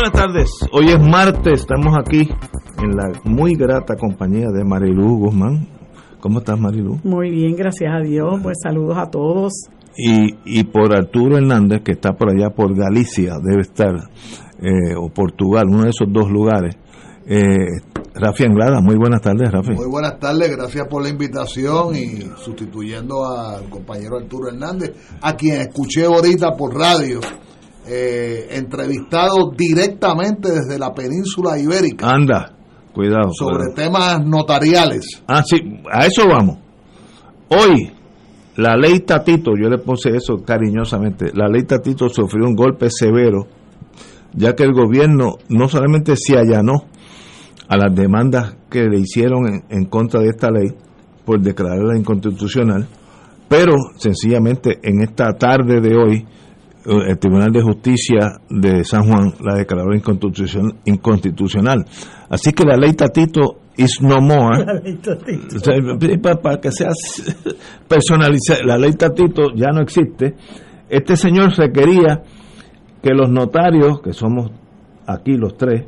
[0.00, 0.50] Buenas tardes.
[0.72, 2.26] Hoy es martes, estamos aquí
[2.78, 5.68] en la muy grata compañía de Marilu Guzmán.
[6.20, 6.98] ¿Cómo estás, Marilu?
[7.04, 8.40] Muy bien, gracias a Dios.
[8.42, 9.52] Pues saludos a todos.
[9.98, 13.94] Y, y por Arturo Hernández, que está por allá por Galicia, debe estar,
[14.62, 16.76] eh, o Portugal, uno de esos dos lugares.
[17.26, 17.66] Eh,
[18.14, 19.72] Rafi Anglada, muy buenas tardes, Rafi.
[19.72, 25.60] Muy buenas tardes, gracias por la invitación y sustituyendo al compañero Arturo Hernández, a quien
[25.60, 27.20] escuché ahorita por radio,
[27.92, 32.08] eh, entrevistado directamente desde la península ibérica.
[32.08, 32.52] Anda,
[32.92, 33.32] cuidado.
[33.32, 33.74] Sobre cuidado.
[33.74, 35.22] temas notariales.
[35.26, 35.56] Ah, sí,
[35.90, 36.58] a eso vamos.
[37.48, 37.90] Hoy,
[38.56, 43.48] la ley Tatito, yo le puse eso cariñosamente, la ley Tatito sufrió un golpe severo,
[44.34, 46.84] ya que el gobierno no solamente se allanó
[47.66, 50.68] a las demandas que le hicieron en, en contra de esta ley
[51.24, 52.86] por declararla inconstitucional,
[53.48, 56.24] pero sencillamente en esta tarde de hoy,
[56.84, 61.84] el Tribunal de Justicia de San Juan la declaró inconstitucion- inconstitucional.
[62.28, 64.64] Así que la ley Tatito is no more.
[66.42, 66.90] para que sea
[67.88, 70.34] personalizada, la ley Tatito ya no existe.
[70.88, 72.22] Este señor requería
[73.02, 74.50] que los notarios, que somos
[75.06, 75.84] aquí los tres,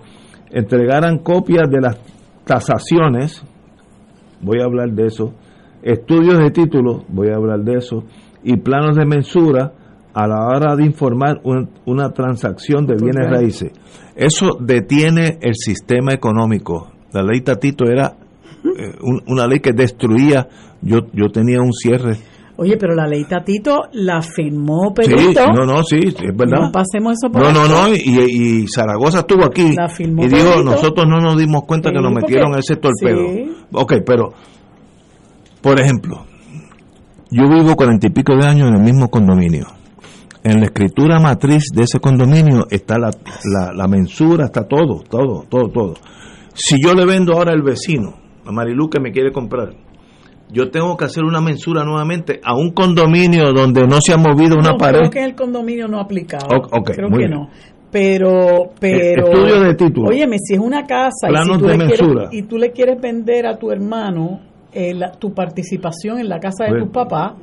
[0.51, 1.99] entregaran copias de las
[2.45, 3.43] tasaciones,
[4.41, 5.35] voy a hablar de eso,
[5.83, 8.05] estudios de títulos, voy a hablar de eso,
[8.43, 9.73] y planos de mensura
[10.15, 13.73] a la hora de informar un- una transacción de bienes raíces.
[14.15, 16.89] Eso detiene el sistema económico.
[17.13, 18.17] La ley Tatito era
[18.65, 20.47] eh, un- una ley que destruía,
[20.83, 22.17] yo, yo tenía un cierre.
[22.57, 25.53] Oye, pero la ley Tatito la firmó Sí, Pedrito.
[25.53, 26.67] no, no, sí, es verdad.
[26.67, 27.97] No pasemos eso por No, no, no, y,
[28.63, 32.03] y Zaragoza estuvo aquí La firmó y dijo, nosotros no nos dimos cuenta que Sí,
[32.05, 33.27] nos porque- metieron ese torpedo.
[33.33, 33.51] sí.
[33.73, 34.33] Ok, pero,
[35.61, 36.25] por ejemplo,
[37.31, 39.67] yo vivo cuarenta y pico de años en el mismo condominio.
[40.45, 43.11] En la escritura matriz de ese condominio está la,
[43.45, 45.95] la, la mensura, está todo, todo, todo, todo.
[46.55, 48.15] Si yo le vendo ahora al vecino,
[48.45, 49.71] a Marilu que me quiere comprar,
[50.51, 54.57] yo tengo que hacer una mensura nuevamente a un condominio donde no se ha movido
[54.59, 54.99] una no, pared.
[54.99, 56.47] creo que el condominio no ha aplicado.
[56.57, 57.31] O- creo que bien.
[57.31, 57.49] no.
[57.91, 59.27] Pero, pero.
[59.29, 60.09] Estudio de título.
[60.09, 63.01] Óyeme, si es una casa y, si tú de le quieres, y tú le quieres
[63.01, 64.41] vender a tu hermano
[64.73, 67.35] eh, la- tu participación en la casa de tus papás,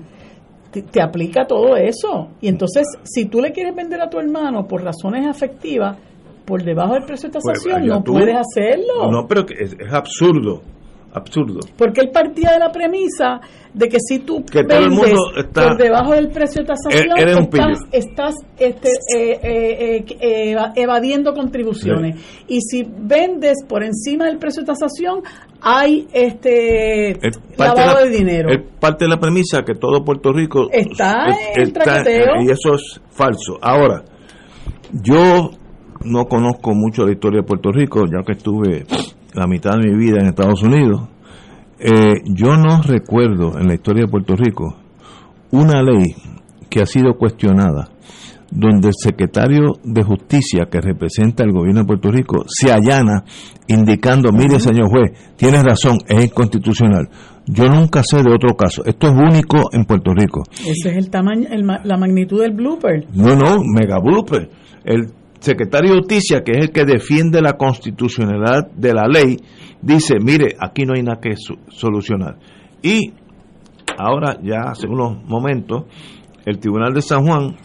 [0.71, 2.29] te, te aplica todo eso.
[2.41, 5.97] Y entonces, si tú le quieres vender a tu hermano por razones afectivas,
[6.45, 8.13] por debajo del precio de Pues, tasación, no tú.
[8.13, 9.11] puedes hacerlo.
[9.11, 10.61] No, pero es, es absurdo,
[11.13, 11.59] absurdo.
[11.77, 13.39] Porque él partía de la premisa
[13.71, 17.17] de que si tú Que todo el mundo está- por debajo del precio de tasación,
[17.17, 22.15] E- eres un estás, estás este, eh, eh, eh, eva- evadiendo contribuciones.
[22.47, 25.21] Y si vendes por encima del precio de tasación,
[25.61, 27.19] hay este
[27.57, 28.49] lavado la- de dinero.
[28.49, 32.41] Es parte de la premisa que todo Puerto Rico Está es- en traqueteo.
[32.41, 33.57] y eso es falso.
[33.61, 34.03] Ahora,
[34.91, 35.51] yo
[36.05, 38.85] no conozco mucho la historia de Puerto Rico, ya que estuve
[39.33, 41.07] la mitad de mi vida en Estados Unidos.
[41.79, 44.75] Eh, yo no recuerdo en la historia de Puerto Rico
[45.51, 46.15] una ley
[46.69, 47.89] que ha sido cuestionada
[48.51, 53.23] donde el secretario de justicia que representa el gobierno de Puerto Rico se allana
[53.67, 57.09] indicando, mire señor juez, tienes razón, es inconstitucional.
[57.45, 58.83] Yo nunca sé de otro caso.
[58.85, 60.43] Esto es único en Puerto Rico.
[60.51, 63.07] Ese es el tamaño, el la magnitud del blooper.
[63.13, 64.49] No, no, mega blooper.
[64.83, 65.07] El
[65.39, 69.37] secretario de Justicia, que es el que defiende la constitucionalidad de la ley,
[69.81, 71.35] dice, mire, aquí no hay nada que
[71.69, 72.37] solucionar.
[72.83, 73.13] Y
[73.97, 75.85] ahora, ya hace unos momentos,
[76.45, 77.55] el Tribunal de San Juan,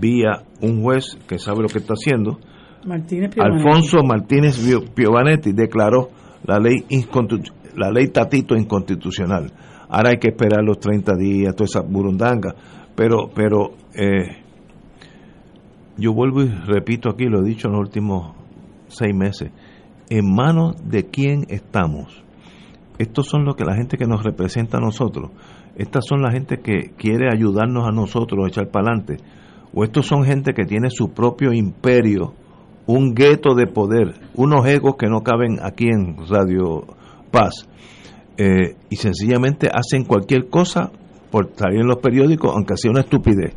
[0.00, 2.38] vía un juez que sabe lo que está haciendo,
[2.84, 3.30] Martínez.
[3.38, 6.10] Alfonso Martínez Pio- Piovanetti declaró
[6.44, 6.84] la ley
[7.76, 9.50] la ley Tatito inconstitucional.
[9.88, 12.54] Ahora hay que esperar los 30 días, toda esa burundanga.
[12.94, 14.42] Pero, pero eh,
[15.96, 18.34] yo vuelvo y repito aquí, lo he dicho en los últimos
[18.88, 19.50] seis meses,
[20.10, 22.22] en manos de quién estamos.
[22.98, 25.30] Estos son los que la gente que nos representa a nosotros.
[25.76, 29.16] Estas son la gente que quiere ayudarnos a nosotros a echar para adelante.
[29.74, 32.32] O estos son gente que tiene su propio imperio,
[32.86, 36.84] un gueto de poder, unos egos que no caben aquí en Radio
[37.30, 37.66] Paz.
[38.36, 40.90] Eh, y sencillamente hacen cualquier cosa
[41.30, 43.54] por salir en los periódicos, aunque sea una estupidez.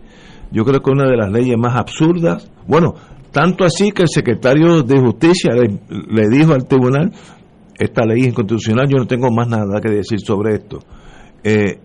[0.52, 2.96] Yo creo que una de las leyes más absurdas, bueno,
[3.32, 7.12] tanto así que el secretario de Justicia le, dijo al tribunal,
[7.78, 10.80] esta ley es inconstitucional, yo no tengo más nada que decir sobre esto.
[11.44, 11.80] Eh,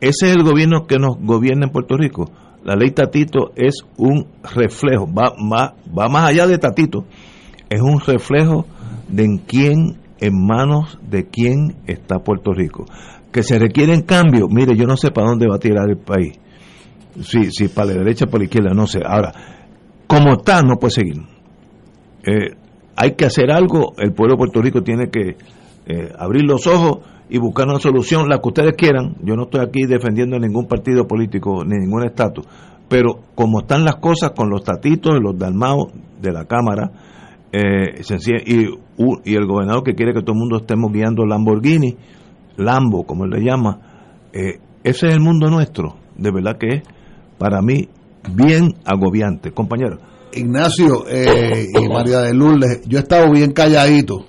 [0.00, 2.30] ese es el gobierno que nos gobierna en Puerto Rico.
[2.68, 7.06] La ley Tatito es un reflejo, va, va, va más allá de Tatito,
[7.70, 8.66] es un reflejo
[9.08, 12.84] de en quién, en manos de quién está Puerto Rico.
[13.32, 16.38] Que se requieren cambios, mire, yo no sé para dónde va a tirar el país
[17.22, 19.00] si, si para la derecha o para la izquierda, no sé.
[19.02, 19.32] Ahora,
[20.06, 21.22] como está, no puede seguir.
[22.26, 22.54] Eh,
[22.96, 25.36] hay que hacer algo, el pueblo de Puerto Rico tiene que
[25.86, 26.98] eh, abrir los ojos
[27.28, 29.16] y buscar una solución, la que ustedes quieran.
[29.22, 32.46] Yo no estoy aquí defendiendo ningún partido político ni ningún estatus,
[32.88, 36.90] pero como están las cosas con los tatitos y los dalmaos de la Cámara,
[37.50, 38.02] eh,
[38.46, 41.96] y, y, el gobernador que quiere que todo el mundo estemos guiando Lamborghini,
[42.56, 43.80] Lambo, como él le llama,
[44.32, 46.82] ese es el mundo nuestro, de verdad que es
[47.38, 47.88] para mí
[48.34, 49.52] bien agobiante.
[49.52, 49.98] Compañero.
[50.32, 54.26] Ignacio eh, y María de Lourdes, yo he estado bien calladito,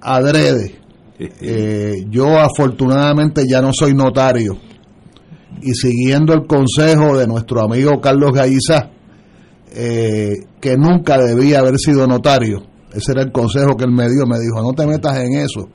[0.00, 0.81] adrede.
[1.40, 4.56] Eh, yo afortunadamente ya no soy notario
[5.60, 8.90] y siguiendo el consejo de nuestro amigo Carlos Gaiza,
[9.74, 12.62] eh, que nunca debía haber sido notario,
[12.92, 15.68] ese era el consejo que él me dio, me dijo, no te metas en eso,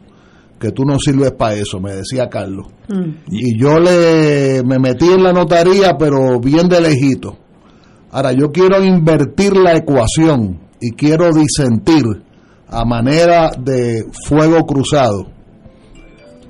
[0.60, 2.68] que tú no sirves para eso, me decía Carlos.
[2.90, 3.10] Mm.
[3.32, 7.38] Y yo le me metí en la notaría, pero bien de lejito.
[8.12, 12.04] Ahora, yo quiero invertir la ecuación y quiero disentir
[12.70, 15.28] a manera de fuego cruzado.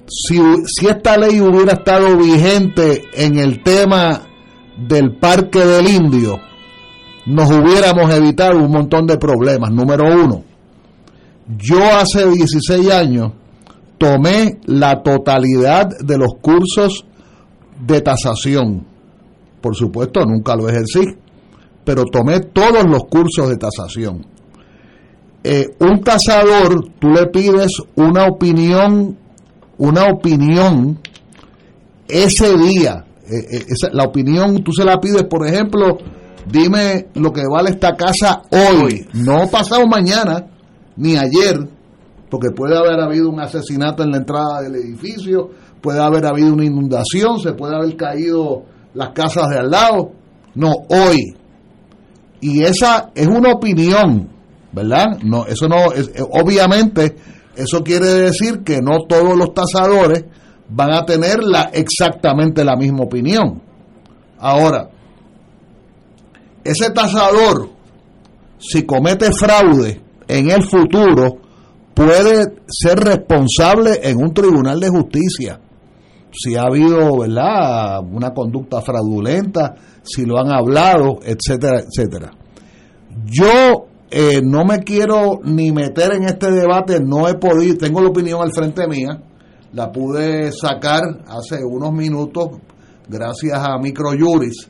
[0.07, 4.21] Si, si esta ley hubiera estado vigente en el tema
[4.77, 6.39] del Parque del Indio,
[7.25, 9.71] nos hubiéramos evitado un montón de problemas.
[9.71, 10.43] Número uno,
[11.57, 13.33] yo hace 16 años
[13.97, 17.05] tomé la totalidad de los cursos
[17.85, 18.85] de tasación.
[19.61, 21.01] Por supuesto, nunca lo ejercí,
[21.83, 24.36] pero tomé todos los cursos de tasación.
[25.49, 29.17] Eh, un tasador, tú le pides una opinión,
[29.77, 30.99] una opinión
[32.05, 33.05] ese día.
[33.23, 35.99] Eh, eh, la opinión, tú se la pides, por ejemplo,
[36.51, 40.47] dime lo que vale esta casa hoy, no pasado mañana,
[40.97, 41.65] ni ayer,
[42.29, 46.65] porque puede haber habido un asesinato en la entrada del edificio, puede haber habido una
[46.65, 48.63] inundación, se puede haber caído
[48.93, 50.11] las casas de al lado.
[50.55, 51.37] No, hoy.
[52.41, 54.35] Y esa es una opinión,
[54.71, 55.19] ¿verdad?
[55.23, 57.15] No, eso no, es, eh, obviamente,
[57.55, 60.25] eso quiere decir que no todos los tasadores
[60.69, 63.61] van a tener la, exactamente la misma opinión.
[64.39, 64.89] Ahora,
[66.63, 67.69] ese tasador,
[68.59, 71.37] si comete fraude en el futuro,
[71.93, 75.59] puede ser responsable en un tribunal de justicia
[76.31, 82.31] si ha habido verdad una conducta fraudulenta si lo han hablado etcétera etcétera
[83.25, 88.09] yo eh, no me quiero ni meter en este debate no he podido tengo la
[88.09, 89.21] opinión al frente mía.
[89.73, 92.49] La pude sacar hace unos minutos
[93.07, 94.69] gracias a microjuris.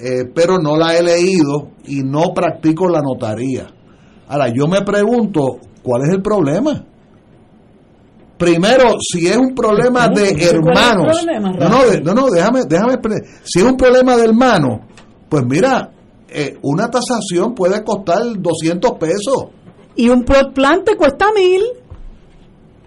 [0.00, 3.66] Eh, pero no la he leído y no practico la notaría.
[4.28, 6.84] Ahora yo me pregunto ¿Cuál es el problema?
[8.36, 11.24] Primero, si es un problema de hermanos,
[11.58, 12.98] no, no, no, no, déjame, déjame,
[13.42, 14.80] si es un problema de hermanos,
[15.30, 15.90] pues mira,
[16.28, 19.46] eh, una tasación puede costar 200 pesos.
[19.96, 21.62] Y un plot plan te cuesta mil.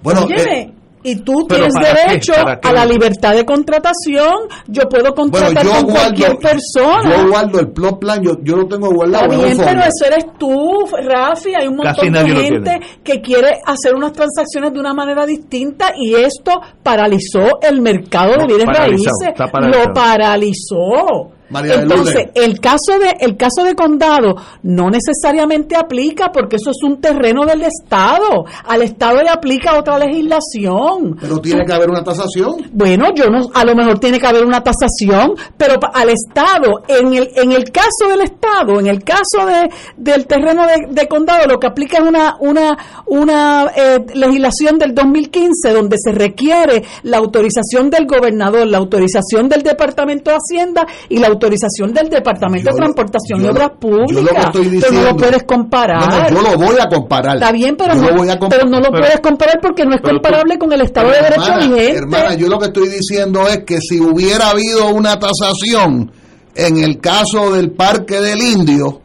[0.01, 0.71] Bueno, eh,
[1.03, 4.33] y tú tienes derecho a la libertad de contratación.
[4.67, 7.17] Yo puedo contratar con cualquier persona.
[7.17, 9.31] Yo guardo el plot plan, yo, yo lo tengo guardado.
[9.31, 11.55] Está bien, pero eso eres tú, Rafi.
[11.55, 16.13] Hay un montón de gente que quiere hacer unas transacciones de una manera distinta y
[16.13, 19.33] esto paralizó el mercado de bienes raíces.
[19.38, 21.31] Lo paralizó.
[21.53, 27.01] Entonces, el caso de el caso de condado no necesariamente aplica porque eso es un
[27.01, 28.46] terreno del Estado.
[28.65, 31.17] Al Estado le aplica otra legislación.
[31.20, 32.70] Pero tiene que haber una tasación.
[32.72, 37.13] Bueno, yo no a lo mejor tiene que haber una tasación, pero al Estado en
[37.13, 41.60] el en el caso del Estado, en el caso de del terreno de, condado lo
[41.60, 42.77] que aplica es una una
[43.08, 49.63] una eh, legislación del 2015 donde se requiere la autorización del gobernador, la autorización del
[49.63, 54.50] Departamento de Hacienda y la autorización autorización del Departamento de Transportación y Obras Públicas.
[54.53, 56.31] pero no lo puedes comparar.
[56.31, 57.36] yo lo voy a comparar.
[57.38, 60.71] Está bien, pero, no, lo, pero no lo puedes comparar porque no es comparable con
[60.71, 61.98] el Estado de Derecho vigente.
[61.98, 66.12] Hermana, yo lo que estoy diciendo es que si hubiera habido una tasación
[66.55, 69.01] en el caso del Parque del Indio,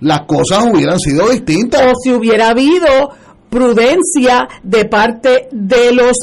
[0.00, 1.82] las cosas hubieran sido distintas.
[1.82, 3.10] O si hubiera habido
[3.50, 6.16] prudencia de parte de los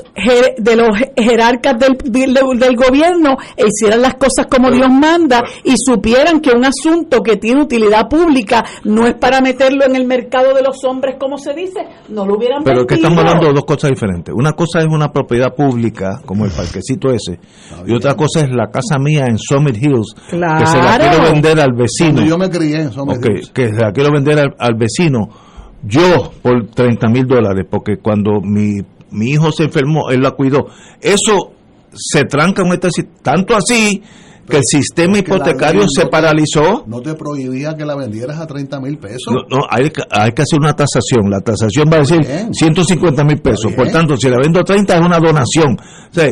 [0.58, 6.40] de los jerarcas del, del, gobierno e hicieran las cosas como Dios manda y supieran
[6.40, 10.62] que un asunto que tiene utilidad pública no es para meterlo en el mercado de
[10.62, 13.92] los hombres como se dice, no lo hubieran Pero que estamos hablando de dos cosas
[13.92, 14.34] diferentes.
[14.36, 17.40] Una cosa es una propiedad pública como el parquecito ese
[17.86, 21.60] y otra cosa es la casa mía en Summit Hills que se la quiero vender
[21.60, 22.26] al vecino.
[22.26, 23.52] yo me crié en Summit Hills.
[23.52, 25.47] Que se la quiero vender al vecino
[25.88, 30.68] yo por 30 mil dólares, porque cuando mi, mi hijo se enfermó, él la cuidó.
[31.02, 31.54] Eso
[31.94, 32.90] se tranca en esta
[33.22, 34.02] tanto así
[34.48, 36.86] que el sistema hipotecario se paralizó.
[36.88, 39.34] ¿No te prohibía que la vendieras a 30 mil pesos?
[39.50, 41.30] No, hay, hay, que hacer una tasación.
[41.30, 43.74] La tasación va a decir 150 mil pesos.
[43.74, 45.78] Por tanto, si la vendo a 30 es una donación.
[45.78, 46.30] O sea,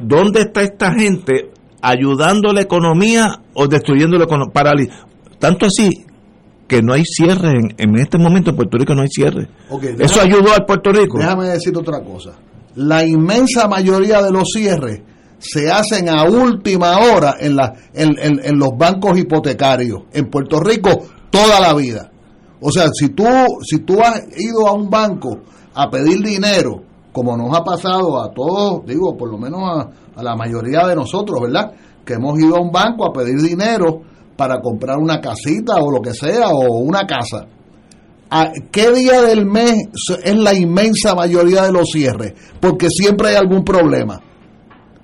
[0.00, 1.50] ¿dónde está esta gente
[1.82, 4.52] ayudando la economía o destruyendo la economía?
[5.40, 6.04] Tanto así
[6.68, 9.48] que no hay cierre en, este momento en Puerto Rico no hay cierre.
[9.98, 11.18] Eso ayudó al Puerto Rico.
[11.18, 12.32] Déjame decir otra cosa.
[12.76, 15.00] La inmensa mayoría de los cierres
[15.38, 20.02] se hacen a última hora en, la, en, los bancos hipotecarios.
[20.12, 20.90] En Puerto Rico
[21.30, 22.10] toda la vida.
[22.60, 23.24] O sea, si tú,
[23.62, 25.40] si tú has ido a un banco
[25.74, 26.82] a pedir dinero,
[27.12, 29.88] como nos ha pasado a todos, digo, por lo menos a,
[30.20, 31.72] a la mayoría de nosotros, ¿verdad?
[32.04, 34.02] Que hemos ido a un banco a pedir dinero
[34.38, 37.44] para comprar una casita o lo que sea, o una casa.
[38.30, 39.74] ¿A ¿Qué día del mes
[40.22, 42.34] es la inmensa mayoría de los cierres?
[42.60, 44.22] Porque siempre hay algún problema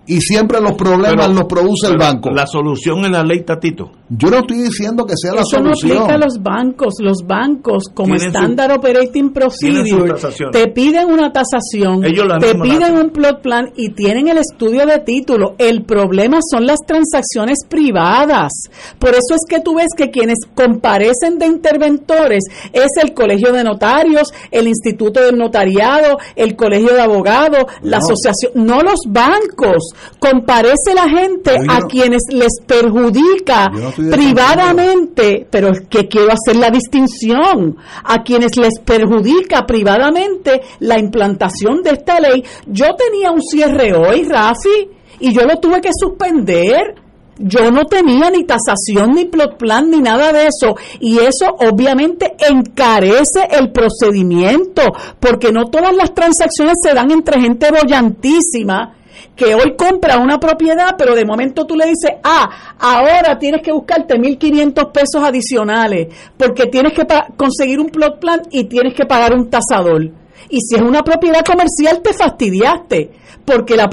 [0.06, 2.30] y siempre los problemas los produce el banco.
[2.30, 3.90] La solución es la ley Tatito.
[4.11, 5.73] Yo no estoy diciendo que sea la solución.
[5.73, 6.94] Eso no aplica a los bancos.
[7.00, 10.14] Los bancos, como estándar operating procedure,
[10.52, 15.54] te piden una tasación, te piden un plot plan y tienen el estudio de título.
[15.58, 18.52] El problema son las transacciones privadas.
[18.99, 23.64] Por eso es que tú ves que quienes comparecen de interventores es el Colegio de
[23.64, 30.94] Notarios, el Instituto del Notariado, el Colegio de Abogados, la asociación, no los bancos comparece
[30.94, 33.70] la gente a quienes les perjudica
[34.10, 41.82] privadamente, pero es que quiero hacer la distinción, a quienes les perjudica privadamente la implantación
[41.82, 42.44] de esta ley.
[42.66, 44.88] Yo tenía un cierre hoy, Rafi,
[45.20, 46.96] y yo lo tuve que suspender.
[47.36, 50.76] Yo no tenía ni tasación, ni plot plan, ni nada de eso.
[51.00, 54.82] Y eso obviamente encarece el procedimiento,
[55.18, 58.94] porque no todas las transacciones se dan entre gente bollantísima
[59.37, 63.73] que hoy compra una propiedad, pero de momento tú le dices, ah, ahora tienes que
[63.73, 67.06] buscarte 1.500 pesos adicionales, porque tienes que
[67.37, 70.23] conseguir un plot plan y tienes que pagar un tasador.
[70.48, 73.10] Y si es una propiedad comercial, te fastidiaste
[73.44, 73.90] porque la,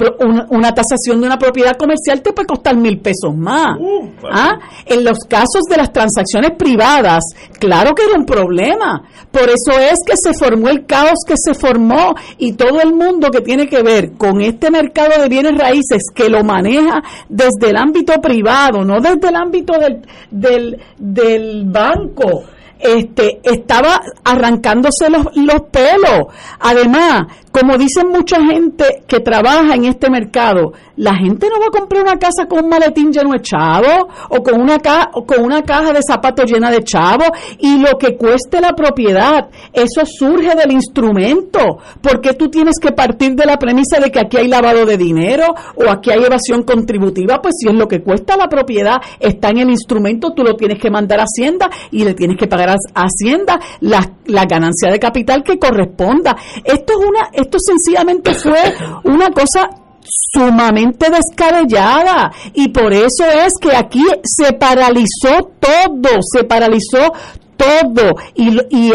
[0.50, 3.78] una, tasación de una propiedad comercial te puede costar mil pesos más.
[3.78, 4.58] Uh, ¿Ah?
[4.86, 7.22] En los casos de las transacciones privadas,
[7.58, 9.02] claro que era un problema.
[9.30, 13.30] Por eso es que se formó el caos que se formó y todo el mundo
[13.30, 17.76] que tiene que ver con este mercado de bienes raíces que lo maneja desde el
[17.76, 22.44] ámbito privado, no desde el ámbito del, del, del banco
[22.82, 26.26] este, estaba arrancándose los, los pelos.
[26.60, 31.78] Además, como dicen mucha gente que trabaja en este mercado, la gente no va a
[31.78, 34.78] comprar una casa con un maletín lleno de chavo o con una,
[35.12, 37.24] o con una caja de zapatos llena de chavo
[37.58, 43.34] y lo que cueste la propiedad, eso surge del instrumento, porque tú tienes que partir
[43.34, 47.42] de la premisa de que aquí hay lavado de dinero o aquí hay evasión contributiva,
[47.42, 50.78] pues si es lo que cuesta la propiedad, está en el instrumento, tú lo tienes
[50.78, 54.98] que mandar a Hacienda y le tienes que pagar a Hacienda la, la ganancia de
[54.98, 56.36] capital que corresponda.
[56.64, 58.60] Esto es una esto sencillamente fue
[59.04, 59.70] una cosa
[60.04, 67.12] sumamente descabellada y por eso es que aquí se paralizó todo, se paralizó
[67.56, 68.16] todo.
[68.34, 68.92] Y, y,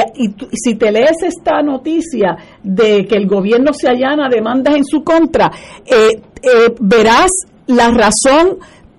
[0.53, 5.51] si te lees esta noticia de que el gobierno se allana demandas en su contra,
[5.85, 7.31] eh, eh, verás
[7.67, 8.57] la razón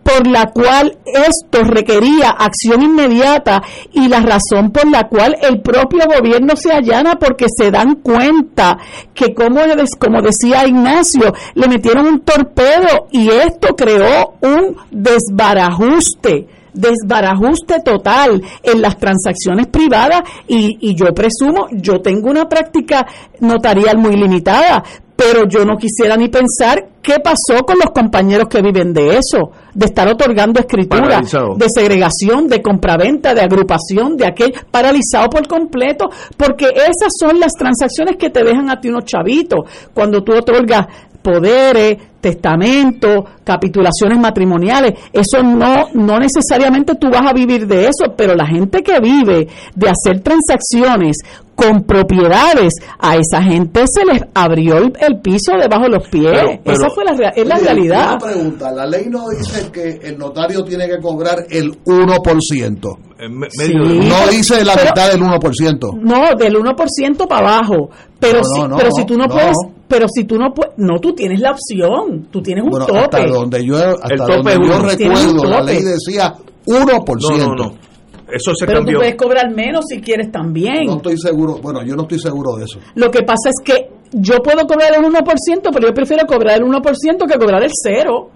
[0.08, 3.62] por la cual esto requería acción inmediata
[3.92, 8.78] y la razón por la cual el propio gobierno se allana porque se dan cuenta
[9.12, 9.60] que como,
[9.98, 18.80] como decía Ignacio, le metieron un torpedo y esto creó un desbarajuste desbarajuste total en
[18.80, 23.04] las transacciones privadas y, y yo presumo, yo tengo una práctica
[23.40, 24.84] notarial muy limitada,
[25.18, 29.50] pero yo no quisiera ni pensar qué pasó con los compañeros que viven de eso,
[29.74, 36.08] de estar otorgando escritura, de segregación, de compraventa, de agrupación, de aquel paralizado por completo,
[36.36, 39.68] porque esas son las transacciones que te dejan a ti unos chavitos.
[39.92, 40.86] Cuando tú otorgas
[41.20, 48.36] poderes, testamentos, capitulaciones matrimoniales, eso no, no necesariamente tú vas a vivir de eso, pero
[48.36, 51.16] la gente que vive de hacer transacciones
[51.58, 56.60] con propiedades, a esa gente se les abrió el, piso debajo de los pies.
[56.64, 58.10] esa fue la, es la realidad.
[58.12, 62.98] Una pregunta, la ley no dice que el notario tiene que cobrar el 1%.
[63.18, 66.00] no dice la mitad del 1%.
[66.00, 67.90] No, del 1% para abajo.
[68.20, 69.56] Pero, si, pero si tú no, puedes,
[69.88, 72.98] pero si tú no puedes, no, tú tienes la opción, tú tienes un tope.
[73.00, 76.34] Hasta donde yo, hasta donde yo recuerdo, la ley decía
[76.66, 77.87] 1%.
[78.30, 80.86] Eso se pero tú puedes cobrar menos si quieres también.
[80.86, 82.78] No estoy seguro, bueno, yo no estoy seguro de eso.
[82.94, 85.24] Lo que pasa es que yo puedo cobrar el 1%,
[85.72, 88.30] pero yo prefiero cobrar el 1% que cobrar el cero.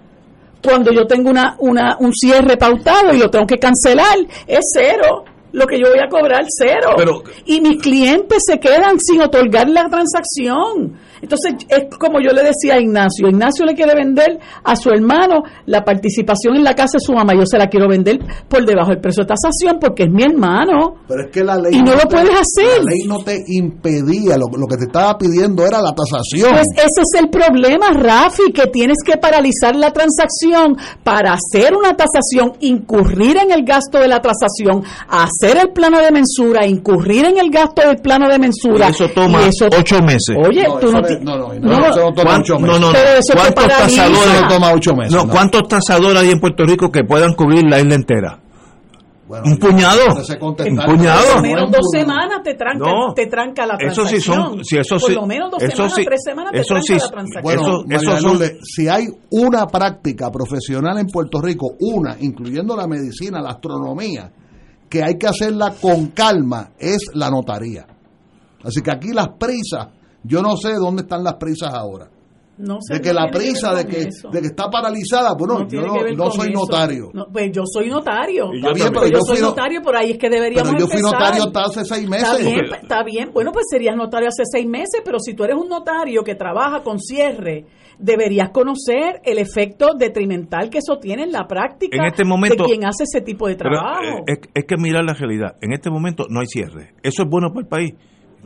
[0.63, 5.25] Cuando yo tengo una, una, un cierre pautado y lo tengo que cancelar, es cero
[5.53, 6.95] lo que yo voy a cobrar cero.
[7.45, 10.97] y mis clientes se quedan sin otorgar la transacción.
[11.23, 15.43] Entonces, es como yo le decía a Ignacio, Ignacio le quiere vender a su hermano
[15.67, 18.89] la participación en la casa de su mamá, yo se la quiero vender por debajo
[18.89, 20.95] del precio de tasación porque es mi hermano.
[21.07, 21.75] Pero es que la ley...
[21.75, 22.83] Y no, lo puedes hacer.
[22.83, 26.51] La ley no te impedía, lo, que te estaba pidiendo era la tasación.
[26.51, 30.75] Pues ese es el problema, Rafi, que tienes que paralizar la transacción
[31.05, 36.11] para hacer una tasación, incurrir en el gasto de la tasación, hacer el plano de
[36.11, 38.89] mensura, incurrir en el gasto del plano de mensura.
[38.89, 39.39] Y eso toma
[39.79, 40.35] ocho meses.
[40.45, 42.79] Oye, tú no no, no, no, eso no toma ocho meses.
[42.79, 42.93] No, no,
[43.33, 45.13] ¿Cuántos tasadores no toma ocho meses?
[45.13, 48.39] No, ¿cuántos tasadores hay en Puerto Rico que puedan cubrir la isla entera?
[49.27, 50.01] Bueno, un puñado.
[50.07, 51.25] Un puñado.
[51.25, 54.07] Por lo menos dos semanas te tranca, no, te tranca la transacción.
[54.07, 56.85] Eso sí son, si eso sí, por lo menos dos semanas, tres semanas te tranca
[56.85, 57.43] sí, la transacción.
[57.43, 63.41] Bueno, eso, son, si hay una práctica profesional en Puerto Rico, una, incluyendo la medicina,
[63.41, 64.29] la astronomía,
[64.89, 67.87] que hay que hacerla con calma, es la notaría.
[68.63, 69.87] Así que aquí las prisas
[70.23, 72.09] yo no sé dónde están las prisas ahora.
[72.55, 75.81] No sé de que la prisa de que, de que está paralizada, bueno, yo
[76.15, 77.09] no, soy notario.
[77.31, 78.53] pues yo soy notario.
[78.53, 81.45] Está bien, pero yo, soy notario, por ahí es que deberíamos Pero yo fui notario
[81.45, 82.29] hasta hace seis meses.
[82.29, 85.57] Está bien, está bien, bueno, pues serías notario hace seis meses, pero si tú eres
[85.57, 87.65] un notario que trabaja con cierre,
[87.97, 92.69] deberías conocer el efecto detrimental que eso tiene en la práctica en este momento, de
[92.69, 94.19] quien hace ese tipo de trabajo.
[94.27, 95.55] Eh, es, es que mirar la realidad.
[95.59, 96.93] En este momento no hay cierre.
[97.01, 97.93] Eso es bueno para el país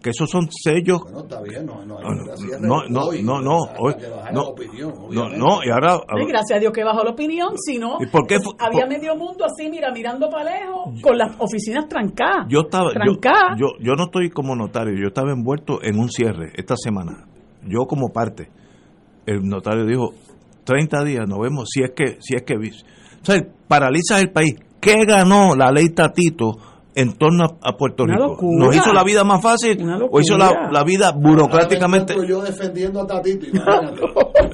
[0.01, 1.01] que esos son sellos.
[1.11, 4.55] No, no, no, no, no, no,
[5.11, 5.99] no, no, y ahora.
[6.27, 7.97] Gracias a Dios que bajó la opinión, si no,
[8.59, 12.47] había medio mundo así, mira, mirando para lejos, con las oficinas trancadas.
[12.49, 13.59] Yo estaba, trancadas.
[13.59, 17.27] Yo, yo, no estoy como notario, yo estaba envuelto en un cierre esta semana,
[17.65, 18.49] yo como parte.
[19.25, 20.13] El notario dijo,
[20.63, 24.55] 30 días, nos vemos, si es que, si es que, o sea, paraliza el país.
[24.79, 26.57] ¿Qué ganó la ley Tatito
[26.97, 28.39] en torno a, Puerto Rico.
[28.41, 29.77] ¿Nos hizo la vida más fácil
[30.09, 32.15] o hizo la, la vida burocráticamente?
[32.27, 33.45] yo defendiendo a Tatito.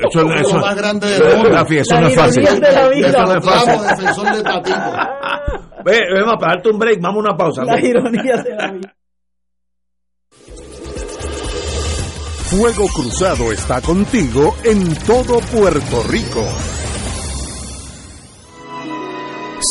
[0.10, 1.65] Eso, es lo más grande del mundo.
[1.69, 2.43] eso no es fácil.
[2.43, 3.88] Eso no es fácil.
[3.88, 4.75] defensor de Tatito.
[5.86, 7.63] Ve, vamos a darte un break, vamos a una pausa.
[7.63, 8.95] La ironía de la vida.
[12.49, 16.43] Fuego Cruzado está contigo en todo Puerto Rico.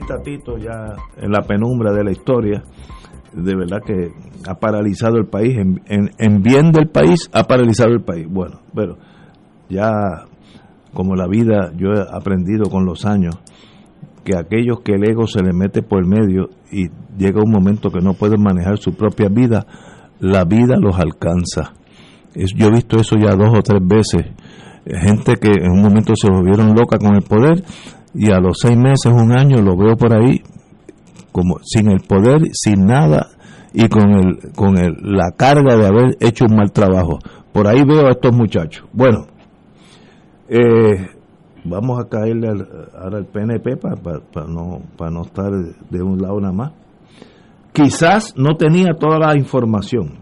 [0.00, 2.62] Tatito ya en la penumbra de la historia,
[3.32, 4.12] de verdad que
[4.48, 8.26] ha paralizado el país, en, bien del país ha paralizado el país.
[8.28, 8.96] Bueno, pero
[9.68, 9.90] ya
[10.94, 13.36] como la vida, yo he aprendido con los años
[14.24, 17.90] que aquellos que el ego se le mete por el medio y llega un momento
[17.90, 19.66] que no pueden manejar su propia vida,
[20.18, 21.74] la vida los alcanza.
[22.34, 24.32] yo he visto eso ya dos o tres veces.
[24.86, 27.62] Gente que en un momento se volvieron loca con el poder
[28.16, 30.40] y a los seis meses, un año, lo veo por ahí
[31.32, 33.28] como sin el poder, sin nada
[33.74, 37.18] y con el con el, la carga de haber hecho un mal trabajo.
[37.52, 38.86] Por ahí veo a estos muchachos.
[38.92, 39.26] Bueno,
[40.48, 41.08] eh,
[41.64, 45.50] vamos a caerle al, ahora al PNP para no, para no estar
[45.90, 46.72] de un lado nada más.
[47.72, 50.14] Quizás no tenía toda la información,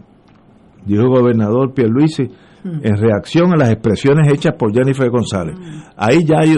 [0.85, 2.79] dijo el gobernador Pierluisi, hmm.
[2.83, 5.55] en reacción a las expresiones hechas por Jennifer González.
[5.57, 5.81] Hmm.
[5.95, 6.57] Ahí ya hay,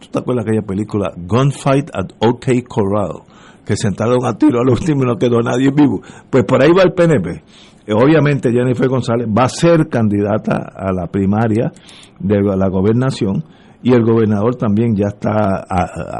[0.00, 3.22] ¿Tú te acuerdas de aquella película Gunfight at OK Corral?
[3.64, 6.00] Que sentaron a tiro al último y no quedó nadie vivo.
[6.30, 7.42] Pues por ahí va el PNP.
[7.86, 11.72] Eh, obviamente Jennifer González va a ser candidata a la primaria
[12.18, 13.44] de la gobernación
[13.82, 15.64] y el gobernador también ya está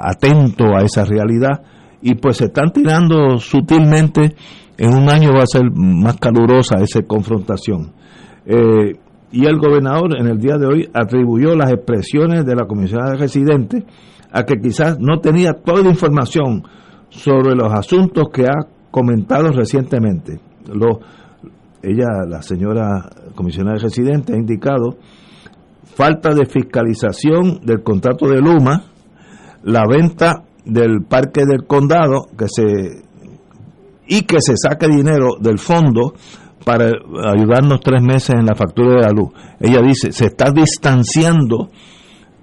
[0.02, 1.62] atento a esa realidad
[2.00, 4.36] y pues se están tirando sutilmente
[4.78, 7.92] en un año va a ser más calurosa esa confrontación.
[8.44, 8.92] Eh,
[9.32, 13.84] y el gobernador en el día de hoy atribuyó las expresiones de la comisionada residente
[14.32, 16.62] a que quizás no tenía toda la información
[17.08, 20.40] sobre los asuntos que ha comentado recientemente.
[20.72, 21.00] Lo,
[21.82, 24.96] ella, la señora comisionada residente, ha indicado
[25.84, 28.84] falta de fiscalización del contrato de Luma,
[29.62, 33.06] la venta del parque del condado que se
[34.08, 36.14] y que se saque dinero del fondo
[36.66, 36.86] para
[37.32, 39.30] ayudarnos tres meses en la factura de la luz.
[39.60, 41.70] Ella dice, se está distanciando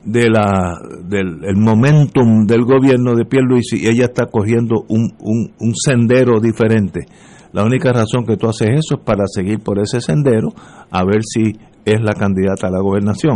[0.05, 5.73] de la, del el momentum del gobierno de Pierluisi y ella está cogiendo un, un,
[5.75, 7.01] sendero diferente.
[7.51, 10.53] La única razón que tú haces eso es para seguir por ese sendero
[10.89, 13.36] a ver si es la candidata a la gobernación.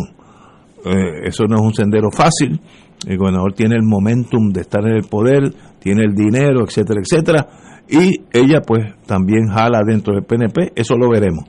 [0.85, 2.61] Eh, eso no es un sendero fácil.
[3.05, 7.47] El gobernador tiene el momentum de estar en el poder, tiene el dinero, etcétera, etcétera
[7.89, 11.45] y ella pues también jala dentro del PNP, eso lo veremos.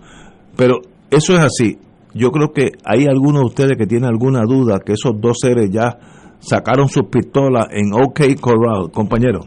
[0.56, 1.78] Pero eso es así.
[2.14, 5.70] Yo creo que hay algunos de ustedes que tienen alguna duda que esos dos seres
[5.70, 5.98] ya
[6.40, 9.40] sacaron sus pistolas en OK Corral, compañero.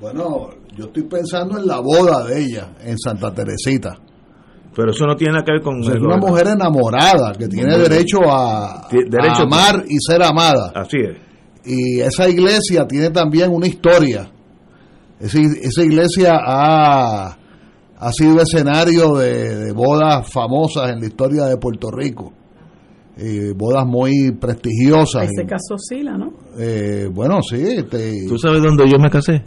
[0.00, 3.98] Bueno, yo estoy pensando en la boda de ella en Santa Teresita.
[4.74, 5.80] Pero eso no tiene nada que ver con...
[5.80, 10.72] es una mujer enamorada que tiene derecho a, a amar y ser amada.
[10.74, 11.16] Así es.
[11.64, 14.30] Y esa iglesia tiene también una historia
[15.20, 17.36] esa, iglesia ha,
[17.98, 22.32] ha, sido escenario de, bodas famosas en la historia de Puerto Rico.
[23.54, 25.28] bodas muy prestigiosas.
[25.30, 26.32] Ese caso Sila, ¿no?
[27.12, 27.62] bueno, sí.
[27.62, 29.44] Este, ¿Tú sabes dónde yo me casé?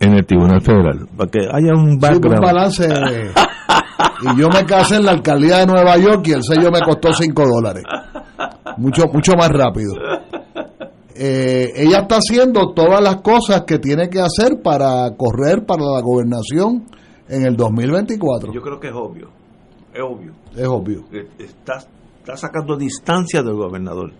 [0.00, 2.38] En el Tribunal Federal, para que haya un background.
[2.38, 2.88] un balance.
[4.22, 7.12] y yo me casé en la alcaldía de Nueva York y el sello me costó
[7.12, 7.84] 5 dólares.
[8.78, 9.94] Mucho, mucho más rápido.
[11.24, 16.00] Eh, ella está haciendo todas las cosas que tiene que hacer para correr para la
[16.02, 16.86] gobernación
[17.28, 18.52] en el 2024.
[18.52, 19.28] Yo creo que es obvio.
[19.94, 20.32] Es obvio.
[20.56, 21.04] Es obvio.
[21.12, 21.74] Eh, está,
[22.18, 24.12] está sacando distancia del gobernador.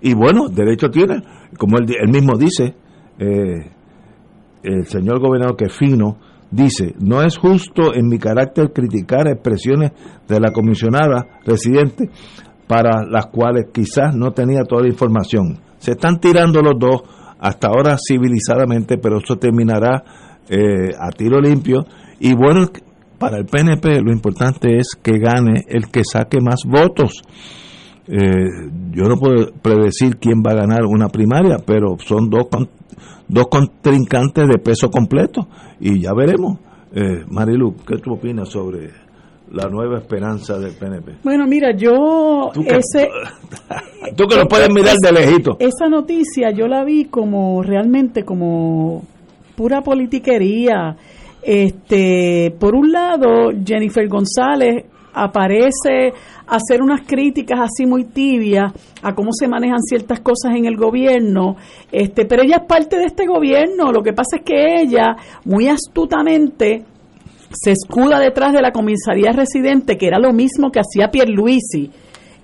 [0.00, 1.22] Y bueno, derecho tiene,
[1.56, 2.74] como él, él mismo dice,
[3.20, 3.70] eh,
[4.64, 6.16] el señor gobernador que fino,
[6.50, 9.92] dice, no es justo en mi carácter criticar expresiones
[10.26, 12.10] de la comisionada residente
[12.66, 15.67] para las cuales quizás no tenía toda la información.
[15.78, 17.02] Se están tirando los dos
[17.38, 20.02] hasta ahora civilizadamente, pero eso terminará
[20.48, 21.86] eh, a tiro limpio.
[22.20, 22.66] Y bueno,
[23.18, 27.22] para el PNP lo importante es que gane el que saque más votos.
[28.06, 32.46] Eh, yo no puedo predecir quién va a ganar una primaria, pero son dos,
[33.28, 36.58] dos contrincantes de peso completo y ya veremos.
[36.92, 38.90] Eh, Marilu, ¿qué tú opinas sobre
[39.52, 41.16] la nueva esperanza del PNP?
[41.22, 43.08] Bueno, mira, yo tú que, ese
[44.16, 45.56] tú que lo puedes mirar de lejito.
[45.58, 49.02] Esa noticia yo la vi como realmente como
[49.56, 50.96] pura politiquería.
[51.42, 56.12] Este, por un lado, Jennifer González aparece
[56.46, 60.76] a hacer unas críticas así muy tibias a cómo se manejan ciertas cosas en el
[60.76, 61.56] gobierno,
[61.90, 65.68] este, pero ella es parte de este gobierno, lo que pasa es que ella muy
[65.68, 66.84] astutamente
[67.50, 71.90] se escuda detrás de la comisaría residente, que era lo mismo que hacía Pierluisi,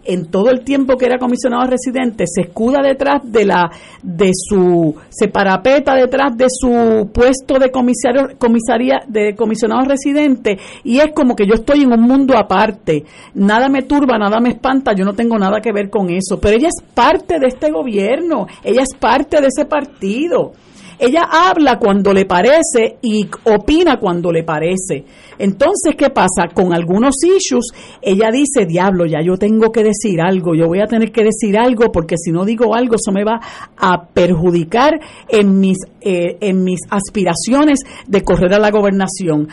[0.04, 3.70] en todo el tiempo que era comisionado residente se escuda detrás de la
[4.02, 10.98] de su se parapeta detrás de su puesto de comisario comisaría de comisionado residente y
[10.98, 13.04] es como que yo estoy en un mundo aparte.
[13.34, 16.38] Nada me turba nada me espanta yo no tengo nada que ver con eso.
[16.38, 20.52] Pero ella es parte de este gobierno ella es parte de ese partido
[20.98, 25.04] ella habla cuando le parece y opina cuando le parece.
[25.38, 26.48] Entonces, ¿qué pasa?
[26.52, 30.86] Con algunos issues, ella dice, diablo, ya yo tengo que decir algo, yo voy a
[30.86, 33.40] tener que decir algo porque si no digo algo, eso me va
[33.76, 39.48] a perjudicar en mis, eh, en mis aspiraciones de correr a la gobernación.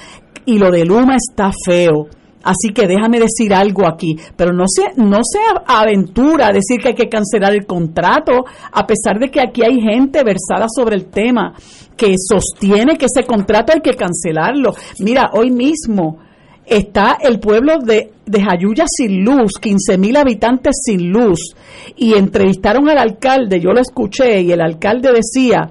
[0.46, 2.08] Y lo de Luma está feo
[2.44, 6.96] Así que déjame decir algo aquí, pero no se, no se aventura decir que hay
[6.96, 11.54] que cancelar el contrato, a pesar de que aquí hay gente versada sobre el tema
[11.96, 14.74] que sostiene que ese contrato hay que cancelarlo.
[15.00, 16.18] Mira, hoy mismo
[16.66, 21.56] está el pueblo de, de Jayuya sin luz, 15 mil habitantes sin luz,
[21.96, 25.70] y entrevistaron al alcalde, yo lo escuché, y el alcalde decía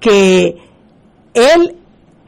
[0.00, 0.56] que
[1.34, 1.76] él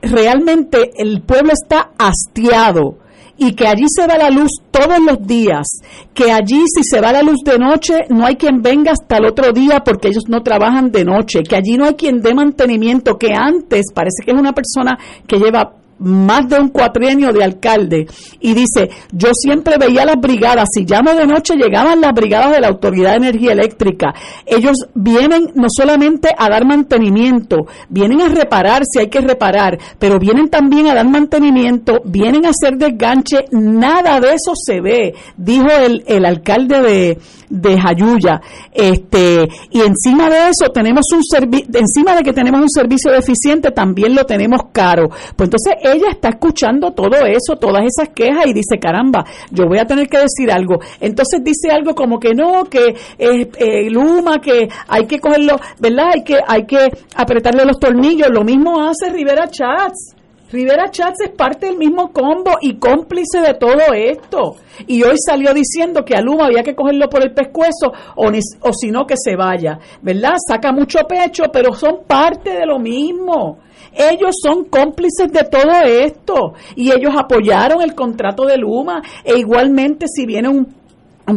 [0.03, 2.98] realmente, el pueblo está hastiado
[3.38, 5.66] y que allí se va la luz todos los días,
[6.12, 9.27] que allí si se va la luz de noche no hay quien venga hasta el
[9.27, 13.16] otro día porque ellos no trabajan de noche, que allí no hay quien dé mantenimiento,
[13.16, 18.06] que antes parece que es una persona que lleva más de un cuatrienio de alcalde
[18.40, 22.61] y dice, yo siempre veía las brigadas, si llamo de noche llegaban las brigadas de
[22.61, 24.14] la Autoridad de Energía Eléctrica.
[24.46, 30.18] Ellos vienen no solamente a dar mantenimiento, vienen a reparar si hay que reparar, pero
[30.18, 35.66] vienen también a dar mantenimiento, vienen a hacer desganche, nada de eso se ve, dijo
[35.68, 37.18] el, el alcalde de,
[37.50, 38.40] de Jayuya.
[38.72, 43.70] Este, y encima de eso tenemos un servicio, encima de que tenemos un servicio deficiente,
[43.70, 45.08] también lo tenemos caro.
[45.08, 49.79] Pues entonces ella está escuchando todo eso, todas esas quejas y dice, caramba, yo voy
[49.79, 50.79] a tener que decir algo.
[51.01, 56.11] Entonces dice algo como que no, que eh, eh, Luma, que hay que cogerlo, ¿verdad?
[56.14, 58.29] Hay que, hay que apretarle los tornillos.
[58.31, 60.14] Lo mismo hace Rivera Chats.
[60.51, 64.57] Rivera Chats es parte del mismo combo y cómplice de todo esto.
[64.87, 68.72] Y hoy salió diciendo que a Luma había que cogerlo por el pescuezo o, o
[68.72, 69.79] si no que se vaya.
[70.01, 70.37] ¿Verdad?
[70.48, 73.59] Saca mucho pecho, pero son parte de lo mismo.
[73.98, 76.54] Ellos son cómplices de todo esto.
[76.76, 79.02] Y ellos apoyaron el contrato de Luma.
[79.24, 80.78] E igualmente si viene un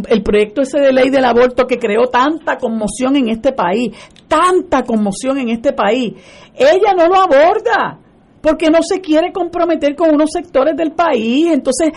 [0.07, 3.91] el proyecto ese de ley del aborto que creó tanta conmoción en este país,
[4.27, 6.13] tanta conmoción en este país,
[6.55, 7.99] ella no lo aborda
[8.41, 11.91] porque no se quiere comprometer con unos sectores del país, entonces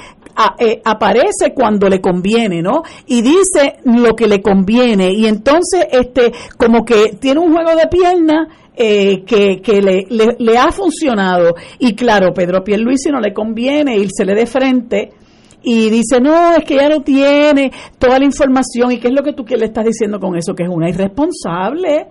[0.59, 2.83] eh, aparece cuando le conviene, ¿no?
[3.07, 5.12] Y dice lo que le conviene.
[5.12, 10.59] Y entonces este como que tiene un juego de piernas eh, que, que le, le,
[10.59, 11.55] ha funcionado.
[11.79, 15.11] Y claro, Pedro Pierluisi no le conviene le de frente
[15.63, 18.93] y dice, no, es que ya no tiene toda la información.
[18.93, 20.55] ¿Y qué es lo que tú le estás diciendo con eso?
[20.55, 22.07] Que es una irresponsable,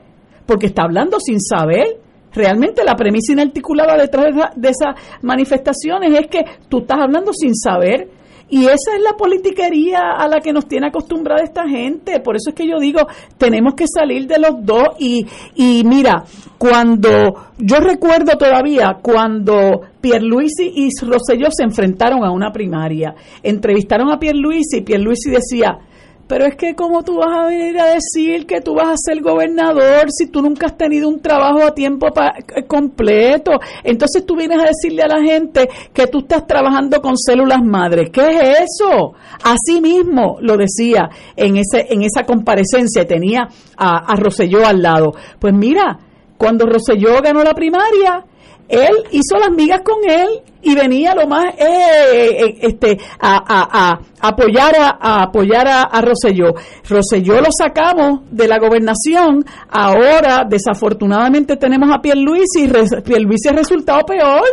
[0.45, 1.99] porque está hablando sin saber.
[2.33, 8.09] Realmente la premisa inarticulada detrás de, esas manifestaciones es que tú estás hablando sin saber
[8.49, 12.19] Y esa es la politiquería a la que nos tiene acostumbrada esta gente.
[12.19, 13.01] Por eso es que yo digo,
[13.37, 14.89] tenemos que salir de los dos.
[14.99, 15.25] Y,
[15.55, 16.23] y mira,
[16.57, 17.09] cuando
[17.57, 24.77] yo recuerdo todavía cuando Pierluisi y Rosselló se enfrentaron a una primaria, entrevistaron a Pierluisi
[24.77, 25.79] y Pierluisi decía,
[26.27, 29.21] pero es que como tú vas a venir a decir que tú vas a ser
[29.21, 33.51] gobernador si tú nunca has tenido un trabajo a tiempo eh, completo.
[33.83, 38.09] Entonces tú vienes a decirle a la gente que tú estás trabajando con células madres.
[38.11, 39.13] ¿Qué es eso?
[39.43, 45.13] Así mismo lo decía en ese en esa comparecencia tenía a, a Rosselló al lado.
[45.39, 45.99] Pues mira,
[46.37, 48.25] cuando Rosselló ganó la primaria,
[48.67, 54.73] él hizo las migas con él y venía lo más eh, eh, este a, apoyar
[54.79, 56.53] a, apoyar a, a Rosselló.
[56.87, 64.03] Rosselló lo sacamos de la gobernación, ahora desafortunadamente tenemos a Pierluisi y Pierluisi ha resultado
[64.05, 64.43] peor.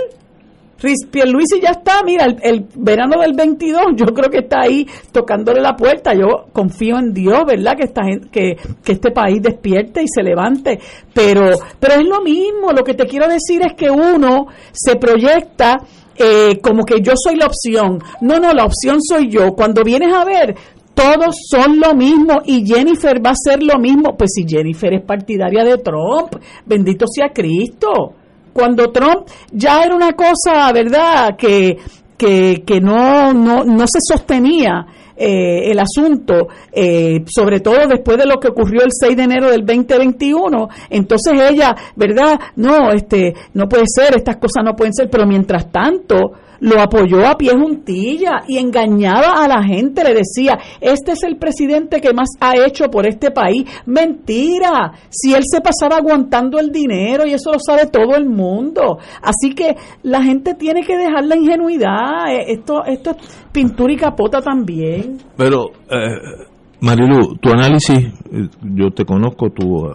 [1.11, 5.77] Pierluisi ya está, mira, el, verano del 22, yo creo que está ahí tocándole la
[5.77, 6.15] puerta.
[6.15, 7.77] Yo confío en Dios, ¿verdad?
[7.77, 10.79] Que, esta, que, que este país despierte y se levante.
[11.13, 12.73] Pero, pero es lo mismo.
[12.73, 15.81] Lo que te quiero decir es que uno se proyecta
[16.17, 17.99] eh, como que yo soy la opción.
[18.23, 19.53] No, no, la opción soy yo.
[19.53, 20.55] Cuando vienes a ver,
[20.95, 24.17] todos son lo mismo y Jennifer va a ser lo mismo.
[24.17, 28.15] Pues si Jennifer es partidaria de Trump, bendito sea Cristo
[28.53, 31.79] cuando Trump ya era una cosa, ¿verdad?, que,
[32.17, 34.87] que, que no, no, no se sostenía
[35.23, 39.51] eh, el asunto, eh, sobre todo después de lo que ocurrió el 6 de enero
[39.51, 42.41] del 2021, entonces ella, ¿verdad?
[42.57, 47.27] No, este, no puede ser, estas cosas no pueden ser, pero mientras tanto, lo apoyó
[47.27, 52.13] a pie juntilla y engañaba a la gente, le decía, este es el presidente que
[52.13, 53.65] más ha hecho por este país.
[53.87, 58.99] Mentira, si él se pasaba aguantando el dinero y eso lo sabe todo el mundo.
[59.23, 63.17] Así que la gente tiene que dejar la ingenuidad, eh, esto, esto es
[63.53, 65.10] pintura y capota también.
[65.37, 65.71] Pero...
[65.91, 66.47] Eh...
[66.81, 69.93] Marilu, tu análisis, eh, yo te conozco tu eh,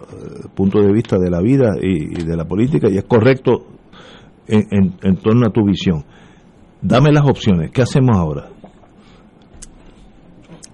[0.54, 3.66] punto de vista de la vida y, de la política y es correcto
[4.46, 6.04] en, en, torno a tu visión.
[6.80, 7.72] Dame las opciones.
[7.72, 8.50] ¿Qué hacemos ahora?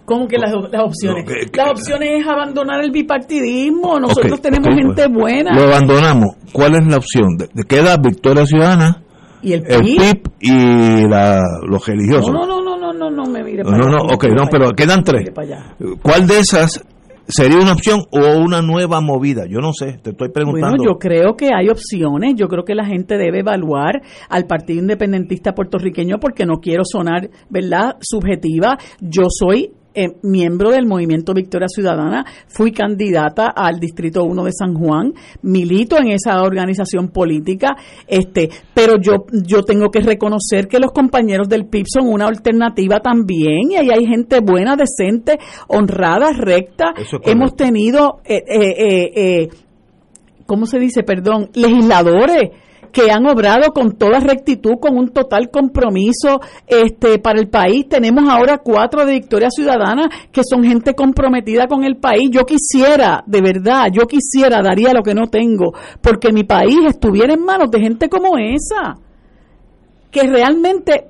[0.05, 1.25] ¿Cómo que las, opciones?
[1.55, 3.99] las opciones es abandonar el bipartidismo.
[3.99, 5.55] Nosotros tenemos gente buena.
[5.55, 6.37] Lo abandonamos.
[6.53, 7.39] ¿Cuál es la opción?
[7.39, 9.03] ¿De, queda Victoria Ciudadana?
[9.41, 10.29] ¿Y el PIB?
[10.41, 12.31] y los religiosos.
[12.31, 15.03] No, no, no, no, no, no, me mire para No, no, ok, no, pero quedan
[15.03, 15.31] tres.
[16.03, 16.85] ¿Cuál de esas
[17.29, 19.45] ¿Sería una opción o una nueva movida?
[19.49, 20.77] Yo no sé, te estoy preguntando.
[20.77, 22.35] Bueno, yo creo que hay opciones.
[22.37, 27.31] Yo creo que la gente debe evaluar al Partido Independentista Puertorriqueño porque no quiero sonar,
[27.49, 28.77] ¿verdad?, subjetiva.
[29.01, 34.75] Yo soy eh, miembro del movimiento Victoria Ciudadana, fui candidata al Distrito 1 de San
[34.75, 37.77] Juan, milito en esa organización política,
[38.07, 43.01] este, pero yo, yo tengo que reconocer que los compañeros del PIB son una alternativa
[43.01, 46.95] también, y ahí hay gente buena, decente, honrada, recta.
[47.25, 49.49] Hemos tenido, eh, eh, eh,
[50.47, 51.03] ¿cómo se dice?
[51.03, 52.51] Perdón, legisladores
[52.93, 57.89] que han obrado con toda rectitud, con un total compromiso este, para el país.
[57.89, 62.31] Tenemos ahora cuatro de Victoria Ciudadana que son gente comprometida con el país.
[62.31, 67.33] Yo quisiera, de verdad, yo quisiera, daría lo que no tengo, porque mi país estuviera
[67.33, 68.97] en manos de gente como esa
[70.11, 71.09] que realmente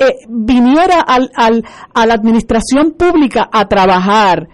[0.00, 4.48] eh, viniera al, al, a la administración pública a trabajar,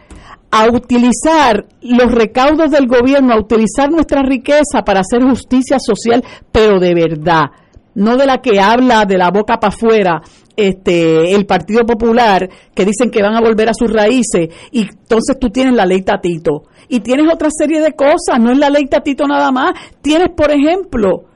[0.50, 6.80] a utilizar los recaudos del gobierno, a utilizar nuestra riqueza para hacer justicia social, pero
[6.80, 7.50] de verdad,
[7.94, 10.22] no de la que habla de la boca para afuera
[10.56, 15.38] este el Partido Popular, que dicen que van a volver a sus raíces, y entonces
[15.38, 16.64] tú tienes la ley Tatito.
[16.88, 19.74] Y tienes otra serie de cosas, no es la ley Tatito nada más.
[20.02, 21.26] Tienes, por ejemplo,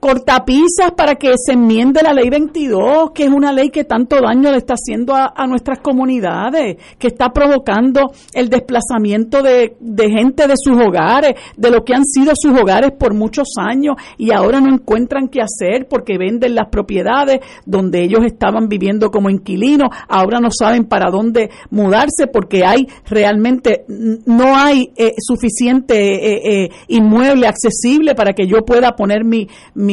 [0.00, 4.50] cortapisas para que se enmiende la ley 22, que es una ley que tanto daño
[4.50, 9.76] le está haciendo a, nuestras comunidades, que está provocando el desplazamiento de,
[10.10, 14.32] gente de sus hogares, de lo que han sido sus hogares por muchos años y
[14.32, 19.88] ahora no encuentran qué hacer porque venden las propiedades donde ellos estaban viviendo como inquilinos,
[20.08, 26.70] ahora no saben para dónde mudarse porque hay realmente, no hay eh, suficiente eh, eh,
[26.88, 29.89] inmueble accesible para que yo pueda poner mi mi,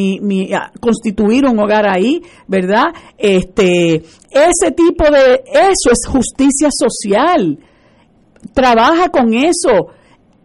[0.79, 2.85] constituir un hogar ahí, ¿verdad?
[3.17, 3.95] Este,
[4.29, 7.57] ese tipo de, eso es justicia social.
[8.53, 9.89] Trabaja con eso,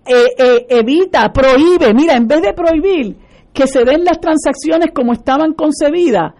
[0.06, 3.16] eh, eh, evita, prohíbe, mira, en vez de prohibir
[3.52, 6.32] que se den las transacciones como estaban concebidas,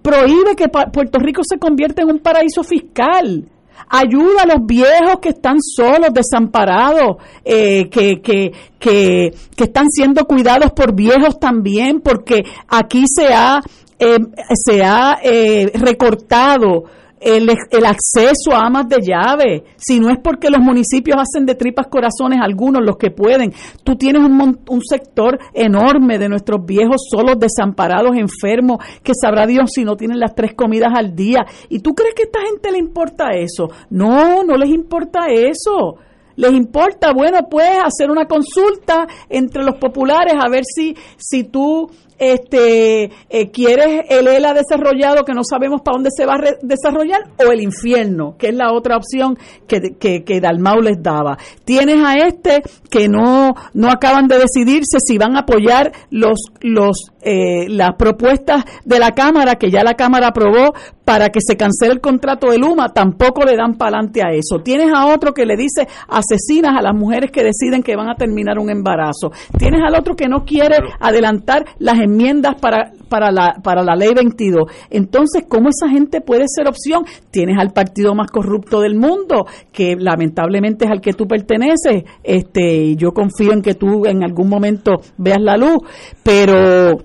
[0.00, 3.48] prohíbe que Puerto Rico se convierta en un paraíso fiscal
[3.88, 10.72] Ayuda a los viejos que están solos, desamparados, eh, que, que, que, están siendo cuidados
[10.72, 13.60] por viejos también, porque aquí se ha,
[13.98, 14.18] eh,
[14.54, 16.84] se ha eh, recortado
[17.22, 21.54] el, el, acceso a amas de llave, si no es porque los municipios hacen de
[21.54, 23.52] tripas corazones algunos los que pueden,
[23.84, 29.70] tú tienes un, un sector enorme de nuestros viejos solos, desamparados, enfermos, que sabrá Dios
[29.72, 31.44] si no tienen las tres comidas al día.
[31.68, 33.68] ¿Y tú crees que a esta gente le importa eso?
[33.90, 35.98] No, no les importa eso.
[36.36, 41.90] Les importa, bueno, puedes hacer una consulta entre los populares a ver si, si tú
[42.22, 47.20] este, eh, quieres el ELA desarrollado que no sabemos para dónde se va a desarrollar
[47.44, 51.36] o el infierno, que es la otra opción que, que, que, Dalmau les daba.
[51.64, 57.10] Tienes a este que no, no acaban de decidirse si van a apoyar los, los,
[57.22, 61.94] eh, las propuestas de la Cámara, que ya la Cámara aprobó para que se cancele
[61.94, 64.60] el contrato de Luma, tampoco le dan para adelante a eso.
[64.62, 68.14] Tienes a otro que le dice asesinas a las mujeres que deciden que van a
[68.14, 69.32] terminar un embarazo.
[69.58, 72.11] Tienes al otro que no quiere adelantar las enmiendas
[72.60, 74.64] para, para, la, para la ley 22.
[74.90, 77.04] Entonces, ¿cómo esa gente puede ser opción?
[77.30, 82.84] Tienes al partido más corrupto del mundo, que lamentablemente es al que tú perteneces, este,
[82.84, 85.78] y yo confío en que tú en algún momento veas la luz,
[86.22, 86.98] pero...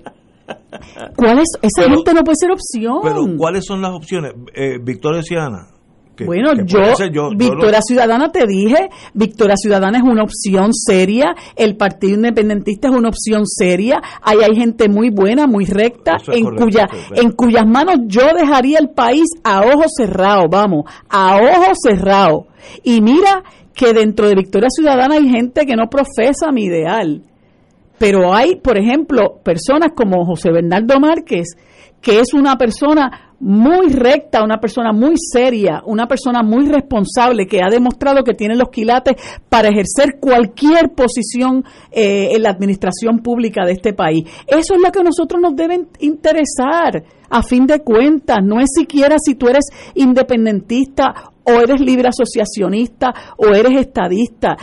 [1.14, 1.58] ¿Cuál es?
[1.60, 3.00] Esa gente no puede ser opción.
[3.02, 4.32] Pero ¿cuáles son las opciones?
[4.54, 5.22] Eh, Victoria
[6.24, 6.80] Bueno, yo,
[7.36, 13.08] Victoria Ciudadana te dije, Victoria Ciudadana es una opción seria, el Partido Independentista es una
[13.08, 18.22] opción seria, ahí hay gente muy buena, muy recta, en, cuya, en cuyas manos yo
[18.34, 22.44] dejaría el país a ojos cerrados, vamos, a ojos cerrados.
[22.82, 23.42] Y mira
[23.74, 27.22] que dentro de Victoria Ciudadana hay gente que no profesa mi ideal,
[27.98, 31.56] pero hay, por ejemplo, personas como José Bernardo Márquez,
[32.00, 37.60] que es una persona muy recta, una persona muy seria, una persona muy responsable que
[37.62, 39.14] ha demostrado que tiene los quilates
[39.48, 44.24] para ejercer cualquier posición eh, en la administración pública de este país.
[44.46, 47.04] Eso es lo que a nosotros nos debe interesar.
[47.30, 51.14] A fin de cuentas, no es siquiera si tú eres independentista
[51.44, 54.56] o eres libre asociacionista o eres estadista.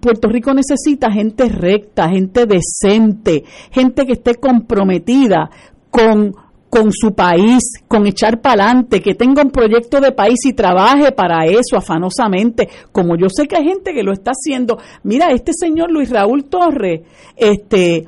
[0.00, 5.48] Puerto Rico necesita gente recta, gente decente, gente que esté comprometida
[5.90, 6.34] con
[6.72, 11.12] con su país, con echar para adelante, que tenga un proyecto de país y trabaje
[11.12, 14.78] para eso afanosamente, como yo sé que hay gente que lo está haciendo.
[15.02, 17.02] Mira, este señor Luis Raúl Torres,
[17.36, 18.06] este,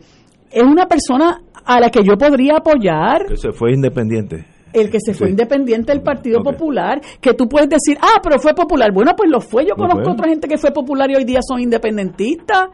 [0.51, 3.27] es una persona a la que yo podría apoyar.
[3.27, 4.47] Que se fue independiente.
[4.73, 8.55] El que se fue independiente del Partido Popular, que tú puedes decir, ah, pero fue
[8.55, 8.91] popular.
[8.95, 9.67] Bueno, pues lo fue.
[9.67, 12.71] Yo conozco otra gente que fue popular y hoy día son independentistas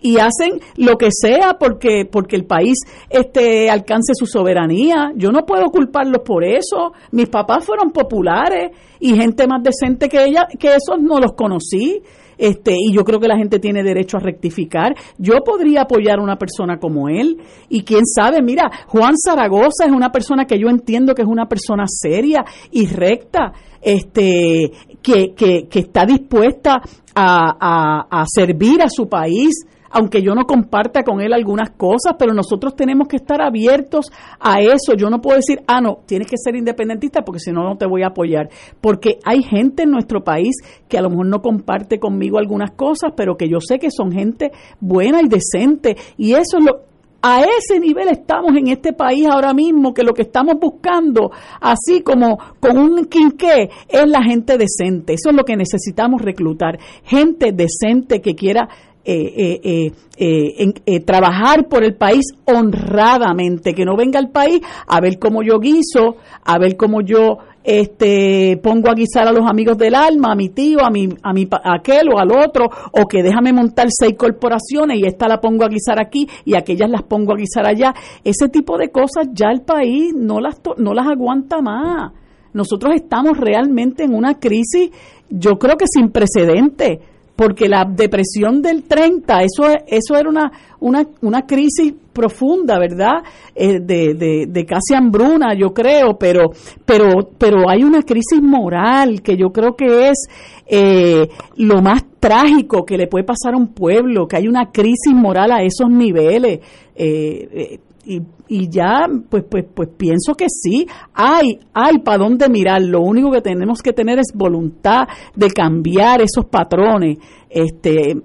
[0.00, 2.78] y hacen lo que sea porque porque el país
[3.10, 5.12] este alcance su soberanía.
[5.16, 6.92] Yo no puedo culparlos por eso.
[7.12, 8.70] Mis papás fueron populares
[9.00, 12.02] y gente más decente que ella que esos no los conocí.
[12.38, 14.94] Este, y yo creo que la gente tiene derecho a rectificar.
[15.18, 17.38] Yo podría apoyar a una persona como él
[17.68, 21.48] y quién sabe, mira, Juan Zaragoza es una persona que yo entiendo que es una
[21.48, 24.70] persona seria y recta, este,
[25.02, 26.80] que, que, que está dispuesta
[27.14, 32.14] a, a, a servir a su país, aunque yo no comparta con él algunas cosas,
[32.18, 34.10] pero nosotros tenemos que estar abiertos
[34.40, 34.94] a eso.
[34.96, 37.86] Yo no puedo decir, ah, no, tienes que ser independentista porque si no, no te
[37.86, 38.48] voy a apoyar.
[38.80, 40.56] Porque hay gente en nuestro país
[40.88, 44.12] que a lo mejor no comparte conmigo algunas cosas, pero que yo sé que son
[44.12, 45.96] gente buena y decente.
[46.16, 46.88] Y eso es lo,
[47.20, 52.02] a ese nivel estamos en este país ahora mismo, que lo que estamos buscando, así
[52.02, 55.14] como con un quinqué, es la gente decente.
[55.14, 56.78] Eso es lo que necesitamos reclutar.
[57.04, 58.68] Gente decente que quiera
[59.10, 65.00] eh, eh, eh, eh, trabajar por el país honradamente, que no venga al país a
[65.00, 69.78] ver cómo yo guiso, a ver cómo yo este pongo a guisar a los amigos
[69.78, 73.22] del alma, a mi tío, a mi, a mi aquel o al otro, o que
[73.22, 77.32] déjame montar seis corporaciones y esta la pongo a guisar aquí y aquellas las pongo
[77.32, 77.94] a guisar allá.
[78.24, 82.12] Ese tipo de cosas ya el país no las, no las aguanta más.
[82.52, 84.90] Nosotros estamos realmente en una crisis,
[85.30, 86.98] yo creo que sin precedentes
[87.38, 93.22] porque la depresión del 30, eso, eso era una, una, una crisis profunda, ¿verdad?
[93.54, 96.50] Eh, de, de, de, casi hambruna, yo creo, pero,
[96.84, 100.26] pero, pero hay una crisis moral que yo creo que es
[100.66, 101.28] eh,
[101.58, 105.52] lo más trágico que le puede pasar a un pueblo, que hay una crisis moral
[105.52, 106.58] a esos niveles.
[106.96, 110.86] Eh, y, y ya pues pues pues pienso que sí.
[111.14, 112.82] Hay hay para dónde mirar.
[112.82, 117.18] Lo único que tenemos que tener es voluntad de cambiar esos patrones
[117.50, 118.16] este,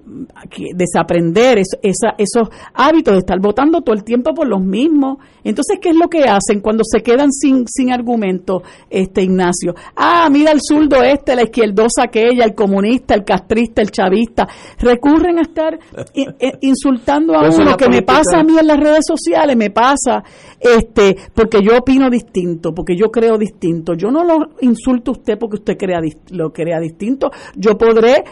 [0.74, 5.18] desaprender esos hábitos de estar votando todo el tiempo por los mismos.
[5.42, 9.74] Entonces, ¿qué es lo que hacen cuando se quedan sin, sin argumento, este Ignacio?
[9.96, 14.48] Ah, mira el zurdo este, la izquierdosa aquella, el comunista, el castrista, el chavista.
[14.78, 15.78] Recurren a estar
[16.14, 20.22] eh, insultando a uno, que me pasa a mí en las redes sociales, me pasa,
[20.60, 23.94] este, porque yo opino distinto, porque yo creo distinto.
[23.94, 26.00] Yo no lo insulto a usted porque usted crea,
[26.30, 27.30] lo crea distinto.
[27.56, 28.24] Yo podré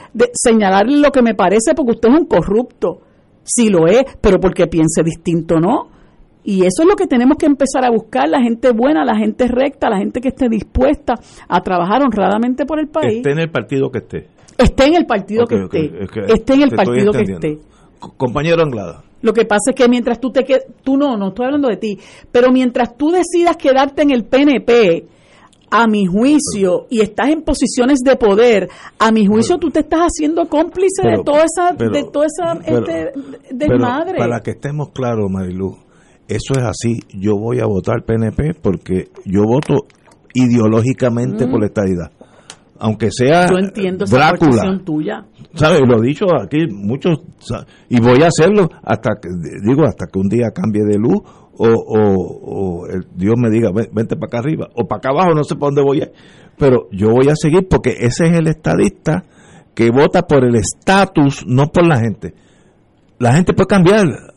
[0.87, 3.01] lo que me parece porque usted es un corrupto.
[3.45, 5.89] Si lo es, pero porque piense distinto, ¿no?
[6.45, 9.47] Y eso es lo que tenemos que empezar a buscar, la gente buena, la gente
[9.47, 11.15] recta, la gente que esté dispuesta
[11.49, 13.19] a trabajar honradamente por el país.
[13.19, 14.29] Esté en el partido que esté.
[14.59, 16.05] Esté en el partido que esté.
[16.29, 17.59] esté en el partido que esté.
[18.17, 19.05] Compañero Anglada.
[19.23, 21.77] Lo que pasa es que mientras tú te quedes, tú no, no estoy hablando de
[21.77, 21.99] ti,
[22.33, 25.07] pero mientras tú decidas quedarte en el PNP,
[25.73, 28.69] a mi juicio, y estás en posiciones de poder,
[28.99, 33.13] a mi juicio tú te estás haciendo cómplice de toda esa, de toda esa este,
[33.51, 34.19] desmadre.
[34.19, 35.79] para que estemos claros, Marilu,
[36.29, 37.01] eso es así.
[37.19, 39.87] Yo voy a votar PNP porque yo voto
[40.35, 42.11] ideológicamente por la estadidad.
[42.79, 44.35] Aunque sea yo entiendo esa
[44.85, 45.25] tuya.
[45.55, 45.81] ¿Sabes?
[45.87, 47.21] Lo he dicho aquí muchos,
[47.89, 49.29] y voy a hacerlo hasta que,
[49.63, 51.23] digo, hasta que un día cambie de luz
[51.59, 55.45] o, o, el Dios me diga, vente para acá arriba, o para acá abajo, no
[55.45, 56.03] sé para dónde voy.
[56.59, 59.25] Pero yo voy a seguir porque ese es el estadista
[59.75, 62.35] que vota por el estatus, no por la gente.
[63.19, 64.32] La gente puede cambiar.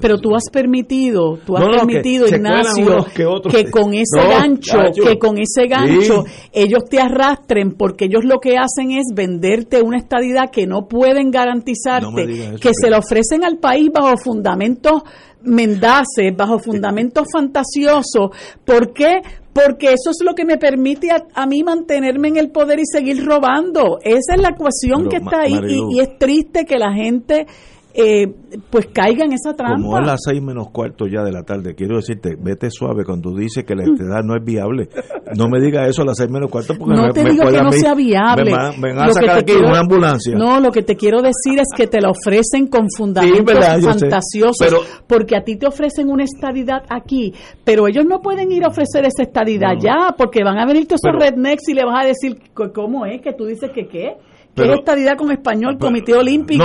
[0.00, 3.04] Pero tú has permitido, tú has permitido, Ignacio,
[3.50, 8.56] que, con ese gancho, que con ese gancho ellos te arrastren porque ellos lo que
[8.56, 13.90] hacen es venderte una estadidad que no pueden garantizarte, que se le ofrecen al país
[13.92, 15.02] bajo fundamentos
[15.42, 18.30] mendaces, bajo fundamentos fantasiosos.
[18.64, 19.22] ¿Por qué?
[19.52, 23.24] Porque eso es lo que me permite a, mí mantenerme en el poder y seguir
[23.24, 23.98] robando.
[24.02, 27.46] Esa es la ecuación que está ahí y, y es triste que la gente
[27.94, 28.32] eh,
[28.70, 29.76] pues caiga en esa trampa.
[29.76, 33.30] Como es las seis menos cuarto ya de la tarde, quiero decirte, vete suave cuando
[33.30, 34.88] tú dices que la entidad no es viable.
[35.36, 37.72] No me digas eso a las seis menos cuarto porque no te digo que no
[37.72, 38.52] sea viable.
[38.78, 40.34] Me, van a sacar aquí una ambulancia.
[40.36, 45.36] No, lo que te quiero decir es que te la ofrecen con fundamentos fantasiosos, porque
[45.36, 47.32] a ti te ofrecen una estadidad aquí,
[47.64, 51.00] pero ellos no pueden ir a ofrecer esa estadidad ya, porque van a venir todos
[51.04, 52.38] esos rednecks y le vas a decir
[52.74, 54.16] cómo es que tú dices que qué
[54.54, 56.64] pero, estadidad con español, Comité Olímpico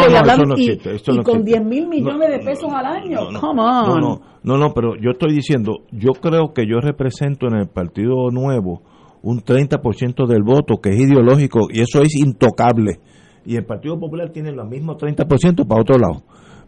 [0.58, 3.20] y, con 10 mil millones de pesos al año.
[3.40, 4.02] Come on.
[4.02, 8.30] No, no, no, pero yo estoy diciendo, yo creo que yo represento en el Partido
[8.32, 8.82] Nuevo
[9.22, 13.00] un 30% del voto que es ideológico y eso es intocable.
[13.46, 16.24] Y el Partido Popular tiene lo mismo 30% para otro lado.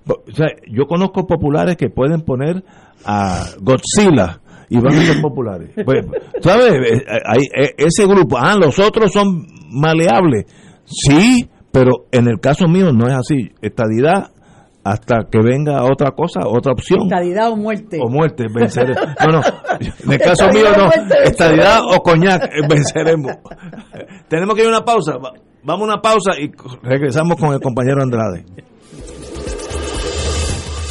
[0.07, 2.63] O sea, yo conozco populares que pueden poner
[3.05, 4.39] a Godzilla
[4.69, 5.71] y van a ser populares.
[5.83, 6.05] Pues,
[6.41, 6.71] ¿Sabes?
[6.73, 7.03] Eh,
[7.57, 10.45] eh, ese grupo, ah, los otros son maleables
[10.87, 13.51] Sí, pero en el caso mío no es así.
[13.61, 14.31] Estadidad
[14.83, 17.03] hasta que venga otra cosa, otra opción.
[17.03, 17.99] Estadidad o muerte.
[18.01, 18.97] O muerte, venceremos.
[19.27, 19.41] No, no,
[19.79, 20.89] en el caso mío no.
[21.23, 23.33] Estadidad o coñac, eh, venceremos.
[24.29, 25.17] Tenemos que ir a una pausa.
[25.63, 26.49] Vamos a una pausa y
[26.81, 28.45] regresamos con el compañero Andrade.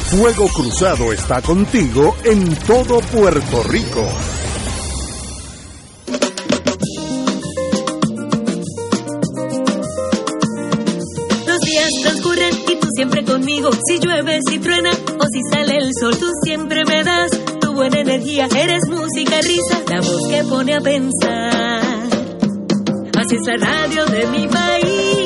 [0.09, 4.05] Fuego Cruzado está contigo en todo Puerto Rico.
[13.47, 17.31] Si llueve, si truena o si sale el sol, tú siempre me das
[17.61, 18.45] tu buena energía.
[18.53, 21.81] Eres música, risa, la voz que pone a pensar.
[23.17, 25.16] Así es la radio de mi país,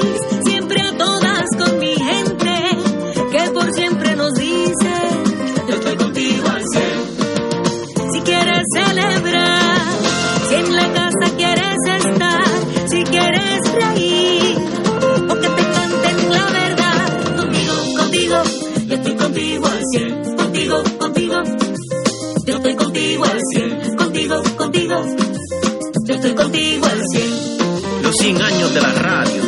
[28.22, 29.42] 100 años de la radio.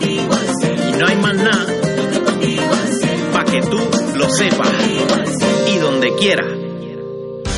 [0.00, 1.66] Y no hay más nada.
[1.66, 3.20] Yo estoy contigo al cien.
[3.34, 3.78] Pa' que tú
[4.16, 4.68] lo sepas.
[5.66, 6.67] Y donde quiera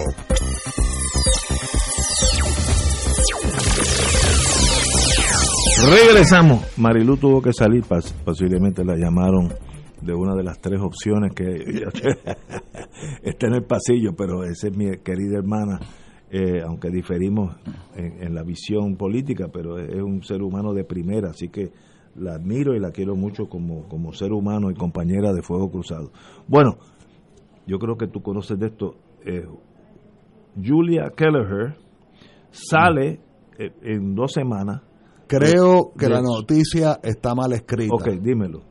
[5.86, 6.78] Regresamos.
[6.80, 7.84] Marilu tuvo que salir,
[8.24, 9.50] posiblemente la llamaron
[10.02, 11.46] de una de las tres opciones que
[13.22, 15.80] está en el pasillo, pero esa es mi querida hermana,
[16.32, 17.56] eh, aunque diferimos
[17.96, 21.72] en, la visión política, pero es un ser humano de primera, así que
[22.16, 26.12] la admiro y la quiero mucho como, como ser humano y compañera de Fuego Cruzado.
[26.48, 26.78] Bueno,
[27.68, 28.96] yo creo que tú conoces de esto.
[29.24, 29.46] Eh,
[30.56, 31.76] Julia Kelleher
[32.50, 33.20] sale
[33.60, 34.82] eh, en dos semanas
[35.28, 37.94] Creo que la noticia está mal escrita.
[37.94, 38.62] Ok, dímelo.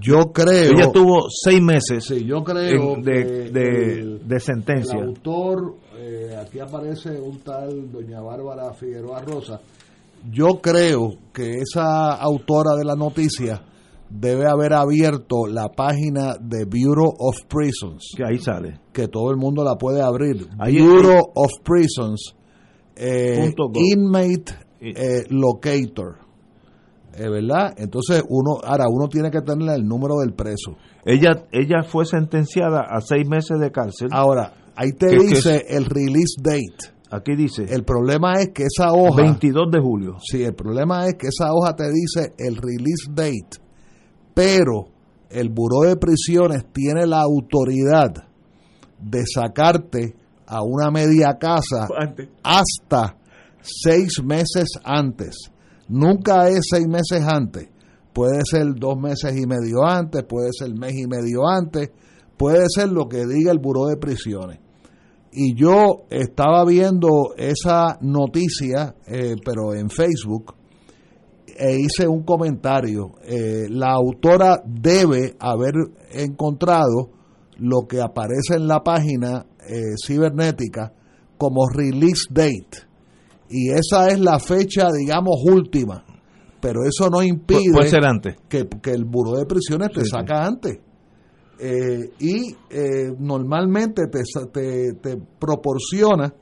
[0.00, 0.72] Yo creo.
[0.72, 4.98] Ella tuvo seis meses sí, yo creo de, de, sentencia.
[4.98, 9.60] El autor, eh, aquí aparece un tal doña Bárbara Figueroa Rosa.
[10.30, 13.62] Yo creo que esa autora de la noticia
[14.08, 18.12] debe haber abierto la página de Bureau of Prisons.
[18.16, 18.78] Que ahí sale.
[18.92, 20.48] Que todo el mundo la puede abrir.
[20.56, 22.34] Bureau of Prisons.
[22.94, 26.18] Eh, inmate eh, locator.
[27.14, 27.74] Eh, ¿Verdad?
[27.76, 30.76] Entonces, uno, ahora uno tiene que tener el número del preso.
[31.04, 34.08] Ella, ella fue sentenciada a seis meses de cárcel.
[34.12, 36.92] Ahora, ahí te dice el release date.
[37.10, 37.64] Aquí dice.
[37.68, 39.22] El problema es que esa hoja.
[39.22, 40.16] 22 de julio.
[40.22, 43.60] Sí, el problema es que esa hoja te dice el release date.
[44.32, 44.88] Pero
[45.28, 48.12] el Buró de Prisiones tiene la autoridad
[48.98, 50.14] de sacarte
[50.46, 51.86] a una media casa
[52.42, 53.16] hasta
[53.62, 55.50] seis meses antes.
[55.88, 57.68] Nunca es seis meses antes.
[58.12, 61.90] Puede ser dos meses y medio antes, puede ser mes y medio antes,
[62.36, 64.58] puede ser lo que diga el Buró de Prisiones.
[65.32, 70.54] Y yo estaba viendo esa noticia, eh, pero en Facebook,
[71.46, 73.12] e hice un comentario.
[73.24, 75.72] Eh, la autora debe haber
[76.10, 77.10] encontrado
[77.56, 80.92] lo que aparece en la página eh, cibernética
[81.38, 82.91] como release date
[83.52, 86.04] y esa es la fecha, digamos, última.
[86.60, 88.36] Pero eso no impide ser antes.
[88.48, 90.78] Que, el Buró de Prisiones te saca antes.
[91.58, 96.32] Eh, y eh, normalmente te, te, proporciona,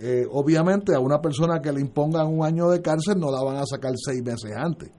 [0.00, 3.56] eh, obviamente a una persona que le impongan un año de cárcel no la van
[3.56, 4.90] a sacar seis meses antes,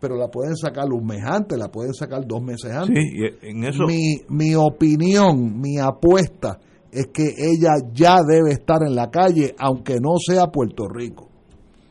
[0.00, 2.94] pero la pueden sacar un mes antes, la pueden sacar dos meses antes.
[2.94, 3.84] Sí, en eso...
[3.84, 6.60] mi, mi opinión, mi apuesta
[6.92, 11.28] es que ella ya debe estar en la calle, aunque no sea Puerto Rico.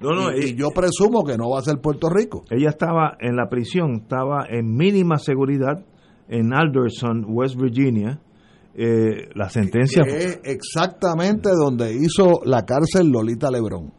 [0.01, 2.43] No, no, y, yo presumo que no va a ser Puerto Rico.
[2.49, 5.85] Ella estaba en la prisión, estaba en mínima seguridad
[6.29, 8.21] en Alderson, West Virginia.
[8.75, 13.91] Eh, la sentencia es exactamente donde hizo la cárcel Lolita Lebrón.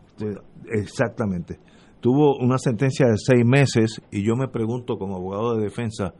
[0.70, 1.58] Exactamente.
[2.00, 6.14] Tuvo una sentencia de seis meses y yo me pregunto como abogado de defensa,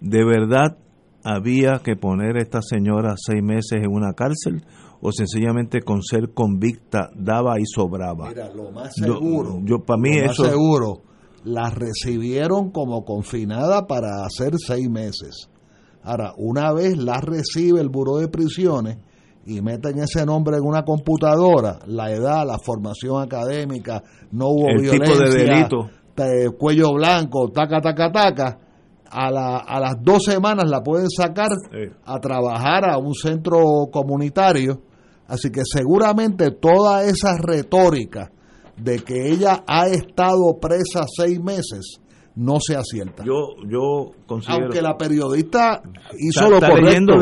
[0.00, 0.78] ¿de verdad
[1.24, 4.64] había que poner a esta señora seis meses en una cárcel
[5.00, 8.28] o sencillamente con ser convicta daba y sobraba.
[8.28, 10.42] Mira, lo más seguro, yo, para mí lo eso...
[10.42, 11.02] más seguro,
[11.44, 15.48] la recibieron como confinada para hacer seis meses.
[16.04, 18.98] Ahora, una vez la recibe el Buró de Prisiones
[19.44, 24.82] y meten ese nombre en una computadora, la edad, la formación académica, no hubo el
[24.82, 25.90] violencia, tipo de delito.
[26.58, 28.58] cuello blanco, taca, taca, taca,
[29.12, 31.50] a, la, a las dos semanas la pueden sacar
[32.04, 34.80] a trabajar a un centro comunitario.
[35.28, 38.30] Así que seguramente toda esa retórica
[38.76, 42.00] de que ella ha estado presa seis meses
[42.34, 43.24] no se acierta.
[43.24, 44.64] Yo, yo considero...
[44.64, 45.82] Aunque la periodista
[46.18, 47.14] hizo lo correcto,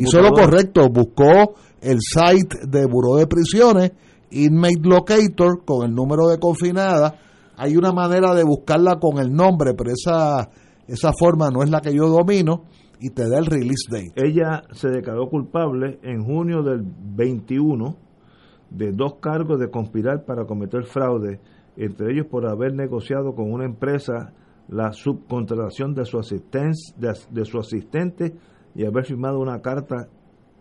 [0.00, 3.92] hizo lo correcto, buscó el site de Buró de Prisiones,
[4.30, 7.14] Inmate Locator, con el número de confinada.
[7.56, 10.48] Hay una manera de buscarla con el nombre, pero esa
[10.88, 12.64] esa forma no es la que yo domino
[13.00, 14.12] y te da el release date.
[14.16, 17.96] Ella se declaró culpable en junio del 21
[18.70, 21.40] de dos cargos de conspirar para cometer fraude,
[21.76, 24.32] entre ellos por haber negociado con una empresa
[24.68, 28.34] la subcontratación de su, de, de su asistente
[28.74, 30.08] y haber firmado una carta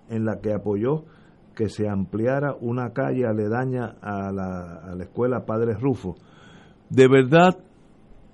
[0.09, 1.05] en la que apoyó
[1.55, 6.15] que se ampliara una calle aledaña a la, a la escuela Padre Rufo.
[6.89, 7.57] De verdad,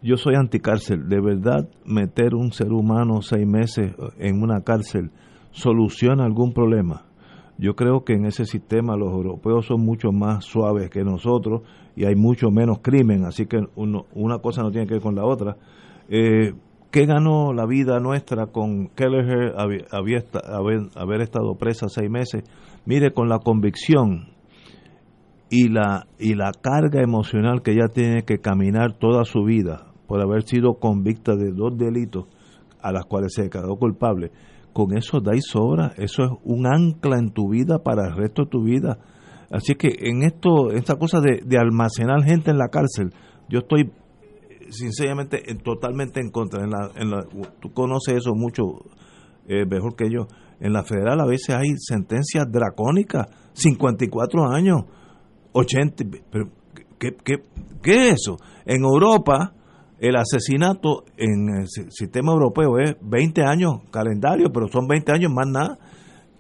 [0.02, 1.08] yo soy anticárcel.
[1.08, 5.12] De verdad, meter un ser humano seis meses en una cárcel
[5.52, 7.06] soluciona algún problema.
[7.58, 11.62] Yo creo que en ese sistema los europeos son mucho más suaves que nosotros
[11.96, 15.26] y hay mucho menos crimen, así que una cosa no tiene que ver con la
[15.26, 15.58] otra.
[16.10, 16.54] Eh,
[16.90, 19.86] ¿Qué ganó la vida nuestra con Kelleher había,
[20.44, 22.44] haber, haber estado presa seis meses?
[22.86, 24.30] Mire, con la convicción
[25.50, 30.20] y la, y la carga emocional que ella tiene que caminar toda su vida por
[30.20, 32.26] haber sido convicta de dos delitos
[32.82, 34.30] a las cuales se quedó culpable,
[34.74, 38.50] con eso dais sobra, eso es un ancla en tu vida para el resto de
[38.50, 38.98] tu vida.
[39.50, 43.14] Así que en esto, esta cosa de, almacenar gente en la cárcel,
[43.48, 43.90] yo estoy
[44.70, 46.62] sinceramente totalmente en contra.
[46.62, 47.26] En la, en la,
[47.62, 48.64] tú conoces eso mucho
[49.48, 50.28] eh, mejor que yo.
[50.60, 54.82] En la federal a veces hay sentencias dracónicas, 54 años,
[55.54, 56.04] 80.
[56.30, 56.50] Pero,
[57.00, 57.36] ¿qué, qué,
[57.82, 58.36] qué es eso?
[58.66, 59.54] En Europa
[60.02, 65.48] el asesinato en el sistema europeo es 20 años calendario, pero son 20 años más
[65.48, 65.78] nada.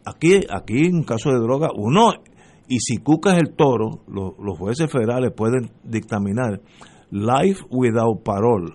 [0.04, 2.12] Aquí, aquí en caso de droga, uno,
[2.68, 6.60] y si cucas el toro, los jueces federales pueden dictaminar
[7.12, 8.74] life without parole,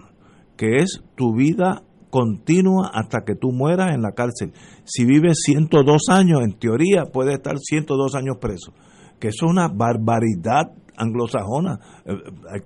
[0.57, 4.53] que es tu vida continua hasta que tú mueras en la cárcel.
[4.85, 8.73] Si vives 102 años, en teoría puede estar 102 años preso,
[9.19, 11.79] que es una barbaridad anglosajona.
[12.05, 12.13] Eh,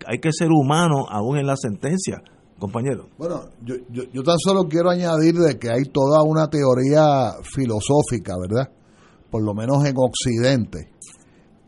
[0.06, 2.22] hay, que ser humano aún en la sentencia,
[2.58, 3.08] compañero.
[3.18, 8.70] Bueno, yo, yo, tan solo quiero añadir de que hay toda una teoría filosófica, ¿verdad?
[9.30, 10.90] Por lo menos en Occidente,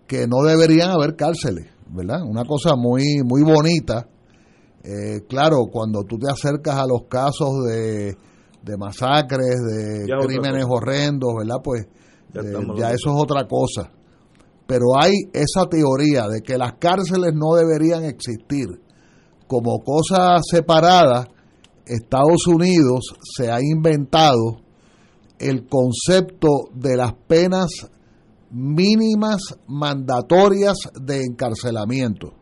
[0.06, 2.22] que no deberían haber cárceles, ¿verdad?
[2.22, 4.08] Una cosa muy, muy bonita.
[4.84, 8.16] Eh, claro, cuando tú te acercas a los casos de,
[8.62, 11.56] de masacres, de crímenes horrendos, ¿verdad?
[11.62, 11.86] Pues
[12.34, 13.92] ya eh, eso es otra cosa
[14.72, 18.68] pero hay esa teoría de que las cárceles no deberían existir
[19.46, 21.28] como cosa separada.
[21.84, 24.62] Estados Unidos se ha inventado
[25.38, 27.68] el concepto de las penas
[28.50, 32.32] mínimas mandatorias de encarcelamiento.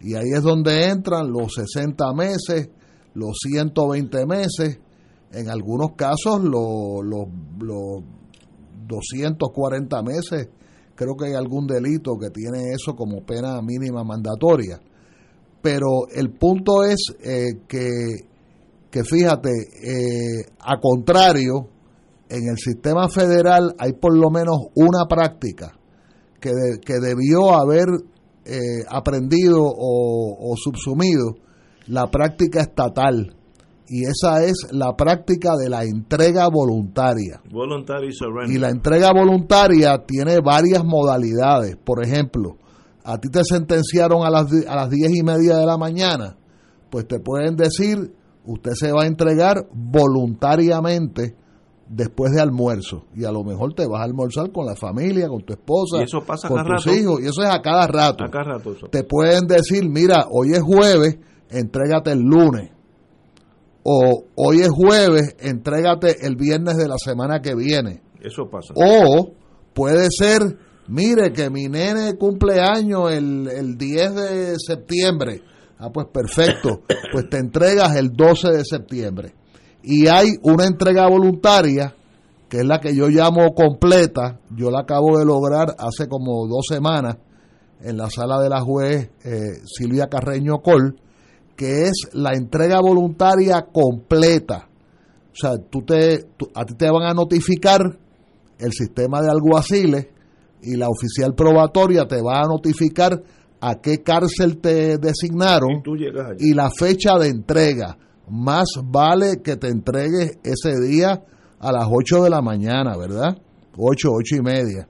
[0.00, 2.70] Y ahí es donde entran los 60 meses,
[3.12, 4.78] los 120 meses,
[5.30, 7.26] en algunos casos los, los,
[7.58, 8.02] los
[8.86, 10.48] 240 meses
[10.94, 14.80] creo que hay algún delito que tiene eso como pena mínima mandatoria.
[15.62, 17.88] Pero el punto es eh, que,
[18.90, 21.68] que, fíjate, eh, a contrario,
[22.28, 25.72] en el sistema federal hay por lo menos una práctica
[26.40, 26.50] que,
[26.84, 27.86] que debió haber
[28.44, 31.36] eh, aprendido o subsumido
[31.86, 33.34] la práctica estatal
[33.86, 37.42] y esa es la práctica de la entrega voluntaria.
[38.48, 41.76] Y la entrega voluntaria tiene varias modalidades.
[41.76, 42.56] Por ejemplo,
[43.04, 46.36] a ti te sentenciaron a las, a las diez y media de la mañana,
[46.90, 48.14] pues te pueden decir,
[48.46, 51.36] usted se va a entregar voluntariamente
[51.86, 53.04] después de almuerzo.
[53.14, 56.04] Y a lo mejor te vas a almorzar con la familia, con tu esposa, y
[56.04, 57.20] eso pasa con tus hijos.
[57.20, 58.24] Y eso es a cada rato.
[58.24, 61.18] A cada rato Te pueden decir, mira, hoy es jueves,
[61.50, 62.73] entrégate el lunes
[63.84, 68.02] o hoy es jueves, entrégate el viernes de la semana que viene.
[68.20, 68.72] Eso pasa.
[68.76, 69.32] O
[69.74, 70.40] puede ser,
[70.88, 75.42] mire que mi nene cumple año el, el 10 de septiembre.
[75.78, 76.80] Ah, pues perfecto,
[77.12, 79.34] pues te entregas el 12 de septiembre.
[79.82, 81.94] Y hay una entrega voluntaria,
[82.48, 86.64] que es la que yo llamo completa, yo la acabo de lograr hace como dos
[86.66, 87.18] semanas
[87.80, 90.98] en la sala de la juez eh, Silvia Carreño Col,
[91.56, 94.68] que es la entrega voluntaria completa.
[95.32, 97.80] O sea, tú te, a ti te van a notificar
[98.58, 100.06] el sistema de alguaciles
[100.62, 103.22] y la oficial probatoria te va a notificar
[103.60, 105.82] a qué cárcel te designaron
[106.38, 107.98] y, y la fecha de entrega.
[108.28, 111.22] Más vale que te entregues ese día
[111.58, 113.36] a las 8 de la mañana, ¿verdad?
[113.76, 114.88] 8, 8 y media.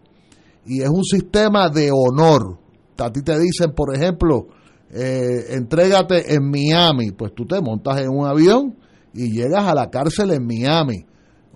[0.67, 2.59] Y es un sistema de honor.
[2.99, 4.47] A ti te dicen, por ejemplo,
[4.97, 8.77] eh, entrégate en Miami, pues tú te montas en un avión
[9.13, 11.05] y llegas a la cárcel en Miami,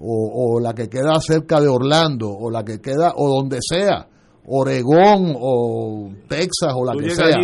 [0.01, 4.09] o, la que queda cerca de Orlando, o la que queda, o donde sea,
[4.47, 7.39] Oregón o Texas o la que sea.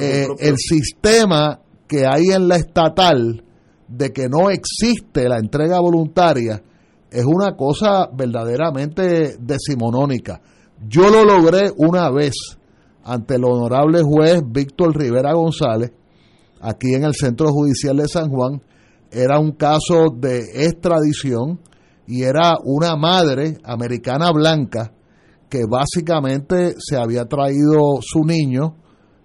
[0.00, 3.42] Eh, el sistema que hay en la estatal
[3.88, 6.62] de que no existe la entrega voluntaria
[7.10, 10.40] es una cosa verdaderamente decimonónica.
[10.88, 12.34] Yo lo logré una vez
[13.06, 15.92] ante el honorable juez Víctor Rivera González,
[16.60, 18.60] aquí en el Centro Judicial de San Juan,
[19.12, 21.60] era un caso de extradición
[22.08, 24.92] y era una madre americana blanca
[25.48, 28.74] que básicamente se había traído su niño,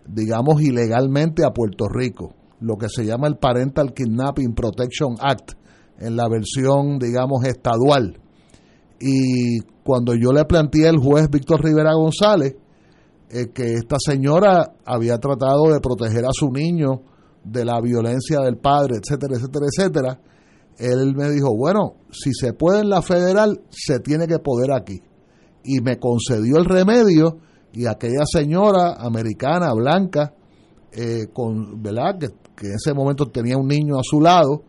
[0.08, 5.54] digamos, ilegalmente a Puerto Rico, lo que se llama el Parental Kidnapping Protection Act,
[5.98, 8.20] en la versión, digamos, estadual.
[9.00, 12.56] Y cuando yo le planteé al juez Víctor Rivera González,
[13.34, 17.02] eh, que esta señora había tratado de proteger a su niño
[17.44, 20.20] de la violencia del padre, etcétera, etcétera, etcétera,
[20.78, 25.02] él me dijo, bueno, si se puede en la federal, se tiene que poder aquí.
[25.64, 27.38] Y me concedió el remedio
[27.72, 30.34] y aquella señora americana, blanca,
[30.92, 32.18] eh, con, ¿verdad?
[32.20, 34.64] Que, que, en ese momento tenía un niño a su lado,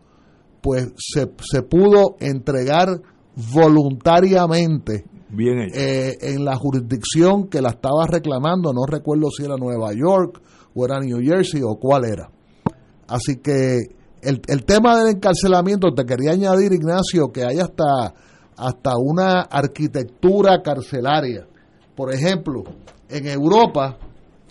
[0.61, 3.01] pues se, se pudo entregar
[3.53, 5.03] voluntariamente
[5.39, 10.41] eh, en la jurisdicción que la estaba reclamando, no recuerdo si era Nueva York
[10.75, 12.29] o era New Jersey o cuál era.
[13.07, 13.79] Así que
[14.21, 18.13] el, el tema del encarcelamiento, te quería añadir, Ignacio, que hay hasta,
[18.55, 21.47] hasta una arquitectura carcelaria.
[21.95, 22.63] Por ejemplo,
[23.09, 23.97] en Europa,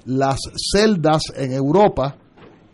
[0.05, 0.39] las
[0.73, 2.17] celdas en Europa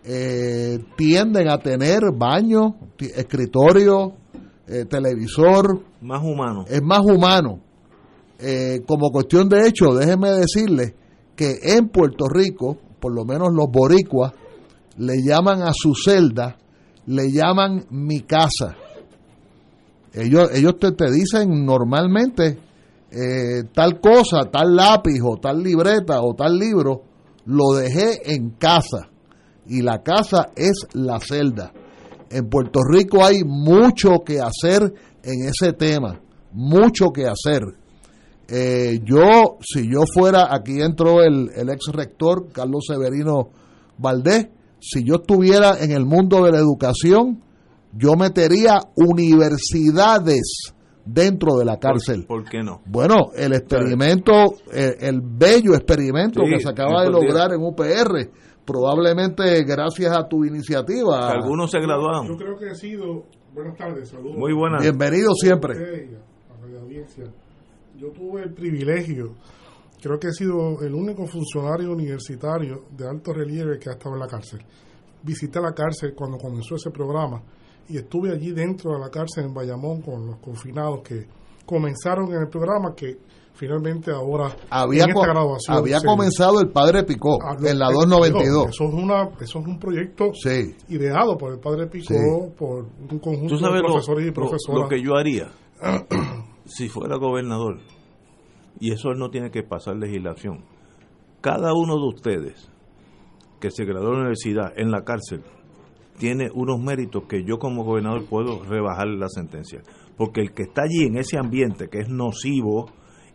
[0.05, 4.15] eh, tienden a tener baño, escritorio,
[4.67, 5.81] eh, televisor.
[6.01, 6.65] Más humano.
[6.69, 7.61] Es más humano.
[8.39, 10.95] Eh, como cuestión de hecho, déjeme decirle
[11.35, 14.33] que en Puerto Rico, por lo menos los boricuas,
[14.97, 16.57] le llaman a su celda,
[17.07, 18.77] le llaman mi casa.
[20.13, 22.59] Ellos, ellos te, te dicen normalmente
[23.11, 27.03] eh, tal cosa, tal lápiz o tal libreta o tal libro,
[27.47, 29.09] lo dejé en casa.
[29.67, 31.73] Y la casa es la celda.
[32.31, 36.21] En Puerto Rico hay mucho que hacer en ese tema,
[36.53, 37.63] mucho que hacer.
[38.51, 43.51] Eh, yo, si yo fuera, aquí entró el, el ex rector Carlos Severino
[43.99, 44.49] Valdés,
[44.81, 47.43] si yo estuviera en el mundo de la educación,
[47.93, 50.73] yo metería universidades
[51.05, 52.25] dentro de la cárcel.
[52.27, 52.81] ¿Por, qué no?
[52.87, 54.33] Bueno, el experimento,
[54.73, 58.31] el, bello experimento que se acaba de lograr en UPR,
[58.65, 61.31] probablemente gracias a tu iniciativa.
[61.31, 62.29] Algunos se graduaron.
[62.29, 64.39] Yo creo que he sido, buenas tardes, saludos.
[64.39, 64.81] Muy buenas.
[64.81, 65.75] Bienvenido siempre
[67.99, 69.35] yo tuve el privilegio,
[70.01, 74.21] creo que he sido el único funcionario universitario de alto relieve que ha estado en
[74.21, 74.61] la cárcel.
[75.23, 77.43] Visité la cárcel cuando comenzó ese programa
[77.89, 81.27] y estuve allí dentro de la cárcel en Bayamón con los confinados que
[81.67, 83.19] comenzaron en el programa que
[83.55, 88.69] finalmente ahora había, en esta graduación, había comenzado el padre Picó ah, en la 292
[88.69, 90.31] eso es una eso es un proyecto
[90.89, 95.17] ideado por el padre Picó por un conjunto de profesores y profesoras lo que yo
[95.17, 95.51] haría
[96.69, 97.81] si fuera gobernador,
[98.81, 100.65] y eso no tiene que pasar legislación,
[101.41, 102.71] cada uno de ustedes
[103.61, 105.43] que se graduó en la universidad en la cárcel
[106.19, 109.83] tiene unos méritos que yo como gobernador puedo rebajar la sentencia.
[110.17, 112.91] Porque el que está allí en ese ambiente que es nocivo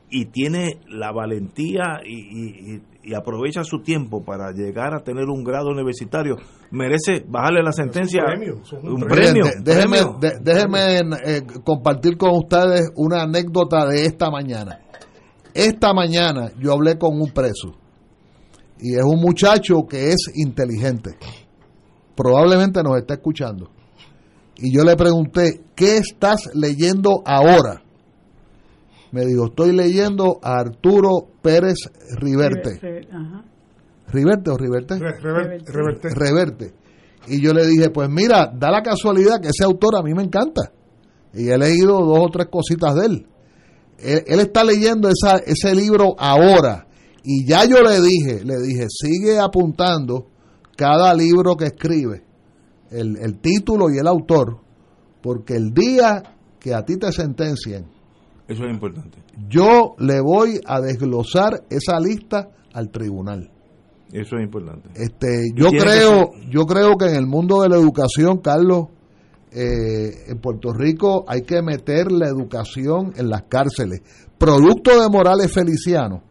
[0.10, 2.82] y tiene la valentía y, y
[3.14, 6.38] aprovecha su tiempo para llegar a tener un grado universitario,
[6.72, 8.24] merece bajarle la sentencia.
[8.82, 9.44] Un premio.
[9.62, 10.00] déjeme,
[10.42, 14.80] déjeme eh, compartir con ustedes una anécdota de esta mañana.
[15.54, 17.76] Esta mañana yo hablé con un preso
[18.80, 21.12] y es un muchacho que es inteligente.
[22.16, 23.70] Probablemente nos está escuchando.
[24.58, 27.83] Y yo le pregunté, ¿qué estás leyendo ahora?
[29.14, 31.78] Me dijo, estoy leyendo a Arturo Pérez
[32.20, 32.80] Riverte.
[34.08, 34.98] ¿Riverte o Riverte?
[34.98, 36.10] Reverte.
[36.10, 36.74] Reverte.
[37.28, 40.24] Y yo le dije, pues mira, da la casualidad que ese autor a mí me
[40.24, 40.72] encanta.
[41.32, 43.28] Y he leído dos o tres cositas de él.
[44.00, 46.88] Él, está leyendo esa, ese libro ahora.
[47.24, 50.28] Y ya yo le dije, le dije, sigue apuntando
[50.76, 52.24] cada libro que escribe,
[52.90, 54.58] el, el título y el autor,
[55.22, 56.24] porque el día
[56.60, 57.86] que a ti te sentencien,
[58.48, 59.20] eso es importante.
[59.50, 63.50] Yo le voy a desglosar esa lista al tribunal.
[64.12, 64.90] Eso es importante.
[64.96, 68.88] Este, yo creo, yo creo que en el mundo de la educación, Carlos,
[69.52, 74.02] eh, en Puerto Rico hay que meter la educación en las cárceles.
[74.38, 76.22] Producto de Morales Feliciano.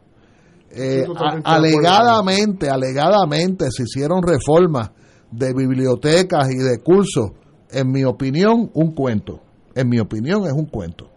[0.70, 1.04] Eh,
[1.44, 4.90] alegadamente, alegadamente se hicieron reformas
[5.30, 7.32] de bibliotecas y de cursos.
[7.70, 9.40] En mi opinión, un cuento.
[9.74, 11.12] En mi opinión, es un cuento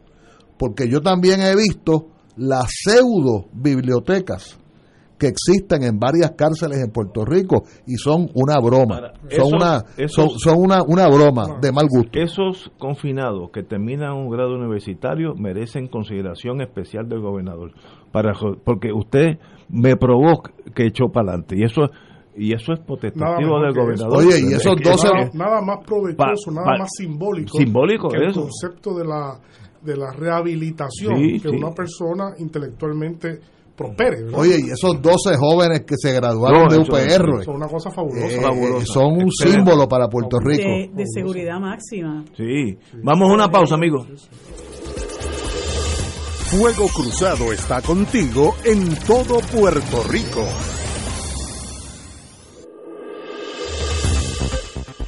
[0.57, 4.59] porque yo también he visto las pseudo bibliotecas
[5.17, 10.57] que existen en varias cárceles en Puerto Rico y son una broma, son una son,
[10.57, 12.19] una, una broma de mal gusto.
[12.19, 17.71] Esos confinados que terminan un grado universitario merecen consideración especial del gobernador,
[18.11, 18.33] para
[18.63, 19.37] porque usted
[19.69, 20.43] me probó
[20.73, 21.89] que echó para adelante y eso
[22.37, 24.17] y eso es potestativo del gobernador.
[24.17, 29.05] Oye, y esos 12 nada, más provechoso, nada más simbólico, simbólico que el concepto de
[29.05, 29.39] la
[29.85, 33.39] de la rehabilitación, que una persona intelectualmente
[33.75, 34.25] prospere.
[34.33, 38.27] Oye, y esos 12 jóvenes que se graduaron de UPR son una cosa fabulosa.
[38.27, 40.63] Eh, son un símbolo para Puerto Rico.
[40.93, 42.23] De, seguridad máxima.
[42.35, 42.77] Sí.
[43.03, 44.07] Vamos a una pausa, amigos.
[46.45, 50.45] Fuego Cruzado está contigo en todo Puerto Rico.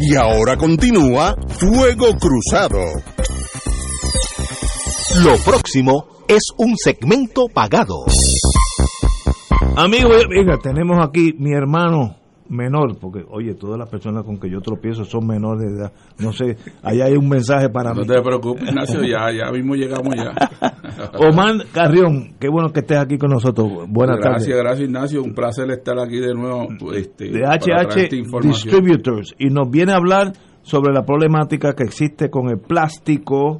[0.00, 2.78] Y ahora continúa Fuego Cruzado.
[5.24, 8.04] Lo próximo es un segmento pagado.
[9.76, 12.17] Amigos y amigas, tenemos aquí mi hermano
[12.48, 15.92] menor, porque oye, todas las personas con que yo tropiezo son menores de edad.
[16.18, 18.00] No sé, ahí hay un mensaje para mí.
[18.00, 20.32] No te preocupes, Ignacio, ya, ya mismo llegamos ya.
[21.18, 23.86] Omar Carrión, qué bueno que estés aquí con nosotros.
[23.88, 24.46] Buenas tardes.
[24.46, 26.68] Gracias, gracias Ignacio, un placer estar aquí de nuevo.
[26.94, 30.32] Este, de HH Distributors, y nos viene a hablar
[30.62, 33.58] sobre la problemática que existe con el plástico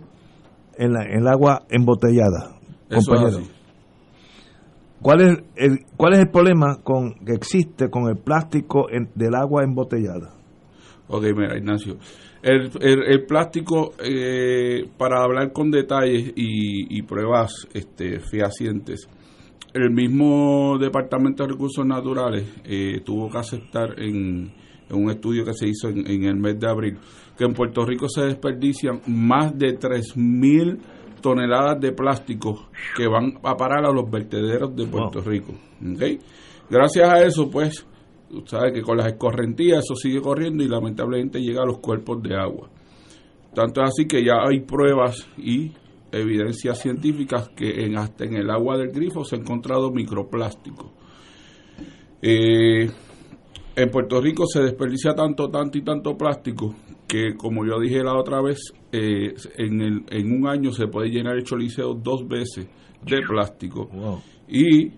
[0.76, 2.57] en, la, en el agua embotellada.
[2.89, 3.57] compañero.
[5.01, 9.62] ¿Cuál es el, cuál es el problema con que existe con el plástico del agua
[9.62, 10.34] embotellada?
[11.09, 11.96] Ok, mira, Ignacio.
[12.42, 19.09] El, el, plástico, eh, para hablar con detalles y, pruebas este, fehacientes,
[19.72, 24.53] el mismo Departamento de Recursos Naturales eh, tuvo que aceptar en,
[24.90, 26.99] un estudio que se hizo en, en, el mes de abril
[27.36, 30.78] que en Puerto Rico se desperdician más de 3.000
[31.21, 35.53] toneladas de plástico que van a parar a los vertederos de Puerto Rico.
[36.71, 37.87] Gracias a eso, pues,
[38.47, 42.37] sabes que con las escorrentías eso sigue corriendo y lamentablemente llega a los cuerpos de
[42.37, 42.69] agua.
[43.55, 45.73] Tanto es así que ya hay pruebas y
[46.12, 50.93] evidencias científicas que en, hasta en el agua del grifo se ha encontrado microplástico.
[52.21, 52.91] Eh,
[53.77, 56.75] en Puerto Rico se desperdicia tanto, tanto y tanto plástico
[57.09, 61.09] que, como yo dije la otra vez, eh, en, el, en un año se puede
[61.09, 62.68] llenar el choliseo dos veces
[63.04, 63.88] de plástico.
[64.46, 64.92] Y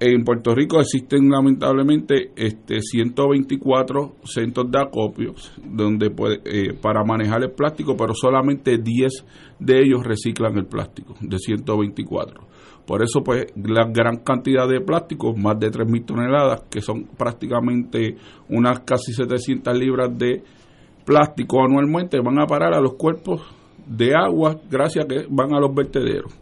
[0.00, 7.42] en Puerto Rico existen lamentablemente este 124 centros de acopios donde puede, eh, para manejar
[7.42, 9.24] el plástico, pero solamente 10
[9.58, 12.48] de ellos reciclan el plástico, de 124.
[12.86, 18.16] Por eso, pues, la gran cantidad de plástico, más de 3.000 toneladas, que son prácticamente
[18.48, 20.42] unas casi 700 libras de
[21.04, 23.42] plástico anualmente, van a parar a los cuerpos
[23.86, 26.32] de agua gracias a que van a los vertederos.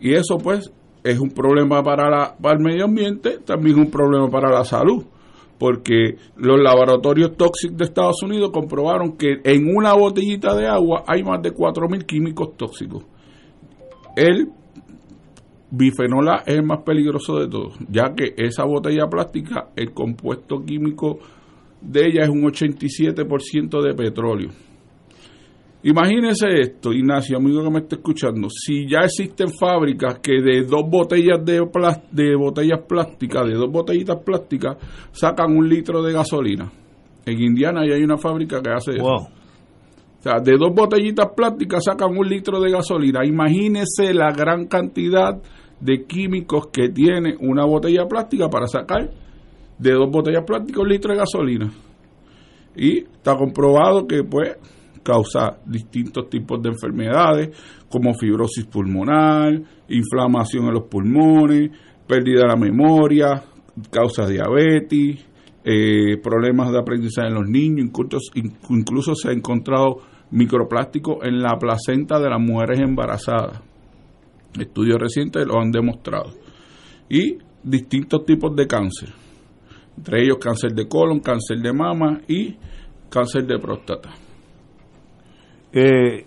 [0.00, 0.72] Y eso, pues,
[1.04, 4.64] es un problema para, la, para el medio ambiente, también es un problema para la
[4.64, 5.04] salud
[5.58, 11.22] porque los laboratorios tóxicos de Estados Unidos comprobaron que en una botellita de agua hay
[11.22, 13.04] más de 4.000 químicos tóxicos
[14.16, 14.48] el
[15.70, 20.62] bifenol A es el más peligroso de todos, ya que esa botella plástica, el compuesto
[20.64, 21.18] químico
[21.82, 24.50] de ella es un 87% de petróleo.
[25.84, 30.88] Imagínese esto, Ignacio, amigo que me está escuchando, si ya existen fábricas que de dos
[30.88, 31.60] botellas de,
[32.12, 34.76] de botellas plásticas, de dos botellitas plásticas,
[35.10, 36.70] sacan un litro de gasolina.
[37.26, 39.04] En Indiana ya hay una fábrica que hace eso.
[39.04, 43.26] O sea, de dos botellitas plásticas sacan un litro de gasolina.
[43.26, 45.42] Imagínese la gran cantidad
[45.80, 49.10] de químicos que tiene una botella plástica para sacar
[49.82, 51.72] de dos botellas plásticas un litro de gasolina.
[52.76, 54.56] Y está comprobado que puede
[55.02, 57.50] causa distintos tipos de enfermedades
[57.88, 61.70] como fibrosis pulmonar, inflamación en los pulmones,
[62.06, 63.42] pérdida de la memoria,
[63.90, 65.26] causa diabetes,
[65.64, 68.18] eh, problemas de aprendizaje en los niños, incluso,
[68.70, 69.98] incluso se ha encontrado
[70.30, 73.60] microplástico en la placenta de las mujeres embarazadas.
[74.58, 76.32] Estudios recientes lo han demostrado.
[77.08, 79.10] Y distintos tipos de cáncer,
[79.96, 82.56] entre ellos cáncer de colon, cáncer de mama y
[83.08, 84.10] cáncer de próstata.
[85.72, 86.26] Eh,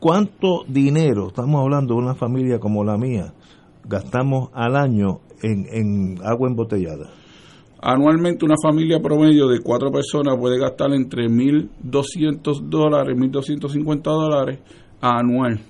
[0.00, 3.32] ¿Cuánto dinero, estamos hablando de una familia como la mía,
[3.84, 7.10] gastamos al año en, en agua embotellada?
[7.80, 14.58] Anualmente una familia promedio de cuatro personas puede gastar entre 1.200 dólares, 1.250 dólares
[15.00, 15.60] anual.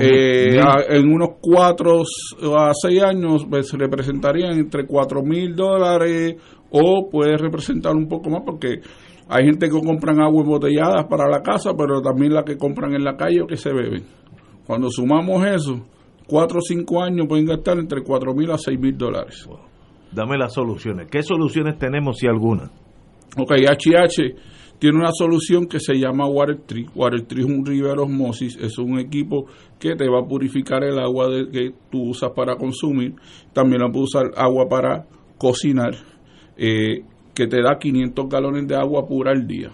[0.00, 0.58] Eh,
[0.88, 2.02] en unos cuatro
[2.58, 6.36] a seis años pues, representarían entre cuatro mil dólares
[6.70, 8.80] o puede representar un poco más porque
[9.28, 13.04] hay gente que compran agua embotellada para la casa, pero también la que compran en
[13.04, 14.04] la calle o que se beben.
[14.66, 15.80] Cuando sumamos eso,
[16.26, 19.48] cuatro o cinco años pueden gastar entre cuatro mil a seis mil dólares.
[20.12, 21.08] Dame las soluciones.
[21.10, 22.70] ¿Qué soluciones tenemos, si alguna?
[23.36, 26.86] Ok, HH tiene una solución que se llama Water Tree.
[26.94, 29.46] Water Tree es un river osmosis, es un equipo
[29.78, 33.14] que te va a purificar el agua que tú usas para consumir.
[33.52, 35.06] También lo puedes usar agua para
[35.38, 35.94] cocinar,
[36.56, 37.02] eh,
[37.34, 39.70] que te da 500 galones de agua pura al día.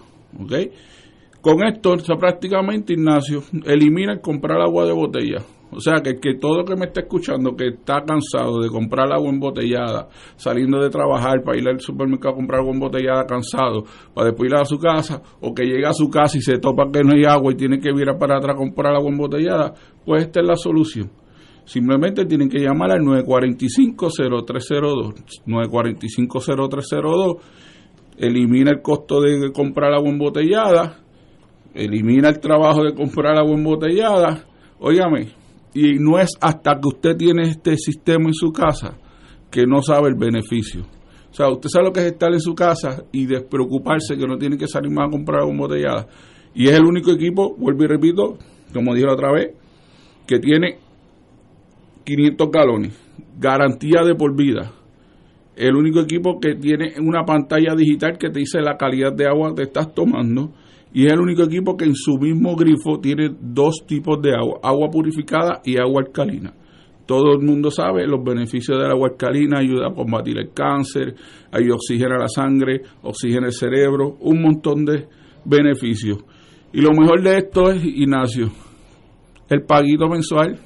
[1.41, 5.43] Con esto, prácticamente, Ignacio, elimina el comprar agua de botella.
[5.75, 9.29] O sea, que, que todo que me está escuchando, que está cansado de comprar agua
[9.29, 13.83] embotellada, saliendo de trabajar para ir al supermercado a comprar agua embotellada cansado,
[14.13, 16.89] para después ir a su casa, o que llega a su casa y se topa
[16.91, 19.73] que no hay agua y tiene que ir para atrás a comprar agua embotellada,
[20.05, 21.23] pues esta es la solución.
[21.65, 25.43] Simplemente tienen que llamar al 945-0302.
[25.47, 27.37] 945-0302.
[28.17, 30.99] Elimina el costo de comprar agua embotellada.
[31.73, 34.43] Elimina el trabajo de comprar agua embotellada.
[34.79, 35.29] Óigame,
[35.73, 38.97] y no es hasta que usted tiene este sistema en su casa
[39.49, 40.81] que no sabe el beneficio.
[41.31, 44.37] O sea, usted sabe lo que es estar en su casa y despreocuparse que no
[44.37, 46.07] tiene que salir más a comprar agua embotellada.
[46.53, 48.37] Y es el único equipo, vuelvo y repito,
[48.71, 49.55] como dije la otra vez,
[50.27, 50.77] que tiene
[52.03, 52.93] 500 galones,
[53.39, 54.71] garantía de por vida.
[55.55, 59.53] El único equipo que tiene una pantalla digital que te dice la calidad de agua
[59.55, 60.51] que estás tomando.
[60.93, 64.59] Y es el único equipo que en su mismo grifo tiene dos tipos de agua,
[64.61, 66.53] agua purificada y agua alcalina.
[67.05, 71.15] Todo el mundo sabe los beneficios del agua alcalina, ayuda a combatir el cáncer,
[71.51, 75.07] ayuda a oxigenar la sangre, oxigena el cerebro, un montón de
[75.43, 76.19] beneficios.
[76.71, 78.51] Y lo mejor de esto es, Ignacio,
[79.49, 80.59] el paguito mensual.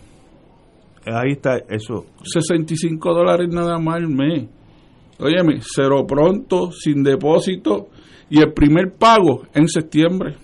[1.05, 2.05] Ahí está, eso.
[2.21, 4.49] 65 dólares nada más al mes.
[5.19, 7.87] Óyeme, cero pronto, sin depósito,
[8.29, 10.35] y el primer pago en septiembre.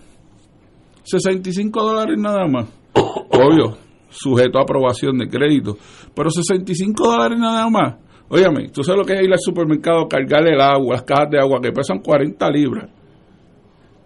[1.04, 2.68] 65 dólares nada más.
[2.94, 3.78] Obvio,
[4.10, 5.78] sujeto a aprobación de crédito.
[6.16, 7.96] Pero 65 dólares nada más.
[8.30, 11.40] Óyeme, tú sabes lo que es ir al supermercado, cargarle el agua, las cajas de
[11.40, 12.90] agua que pesan 40 libras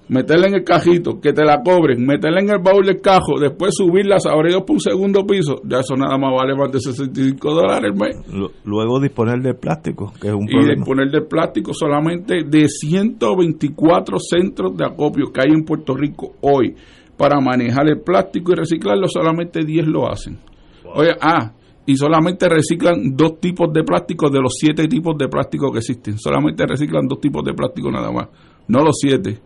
[0.09, 3.73] meterla en el cajito, que te la cobren, meterla en el baúl del cajo, después
[3.75, 7.91] subirla a por un segundo piso, ya eso nada más vale más de 65 dólares
[7.91, 8.51] el mes.
[8.63, 10.73] Luego disponer de plástico, que es un problema.
[10.73, 16.33] Y disponer de plástico solamente de 124 centros de acopio que hay en Puerto Rico
[16.41, 16.75] hoy
[17.17, 20.37] para manejar el plástico y reciclarlo, solamente 10 lo hacen.
[20.93, 21.51] Oye, ah,
[21.85, 26.17] y solamente reciclan dos tipos de plástico de los siete tipos de plástico que existen.
[26.19, 28.27] Solamente reciclan dos tipos de plástico nada más,
[28.67, 29.39] no los siete.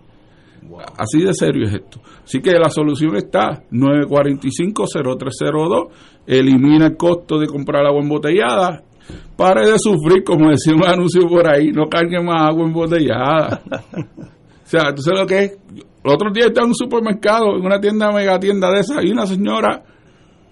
[0.97, 1.99] Así de serio es esto.
[2.23, 5.87] Así que la solución está 945-0302.
[6.27, 8.83] Elimina el costo de comprar agua embotellada.
[9.35, 11.71] Pare de sufrir, como decía un anuncio por ahí.
[11.71, 13.61] No cargue más agua embotellada.
[13.65, 13.71] o
[14.65, 15.57] sea, entonces lo que es.
[16.03, 19.11] El otro día estaba en un supermercado, en una tienda, mega tienda de esa, y
[19.11, 19.83] una señora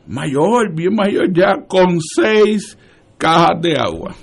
[0.06, 2.78] mayor, bien mayor ya, con seis
[3.18, 4.14] cajas de agua.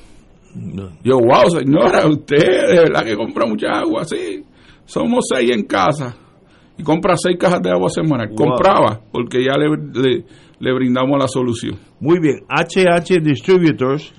[1.02, 4.45] Yo, wow, señora, usted de verdad que compra mucha agua, sí
[4.86, 6.16] somos seis en casa
[6.78, 8.34] y compra seis cajas de agua semanal.
[8.34, 10.24] Compraba porque ya le,
[10.58, 11.78] le, brindamos la solución.
[12.00, 14.12] Muy bien, HH Distributors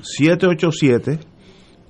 [0.00, 1.18] 787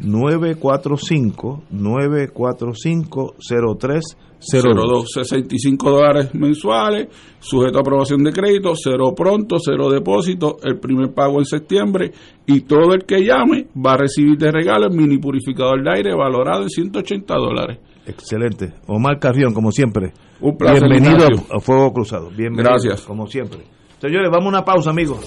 [0.01, 3.35] 945 945
[3.79, 7.09] 03 02 65 dólares mensuales,
[7.41, 12.13] sujeto a aprobación de crédito, cero pronto, cero depósito, el primer pago en septiembre
[12.47, 16.15] y todo el que llame va a recibir de regalo el mini purificador de aire
[16.15, 17.79] valorado en 180 dólares.
[18.09, 18.73] Excelente.
[18.87, 20.13] Omar Carrión, como siempre.
[20.41, 20.89] Un placer.
[20.89, 22.31] Bienvenido a Fuego Cruzado.
[22.31, 22.71] Bienvenido.
[22.71, 23.03] Gracias.
[23.03, 23.61] Como siempre.
[24.01, 25.21] Señores, vamos a una pausa, amigos.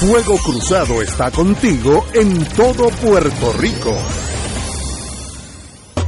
[0.00, 3.96] Fuego Cruzado está contigo en todo Puerto Rico.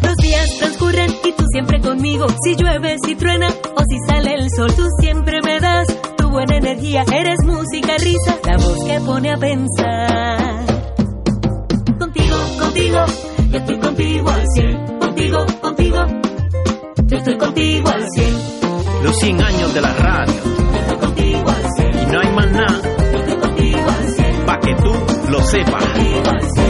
[0.02, 2.26] Los días transcurren y tú siempre conmigo.
[2.44, 5.86] Si llueve, si truena o si sale el sol, tú siempre me das
[6.18, 7.04] tu buena energía.
[7.10, 10.66] Eres música, risa, la voz que pone a pensar.
[11.98, 16.06] Contigo, contigo yo estoy contigo al 100, contigo, contigo,
[17.06, 18.60] yo estoy contigo al 100.
[19.02, 20.34] Los 100 años de la radio.
[20.44, 22.08] Yo estoy contigo al 100.
[22.08, 22.80] Y no hay más nada.
[23.12, 24.46] Yo estoy contigo al 100.
[24.46, 24.92] Pa' que tú
[25.30, 25.84] lo sepas.
[25.84, 26.69] Contigo al 100.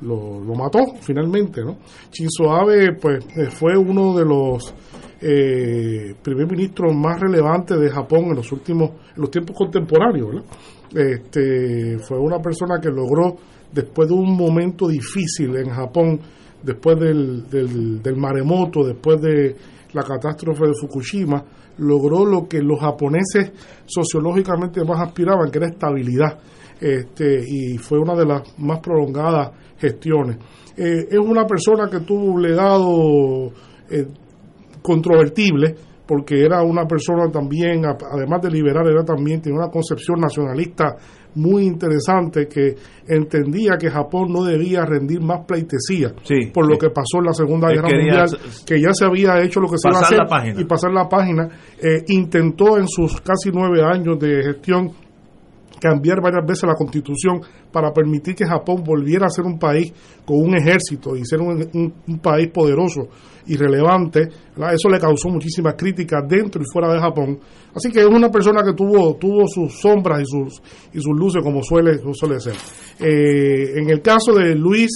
[0.00, 1.62] lo, mató finalmente.
[1.62, 1.78] ¿no?
[2.10, 4.74] Shinzo Abe pues, fue uno de los
[6.22, 10.42] primer ministros más relevantes de Japón en los últimos en los tiempos contemporáneos.
[10.92, 13.36] Este, fue una persona que logró,
[13.72, 16.18] después de un momento difícil en Japón,
[16.62, 19.56] después del, del, maremoto, después de
[19.92, 21.44] la catástrofe de Fukushima,
[21.78, 23.52] logró lo que los japoneses
[23.86, 26.38] sociológicamente más aspiraban, que era estabilidad.
[26.80, 30.36] Este, y fue una de las más prolongadas gestiones.
[30.76, 33.50] Eh, es una persona que tuvo un legado
[33.90, 34.06] eh,
[34.82, 35.74] controvertible,
[36.06, 40.96] porque era una persona también, además de liberal, era también, tenía una concepción nacionalista
[41.38, 42.74] muy interesante que
[43.06, 46.12] entendía que Japón no debía rendir más pleitesía
[46.52, 48.28] por lo que pasó en la Segunda Guerra Mundial,
[48.66, 51.48] que ya se había hecho lo que se iba a hacer y pasar la página.
[51.80, 54.90] Eh, intentó en sus casi nueve años de gestión
[55.80, 57.40] cambiar varias veces la constitución
[57.72, 59.92] para permitir que Japón volviera a ser un país
[60.24, 63.08] con un ejército y ser un, país poderoso
[63.46, 64.28] y relevante.
[64.72, 67.38] Eso le causó muchísimas críticas dentro y fuera de Japón.
[67.74, 71.42] Así que es una persona que tuvo, tuvo sus sombras y sus, y sus luces
[71.42, 72.54] como suele, suele ser.
[72.98, 74.90] Eh, en el caso de Luis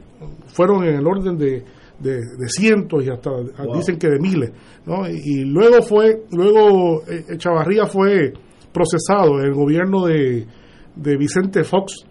[0.48, 1.64] fueron en el orden de
[1.98, 3.30] de, cientos y hasta
[3.74, 4.50] dicen que de miles.
[4.84, 5.08] ¿no?
[5.08, 8.32] Y, luego fue, luego eh, Chavarría fue
[8.72, 10.46] procesado en el gobierno de,
[10.94, 12.04] de Vicente Fox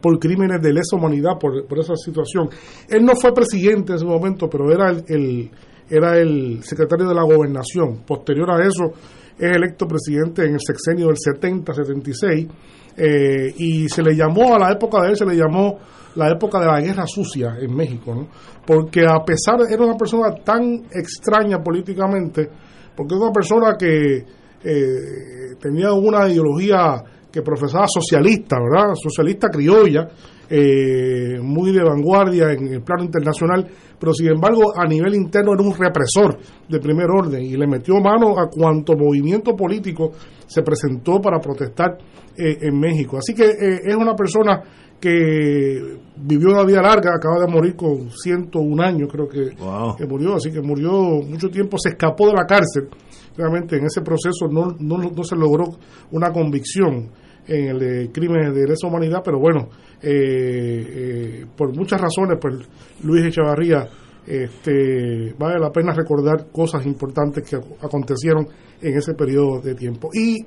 [0.00, 2.50] por crímenes de lesa humanidad por, por, esa situación.
[2.90, 5.50] Él no fue presidente en ese momento, pero era el,
[5.88, 8.02] era el secretario de la gobernación.
[8.06, 8.92] Posterior a eso
[9.38, 12.48] es electo presidente en el sexenio del 70-76
[12.96, 15.78] eh, y se le llamó, a la época de él se le llamó
[16.16, 18.28] la época de la guerra sucia en México, ¿no?
[18.66, 22.48] porque a pesar de era una persona tan extraña políticamente,
[22.96, 24.24] porque era una persona que
[24.64, 28.94] eh, tenía una ideología que profesaba socialista, ¿verdad?
[28.94, 30.08] Socialista criolla,
[30.48, 33.66] eh, muy de vanguardia en el plano internacional,
[33.98, 36.38] pero sin embargo a nivel interno era un represor
[36.68, 40.12] de primer orden y le metió mano a cuanto movimiento político
[40.46, 41.98] se presentó para protestar
[42.36, 43.18] eh, en México.
[43.18, 44.62] Así que es una persona
[45.04, 50.36] que vivió una vida larga, acaba de morir con 101 años, creo que, que murió,
[50.36, 52.88] así que murió mucho tiempo, se escapó de la cárcel.
[53.36, 55.64] Realmente en ese proceso no, no, no se logró
[56.12, 57.10] una convicción
[57.46, 59.68] en el de crímenes de lesa humanidad, pero bueno,
[60.00, 62.54] eh, eh, por muchas razones, pues
[63.02, 63.86] Luis Echevarría
[64.26, 68.48] este, vale la pena recordar cosas importantes que acontecieron
[68.80, 70.08] en ese periodo de tiempo.
[70.14, 70.38] Y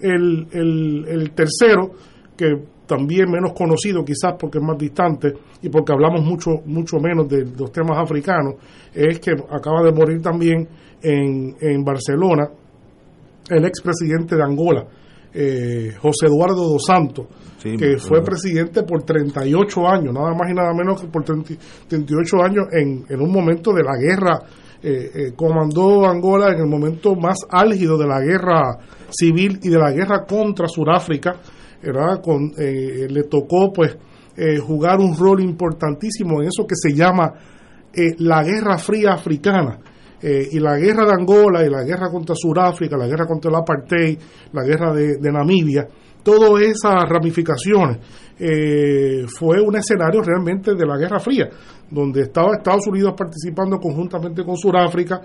[0.00, 1.90] el, el, tercero,
[2.34, 2.46] que
[2.86, 5.32] también menos conocido quizás porque es más distante
[5.62, 8.54] y porque hablamos mucho mucho menos de los temas africanos,
[8.94, 10.68] es que acaba de morir también
[11.02, 12.48] en, en Barcelona
[13.48, 14.86] el expresidente de Angola,
[15.32, 17.26] eh, José Eduardo dos Santos,
[17.62, 22.66] que fue presidente por 38 años, nada más y nada menos que por 38 años
[22.72, 24.40] en, en un momento de la guerra.
[24.82, 28.76] Eh, eh, comandó Angola en el momento más álgido de la guerra
[29.08, 31.34] civil y de la guerra contra Sudáfrica.
[32.22, 33.96] Con, le tocó pues
[34.66, 37.32] jugar un rol importantísimo en eso que se llama
[38.18, 39.78] la Guerra Fría Africana.
[40.20, 43.56] Eh, y la guerra de Angola y la guerra contra Sudáfrica, la guerra contra el
[43.56, 44.18] apartheid,
[44.52, 45.86] la guerra de, Namibia,
[46.22, 47.98] todas esas ramificaciones
[48.38, 51.50] eh, fue un escenario realmente de la Guerra Fría,
[51.90, 55.20] donde estaba Estados Unidos participando conjuntamente con Sudáfrica,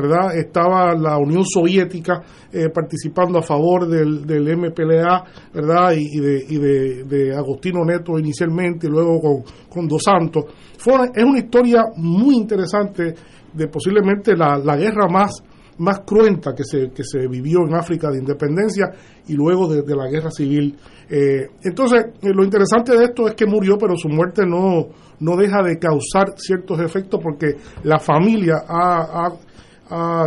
[0.00, 0.36] ¿verdad?
[0.36, 5.24] Estaba la Unión Soviética eh, participando a favor del, del MPLA,
[5.54, 5.92] ¿verdad?
[5.96, 10.44] Y, de, y de, Agostino Neto inicialmente y luego con, con Dos Santos.
[10.78, 13.14] Fue es una historia muy interesante
[13.52, 15.42] de posiblemente la, la guerra más,
[15.78, 18.90] más cruenta que se, que se vivió en África de independencia
[19.28, 20.76] y luego de, la guerra civil.
[21.08, 24.88] Eh, entonces, eh, lo interesante de esto es que murió, pero su muerte no,
[25.20, 29.32] no deja de causar ciertos efectos porque la familia ha, ha,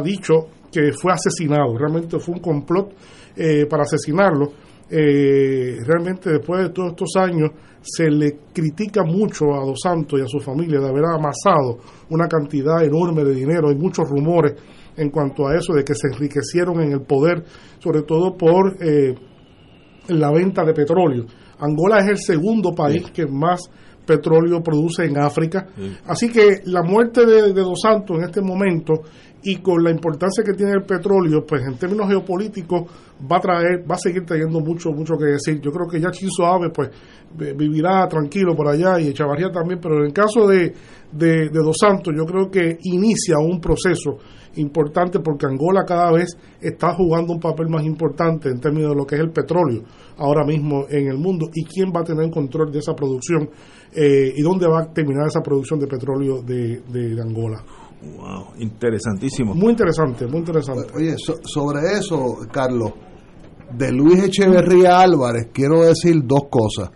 [0.03, 2.93] dicho que fue asesinado, realmente fue un complot
[3.35, 4.51] eh, para asesinarlo.
[4.89, 10.27] realmente después de todos estos años se le critica mucho a Dos Santos y a
[10.27, 11.77] su familia de haber amasado
[12.09, 13.69] una cantidad enorme de dinero.
[13.69, 14.53] Hay muchos rumores
[14.99, 17.43] en cuanto a eso, de que se enriquecieron en el poder,
[17.79, 19.15] sobre todo por eh,
[20.09, 21.25] la venta de petróleo.
[21.59, 23.61] Angola es el segundo país que más
[24.09, 25.67] petróleo produce en África.
[26.07, 29.03] Así que la muerte de, de, Dos Santos en este momento
[29.43, 32.83] y con la importancia que tiene el petróleo, pues en términos geopolíticos
[33.31, 35.61] va a traer, va a seguir trayendo mucho, mucho que decir.
[35.61, 36.89] Yo creo que ya Chinzo Ave pues
[37.55, 40.73] vivirá tranquilo por allá y Echavarría también, pero en el caso de,
[41.11, 44.17] de, Dos Santos yo creo que inicia un proceso
[44.55, 49.05] importante porque Angola cada vez está jugando un papel más importante en términos de lo
[49.05, 49.83] que es el petróleo
[50.17, 53.49] ahora mismo en el mundo y quién va a tener control de esa producción
[53.93, 57.63] eh, y dónde va a terminar esa producción de petróleo de, de Angola.
[58.01, 59.53] Wow, interesantísimo.
[59.53, 60.87] Muy interesante, muy interesante.
[60.95, 62.93] Oye, sobre eso, Carlos,
[63.77, 66.91] de Luis Echeverría Álvarez, quiero decir dos cosas.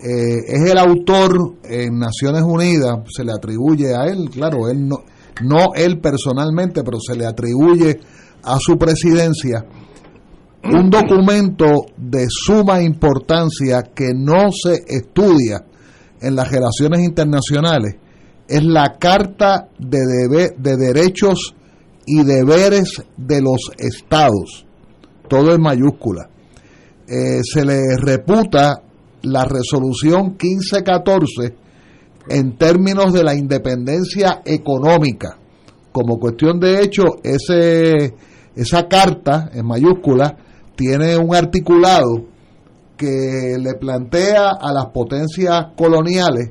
[0.00, 4.96] Eh, es el autor en Naciones Unidas, se le atribuye a él, claro, él no,
[5.42, 8.00] no él personalmente, pero se le atribuye
[8.42, 9.64] a su presidencia
[10.64, 15.64] un documento de suma importancia que no se estudia
[16.24, 17.96] en las relaciones internacionales
[18.48, 21.54] es la Carta de, de Derechos
[22.06, 24.66] y Deberes de los Estados,
[25.28, 26.28] todo en mayúscula.
[27.06, 28.82] Eh, se le reputa
[29.22, 31.54] la resolución 1514
[32.28, 35.38] en términos de la independencia económica.
[35.92, 38.14] Como cuestión de hecho, ese,
[38.56, 40.36] esa carta en mayúscula
[40.76, 42.33] tiene un articulado
[42.96, 46.50] que le plantea a las potencias coloniales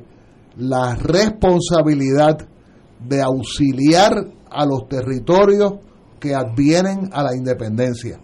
[0.56, 2.38] la responsabilidad
[3.00, 4.12] de auxiliar
[4.50, 5.74] a los territorios
[6.20, 8.20] que advienen a la independencia.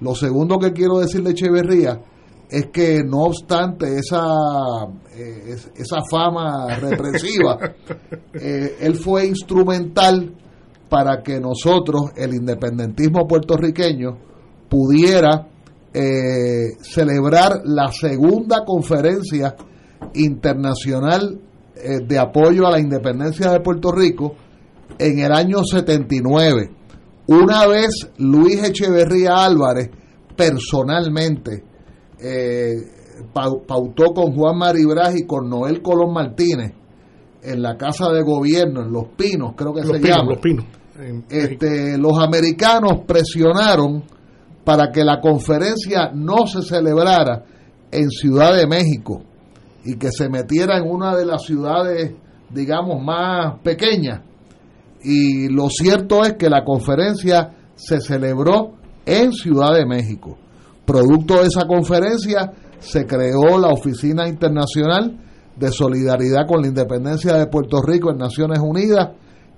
[0.00, 2.00] Lo segundo que quiero decir de Echeverría
[2.48, 4.24] es que no obstante esa,
[5.14, 7.58] eh, esa fama represiva,
[8.32, 10.34] eh, él fue instrumental
[10.88, 14.16] para que nosotros, el independentismo puertorriqueño,
[14.70, 15.48] pudiera
[15.92, 19.56] eh, celebrar la segunda conferencia
[20.14, 21.40] internacional
[21.74, 24.34] eh, de apoyo a la independencia de Puerto Rico
[24.98, 26.70] en el año 79.
[27.28, 29.90] Una vez Luis Echeverría Álvarez
[30.36, 31.64] personalmente
[32.18, 32.76] eh,
[33.32, 36.72] pautó con Juan Maribraz y con Noel Colón Martínez
[37.42, 40.32] en la Casa de Gobierno, en Los Pinos, creo que se llama.
[40.32, 40.64] Los Pinos.
[41.30, 44.02] Este, los americanos presionaron
[44.68, 47.42] para que la conferencia no se celebrara
[47.90, 49.22] en Ciudad de México
[49.82, 52.12] y que se metiera en una de las ciudades,
[52.50, 54.20] digamos, más pequeñas.
[55.02, 58.74] Y lo cierto es que la conferencia se celebró
[59.06, 60.36] en Ciudad de México.
[60.84, 65.18] Producto de esa conferencia se creó la Oficina Internacional
[65.56, 69.12] de Solidaridad con la Independencia de Puerto Rico en Naciones Unidas,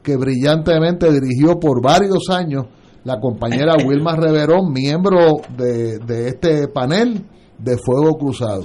[0.04, 2.66] que brillantemente dirigió por varios años
[3.04, 7.24] la compañera Wilma Reverón, miembro de, este panel
[7.58, 8.62] de Fuego Cruzado.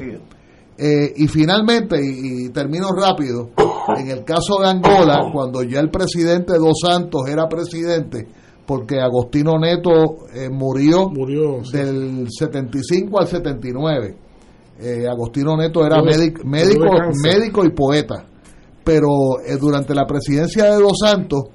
[0.77, 3.51] Eh, y finalmente, y, termino rápido,
[3.97, 8.27] en el caso de Angola, cuando ya el presidente Dos Santos era presidente,
[8.65, 14.17] porque Agostino Neto eh, murió, murió del 75 al 79.
[14.77, 16.85] Eh, Agostino Neto era médico, médico,
[17.23, 18.25] médico y poeta.
[18.83, 19.07] Pero
[19.59, 21.45] durante la presidencia de Dos Santos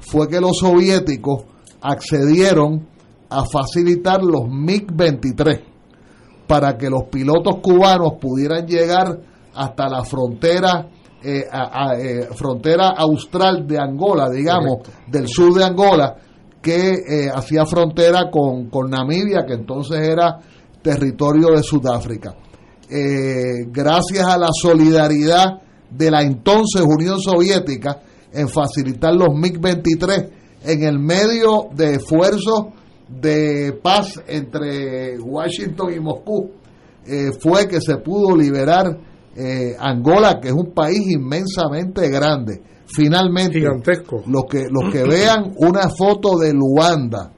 [0.00, 1.44] fue que los soviéticos
[1.80, 2.86] accedieron
[3.30, 5.62] a facilitar los MiG-23
[6.46, 9.20] para que los pilotos cubanos pudieran llegar
[9.54, 10.88] hasta la frontera
[11.20, 11.46] eh,
[11.98, 14.78] eh, frontera austral de Angola, digamos,
[15.08, 16.14] del sur de Angola,
[16.62, 20.38] que eh, hacía frontera con, con, Namibia, que entonces era
[20.80, 22.36] territorio de Sudáfrica.
[22.88, 25.60] gracias a la solidaridad
[25.90, 28.00] de la entonces Unión Soviética
[28.32, 32.66] en facilitar los MiG-23 en el medio de esfuerzos
[33.08, 36.50] de paz entre Washington y Moscú,
[37.06, 38.98] eh, fue que se pudo liberar
[39.34, 42.62] eh, Angola, que es un país inmensamente grande.
[42.86, 44.22] Finalmente, Gigantesco.
[44.26, 47.32] los que, los que vean una foto de Luanda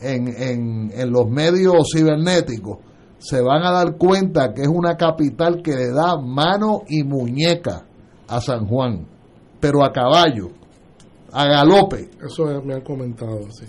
[0.00, 2.78] en, en, en los medios cibernéticos,
[3.18, 7.84] se van a dar cuenta que es una capital que le da mano y muñeca
[8.28, 9.06] a San Juan,
[9.58, 10.57] pero a caballo
[11.32, 12.10] a galope.
[12.24, 13.66] Eso me han comentado, sí,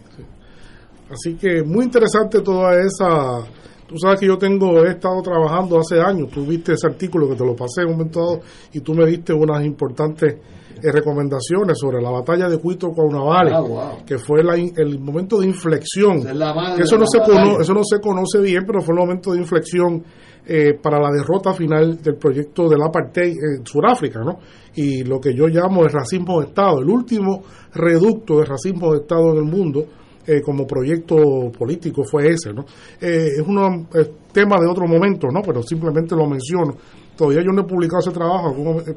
[1.11, 3.44] Así que muy interesante toda esa...
[3.88, 7.36] Tú sabes que yo tengo, he estado trabajando hace años, tú viste ese artículo que
[7.36, 8.41] te lo pasé en un momento dado
[8.72, 10.38] y tú me diste unas importantes
[10.81, 15.48] eh, recomendaciones sobre la batalla de Cuito con Navales, ah, que fue el momento de
[15.48, 16.18] inflexión.
[16.19, 20.03] eso, no se conoce, eso no se conoce bien, pero fue el momento de inflexión
[20.51, 24.39] eh, para la derrota final del proyecto del apartheid en Sudáfrica, ¿no?
[24.73, 27.43] Y lo que yo llamo el racismo de Estado, el último
[27.76, 29.85] reducto de racismo de Estado en el mundo,
[30.26, 32.65] eh, como proyecto político fue ese, ¿no?
[32.99, 33.88] Eh, es un
[34.31, 35.43] tema de otro momento, ¿no?
[35.43, 36.76] Pero simplemente lo menciono.
[37.15, 38.55] Todavía yo no he publicado ese trabajo,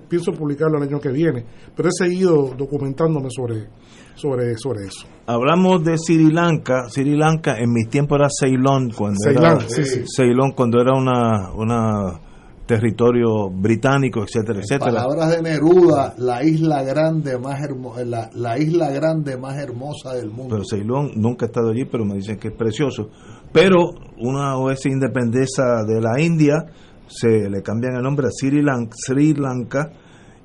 [0.08, 1.44] pienso publicarlo el año que viene,
[1.76, 3.66] pero he seguido documentándome sobre,
[4.14, 5.06] sobre, sobre eso.
[5.26, 6.88] Hablamos de Sri Lanka.
[6.88, 12.20] Sri Lanka en mis tiempos era Ceylon cuando era Ceylon cuando era una, una
[12.66, 14.92] territorio británico, etcétera, etcétera.
[14.92, 20.30] Palabras de Neruda, la isla grande más hermosa, la, la, isla grande más hermosa del
[20.30, 20.56] mundo.
[20.56, 23.10] Pero Ceylon nunca he estado allí, pero me dicen que es precioso.
[23.52, 26.64] Pero una OS independencia de la India
[27.06, 29.90] se le cambian el nombre a Sri Lanka, Sri Lanka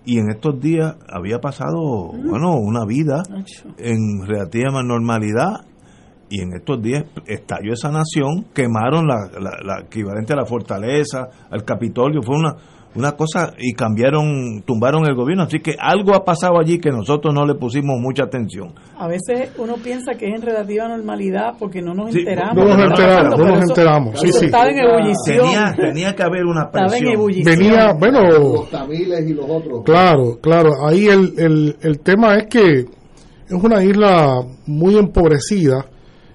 [0.08, 3.24] y en estos días había pasado, bueno, una vida
[3.78, 5.66] en relativa normalidad
[6.30, 11.66] y en estos días estalló esa nación, quemaron la, la, equivalente a la fortaleza, al
[11.66, 12.56] Capitolio, fue una
[12.98, 15.44] una cosa y cambiaron, tumbaron el gobierno.
[15.44, 18.74] Así que algo ha pasado allí que nosotros no le pusimos mucha atención.
[18.98, 22.56] A veces uno piensa que es en relativa normalidad porque no nos enteramos.
[22.56, 24.20] No nos enteramos, no nos enteramos.
[24.20, 24.46] Sí, sí.
[24.46, 25.46] Estaba en ebullición.
[25.46, 26.94] Tenía, tenía, que haber una presión.
[26.94, 27.58] Estaba en ebullición.
[27.58, 28.22] Venía, bueno.
[28.22, 29.84] Los tamiles y los otros.
[29.86, 30.70] Claro, claro.
[30.88, 35.86] Ahí el, el, el tema es que es una isla muy empobrecida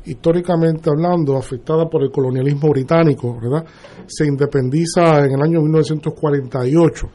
[0.07, 3.65] históricamente hablando, afectada por el colonialismo británico, ¿verdad?
[4.07, 7.09] Se independiza en el año 1948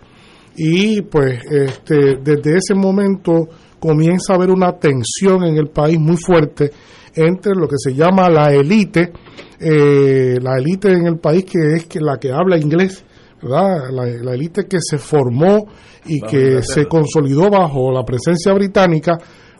[0.55, 3.47] y pues este, desde ese momento
[3.79, 6.71] comienza a haber una tensión en el país muy fuerte
[7.15, 9.11] entre lo que se llama la élite,
[9.59, 13.03] eh, la élite en el país que es que la que habla inglés,
[13.41, 13.91] ¿verdad?
[13.91, 15.67] La élite que se formó
[16.05, 19.17] y que se consolidó bajo la presencia británica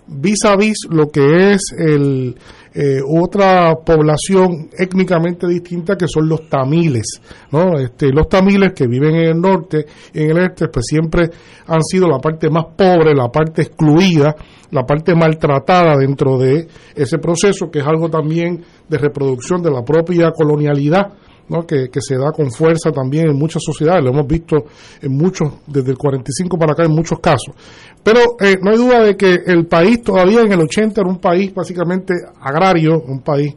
[0.08, 2.36] vis a vis lo que es el,
[2.80, 7.20] eh, otra población étnicamente distinta que son los tamiles.
[7.52, 7.80] ¿no?
[7.80, 9.84] Este, los tamiles que viven en el norte
[10.14, 11.28] y en el este pues siempre
[11.66, 14.36] han sido la parte más pobre, la parte excluida,
[14.70, 19.82] la parte maltratada dentro de ese proceso, que es algo también de reproducción de la
[19.82, 21.14] propia colonialidad
[21.50, 21.66] ¿no?
[21.66, 24.66] que, se da con fuerza también en muchas sociedades, lo hemos visto
[25.02, 27.56] en muchos, desde el 45 para acá en muchos casos.
[28.04, 31.20] Pero eh, no hay duda de que el país todavía en el 80 era un
[31.20, 33.56] país básicamente agrario, un país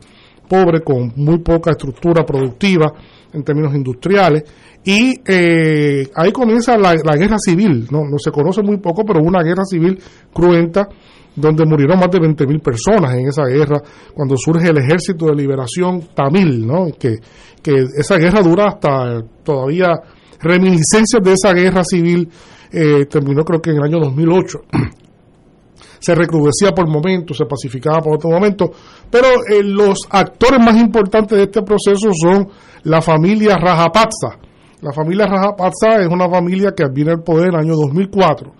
[0.48, 2.92] pobre con muy poca estructura productiva
[3.32, 4.44] en términos industriales
[4.84, 8.04] y eh, ahí comienza la, guerra civil, ¿no?
[8.04, 9.98] no se conoce muy poco, pero una guerra civil
[10.32, 10.88] cruenta
[11.36, 13.80] donde murieron más de 20.000 personas en esa guerra,
[14.14, 16.86] cuando surge el Ejército de Liberación Tamil, ¿no?
[16.98, 17.18] que,
[17.62, 19.92] que esa guerra dura hasta todavía
[20.40, 22.28] reminiscencias de esa guerra civil,
[22.72, 24.58] eh, terminó creo que en el año 2008.
[26.00, 28.70] Se recrudecía por momentos, se pacificaba por otro momento,
[29.10, 32.48] pero eh, los actores más importantes de este proceso son
[32.84, 34.38] la familia Rajapaksa,
[34.80, 38.52] La familia Rajapaksa es una familia que viene al poder en el año 2004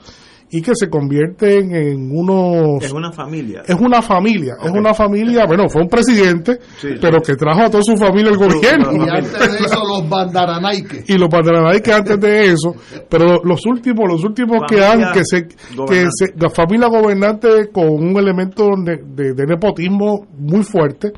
[0.53, 2.83] y que se convierten en unos...
[2.83, 3.63] Es una familia.
[3.67, 6.59] Es una familia, es una familia, bueno, fue un presidente,
[7.01, 8.93] pero que trajo a toda su familia al gobierno.
[8.93, 11.09] Y antes de eso los bandaranaiques.
[11.09, 12.75] Y los bandaranaiques antes de eso,
[13.09, 17.89] pero los últimos, los últimos que han, que se, que se, la familia gobernante con
[17.89, 21.13] un elemento de, de, nepotismo muy fuerte,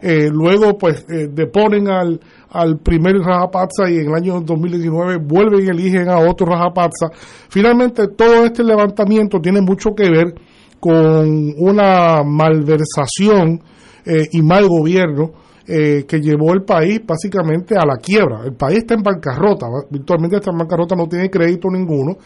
[0.00, 2.20] eh, luego pues eh, deponen al
[2.50, 7.08] al primer Rajapaksa y en el año 2019 vuelven y eligen a otro Rajapaksa.
[7.48, 10.34] Finalmente, todo este levantamiento tiene mucho que ver
[10.80, 13.60] con una malversación
[14.04, 15.32] eh, y mal gobierno
[15.66, 18.42] eh, que llevó el país básicamente a la quiebra.
[18.44, 22.16] El país está en bancarrota, virtualmente está en bancarrota, no tiene crédito ninguno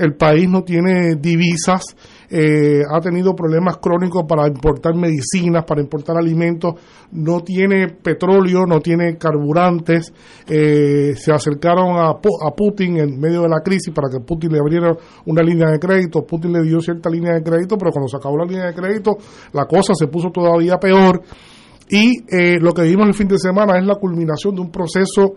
[0.00, 1.84] el país no tiene divisas,
[2.30, 6.74] eh, ha tenido problemas crónicos para importar medicinas, para importar alimentos,
[7.12, 10.12] no tiene petróleo, no tiene carburantes,
[10.48, 12.18] eh, se acercaron a,
[12.56, 14.96] Putin en medio de la crisis para que Putin le abriera
[15.26, 18.38] una línea de crédito, Putin le dio cierta línea de crédito, pero cuando se acabó
[18.38, 19.18] la línea de crédito
[19.52, 21.22] la cosa se puso todavía peor.
[21.90, 25.34] Y eh, lo que vimos el fin de semana es la culminación de un proceso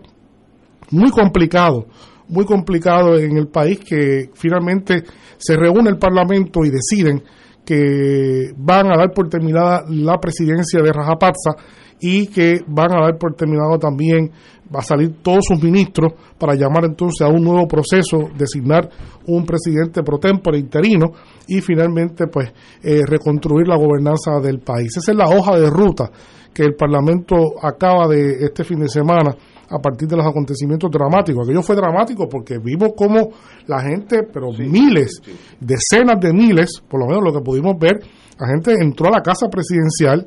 [0.90, 1.86] muy complicado
[2.28, 5.04] muy complicado en el país que finalmente
[5.36, 7.22] se reúne el Parlamento y deciden
[7.64, 11.52] que van a dar por terminada la presidencia de Rajapaksa
[12.00, 14.30] y que van a dar por terminado también,
[14.74, 18.88] va a salir todos sus ministros para llamar entonces a un nuevo proceso, designar
[19.26, 21.12] un presidente pro tempore interino
[21.48, 22.52] y finalmente pues
[22.82, 24.96] eh, reconstruir la gobernanza del país.
[24.96, 26.10] Esa es la hoja de ruta
[26.52, 29.34] que el Parlamento acaba de este fin de semana
[29.74, 31.44] a partir de los acontecimientos dramáticos.
[31.44, 33.30] Aquello fue dramático porque vimos como
[33.66, 35.20] la gente, pero miles,
[35.58, 37.98] decenas de miles, por lo menos lo que pudimos ver,
[38.38, 40.24] la gente entró a la casa presidencial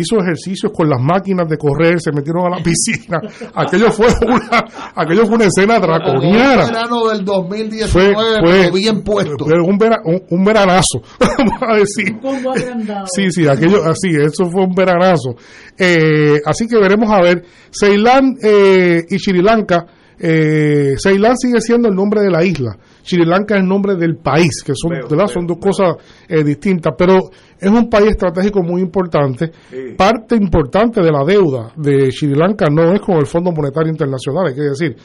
[0.00, 3.20] hizo ejercicios con las máquinas de correr, se metieron a la piscina.
[3.54, 4.64] Aquello fue una,
[4.94, 6.64] aquello fue una escena draconiana.
[6.64, 9.44] Un verano del 2019, fue, bien puesto.
[9.44, 9.78] Fue un,
[10.30, 12.16] un, veranazo, vamos a decir.
[13.14, 15.34] Sí, sí, aquello, así, eso fue un veranazo.
[15.78, 17.44] Eh, así que veremos a ver.
[17.70, 19.86] Ceilán eh, y Sri Lanka,
[20.18, 22.76] eh, Ceilán sigue siendo el nombre de la isla.
[23.02, 24.92] Sri Lanka es el nombre del país, que son,
[25.28, 25.96] son dos cosas
[26.28, 29.50] eh, distintas, pero es un país estratégico muy importante.
[29.96, 34.48] Parte importante de la deuda de Sri Lanka no es con el Fondo Monetario Internacional,
[34.48, 34.96] hay que decir,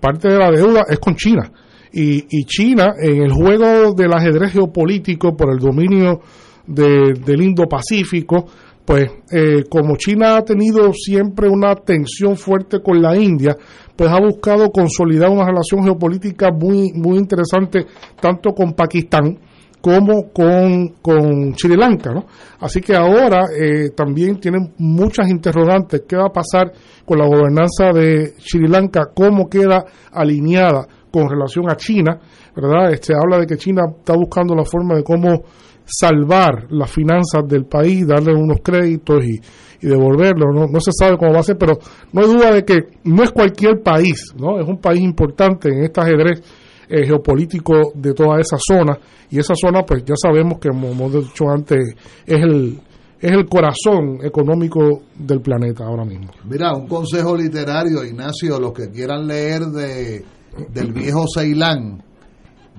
[0.00, 1.50] parte de la deuda es con China.
[1.92, 6.20] Y, y China, en el juego del ajedrez geopolítico por el dominio
[6.66, 8.46] del Indo-Pacífico,
[8.84, 13.56] pues eh, como China ha tenido siempre una tensión fuerte con la India,
[14.00, 17.84] pues ha buscado consolidar una relación geopolítica muy, muy interesante
[18.18, 19.38] tanto con Pakistán
[19.78, 22.10] como con, con Sri Lanka.
[22.10, 22.24] ¿no?
[22.60, 26.04] Así que ahora eh, también tienen muchas interrogantes.
[26.08, 26.72] ¿Qué va a pasar
[27.04, 29.10] con la gobernanza de Sri Lanka?
[29.14, 32.18] ¿Cómo queda alineada con relación a China?
[32.56, 32.94] ¿verdad?
[32.94, 35.42] Este, habla de que China está buscando la forma de cómo
[35.90, 39.40] salvar las finanzas del país, darle unos créditos y,
[39.82, 40.54] y devolverlos.
[40.54, 40.66] ¿no?
[40.66, 41.74] no se sabe cómo va a ser, pero
[42.12, 44.60] no hay duda de que no es cualquier país, ¿no?
[44.60, 46.42] es un país importante en este ajedrez
[46.88, 48.98] eh, geopolítico de toda esa zona
[49.30, 51.94] y esa zona pues ya sabemos que como hemos dicho antes
[52.26, 52.80] es el
[53.20, 56.32] es el corazón económico del planeta ahora mismo.
[56.48, 60.24] Mira, un consejo literario, Ignacio, los que quieran leer de
[60.72, 62.02] del viejo Ceilán,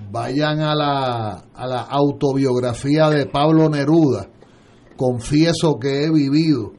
[0.09, 4.27] vayan a la, a la autobiografía de Pablo Neruda.
[4.95, 6.71] Confieso que he vivido,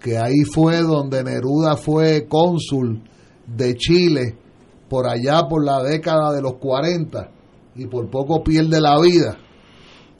[0.00, 3.02] que ahí fue donde Neruda fue cónsul
[3.46, 4.38] de Chile
[4.88, 7.30] por allá por la década de los 40
[7.76, 9.36] y por poco pierde la vida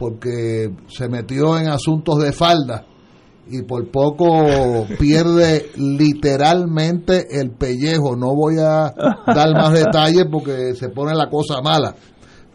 [0.00, 2.86] porque se metió en asuntos de falda
[3.46, 8.16] y por poco pierde literalmente el pellejo.
[8.16, 8.94] No voy a
[9.26, 11.94] dar más detalles porque se pone la cosa mala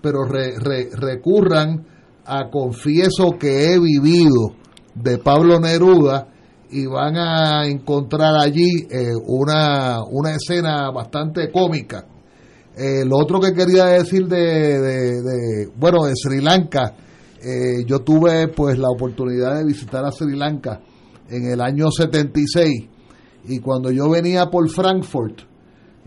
[0.05, 1.83] pero recurran
[2.25, 4.53] a Confieso que he vivido
[4.93, 6.27] de Pablo Neruda
[6.69, 12.05] y van a encontrar allí eh, una, una escena bastante cómica.
[12.77, 16.93] Eh, lo otro que quería decir de, de, bueno, de Sri Lanka,
[17.41, 20.81] eh, yo tuve pues la oportunidad de visitar a Sri Lanka
[21.31, 22.89] en el año 76
[23.45, 25.54] y cuando yo venía por Frankfurt,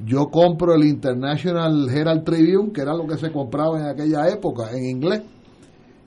[0.05, 4.71] yo compro el International Herald Tribune, que era lo que se compraba en aquella época
[4.73, 5.23] en inglés,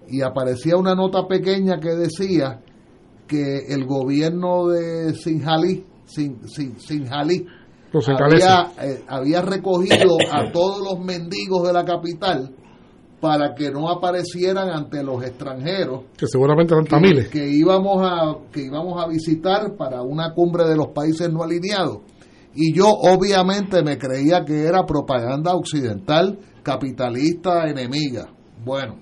[0.07, 2.61] y aparecía una nota pequeña que decía
[3.27, 11.68] que el gobierno de Sinjalí, Sin, Sin, había, eh, había recogido a todos los mendigos
[11.68, 12.55] de la capital
[13.19, 17.30] para que no aparecieran ante los extranjeros que seguramente eran tamiles.
[17.30, 21.99] que íbamos a que íbamos a visitar para una cumbre de los países no alineados
[22.53, 28.27] Y yo obviamente me creía que era propaganda occidental, capitalista, enemiga.
[28.63, 28.97] Bueno,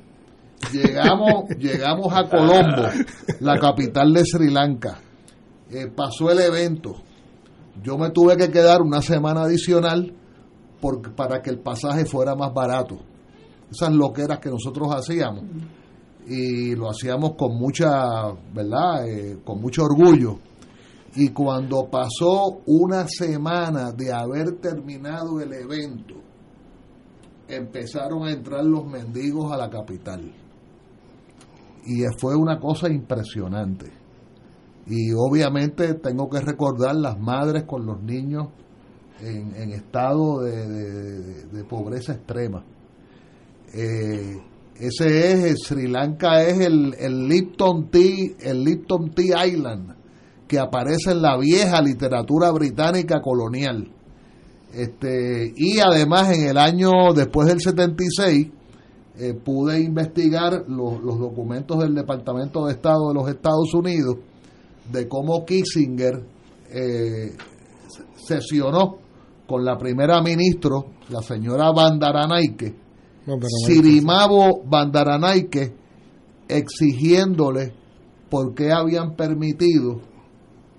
[0.71, 2.89] llegamos, llegamos a Colombo,
[3.39, 4.99] la capital de Sri Lanka.
[5.71, 6.95] Eh, pasó el evento.
[7.81, 10.13] Yo me tuve que quedar una semana adicional
[11.15, 12.99] para que el pasaje fuera más barato.
[13.71, 15.43] Esas loqueras que nosotros hacíamos.
[16.27, 19.07] Y lo hacíamos con mucha, ¿verdad?
[19.07, 20.39] Eh, con mucho orgullo.
[21.15, 26.15] Y cuando pasó una semana de haber terminado el evento,
[27.47, 30.31] empezaron a entrar los mendigos a la capital.
[31.85, 33.91] Y fue una cosa impresionante.
[34.85, 38.47] Y obviamente tengo que recordar las madres con los niños
[39.21, 42.63] en, estado de, pobreza extrema.
[43.73, 44.37] Eh,
[44.75, 49.98] ese es, Sri Lanka es el, el Lipton Tea, el Lipton Tea Island,
[50.49, 53.87] que aparece en la vieja literatura británica colonial.
[54.73, 58.47] Este, y además en el año después del 76
[59.19, 64.17] eh, pude investigar los, los documentos del Departamento de Estado de los Estados Unidos
[64.91, 66.23] de cómo Kissinger
[66.71, 67.35] eh,
[68.15, 68.97] sesionó
[69.47, 70.77] con la primera ministra,
[71.09, 72.75] la señora Bandaranaike,
[73.67, 75.75] Sirimabo Bandaranaike,
[76.47, 77.73] exigiéndole
[78.29, 80.08] por qué habían permitido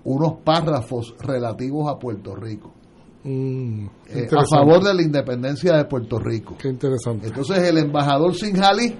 [0.03, 2.73] unos párrafos relativos a Puerto Rico.
[3.23, 6.55] Mm, eh, a favor de la independencia de Puerto Rico.
[6.59, 7.27] Qué interesante.
[7.27, 8.95] Entonces el embajador Sinjali,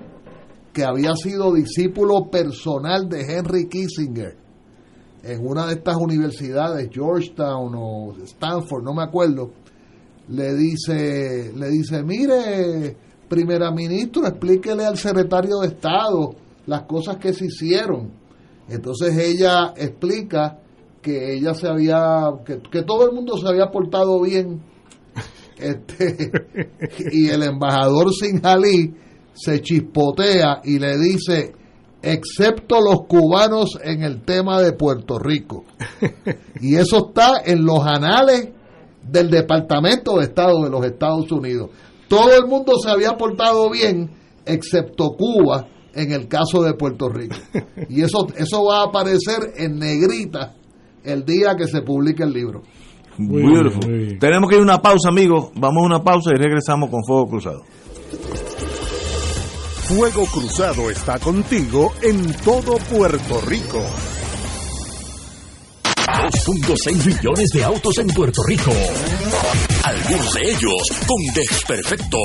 [0.72, 4.38] que había sido discípulo personal de Henry Kissinger,
[5.24, 9.52] en una de estas universidades, Georgetown o Stanford, no me acuerdo,
[10.30, 12.96] le dice, le dice, mire,
[13.28, 18.12] primera ministro, explíquele al secretario de Estado las cosas que se hicieron.
[18.68, 20.60] Entonces ella explica
[21.02, 24.62] que ella se había, que, todo el mundo se había portado bien.
[25.62, 26.32] Este,
[27.12, 28.96] y el embajador Sinjalí
[29.32, 31.54] se chispotea y le dice,
[32.02, 35.66] excepto los cubanos en el tema de Puerto Rico.
[36.62, 38.50] Y eso está en los anales
[39.04, 41.70] del Departamento de Estado de los Estados Unidos.
[42.08, 44.10] Todo el mundo se había portado bien,
[44.46, 47.36] excepto Cuba en el caso de Puerto Rico.
[47.90, 50.56] Y eso, eso va a aparecer en negrita
[51.04, 52.62] el día que se publique el libro.
[54.20, 55.52] Tenemos que ir a una pausa, amigos.
[55.56, 57.64] Vamos a una pausa y regresamos con Fuego Cruzado.
[59.88, 63.84] Fuego Cruzado está contigo en todo Puerto Rico.
[66.22, 68.72] 2.6 millones de autos en Puerto Rico.
[69.84, 72.22] Algunos de ellos con desperfectos.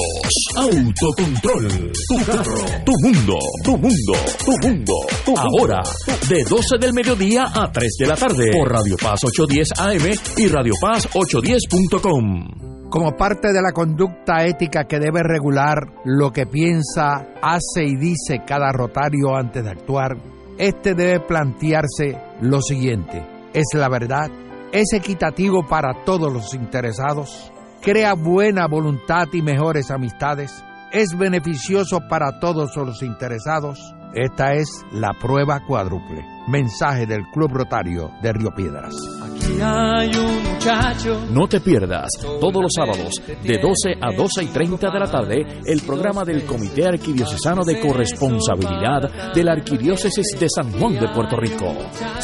[0.55, 1.93] Autocontrol.
[2.07, 2.65] Tu carro.
[2.85, 3.39] Tu mundo.
[3.65, 4.13] Tu mundo.
[4.45, 4.93] Tu mundo.
[5.35, 5.83] Ahora,
[6.29, 8.51] de 12 del mediodía a 3 de la tarde.
[8.53, 14.85] Por Radio Paz 810 AM y Radio Paz 810.com como parte de la conducta ética
[14.85, 20.17] que debe regular lo que piensa, hace y dice cada rotario antes de actuar,
[20.57, 23.36] este debe plantearse lo siguiente.
[23.57, 24.31] ¿Es la verdad?
[24.71, 27.51] ¿Es equitativo para todos los interesados?
[27.81, 30.63] ¿Crea buena voluntad y mejores amistades?
[30.93, 33.96] ¿Es beneficioso para todos los interesados?
[34.17, 36.25] Esta es la prueba cuádruple.
[36.49, 38.95] Mensaje del Club Rotario de Río Piedras.
[39.23, 41.21] Aquí hay un muchacho.
[41.31, 42.09] No te pierdas
[42.41, 46.47] todos los sábados de 12 a 12 y 30 de la tarde el programa del
[46.47, 51.75] Comité Arquidiocesano de Corresponsabilidad de la Arquidiócesis de San Juan de Puerto Rico.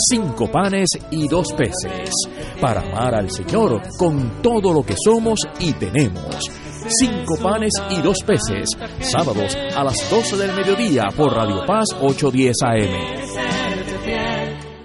[0.09, 2.11] Cinco panes y dos peces.
[2.59, 8.19] Para amar al Señor con todo lo que somos y tenemos cinco panes y dos
[8.25, 8.71] peces.
[9.01, 13.52] Sábados a las 12 del mediodía por Radio Paz 810 AM.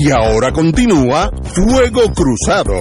[0.00, 2.72] Y ahora continúa Fuego Cruzado.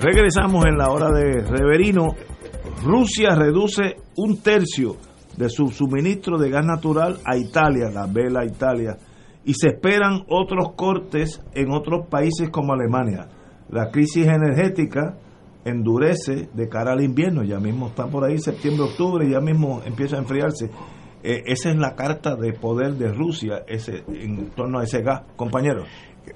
[0.00, 2.16] Regresamos en la hora de Reverino.
[2.82, 4.96] Rusia reduce un tercio
[5.36, 8.96] de su suministro de gas natural a Italia, la vela Italia,
[9.44, 13.28] y se esperan otros cortes en otros países como Alemania.
[13.70, 15.16] La crisis energética
[15.66, 20.16] endurece de cara al invierno, ya mismo está por ahí septiembre, octubre, ya mismo empieza
[20.16, 20.70] a enfriarse.
[21.22, 25.22] Eh, esa es la carta de poder de Rusia ese, en torno a ese gas,
[25.34, 25.82] compañero.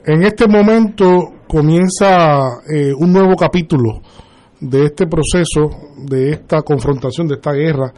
[0.05, 1.07] En este momento
[1.47, 2.39] comienza
[2.74, 4.01] eh, un nuevo capítulo
[4.61, 5.70] de este proceso,
[6.09, 7.93] de esta confrontación, de esta guerra,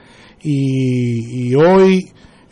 [0.44, 2.00] y, hoy,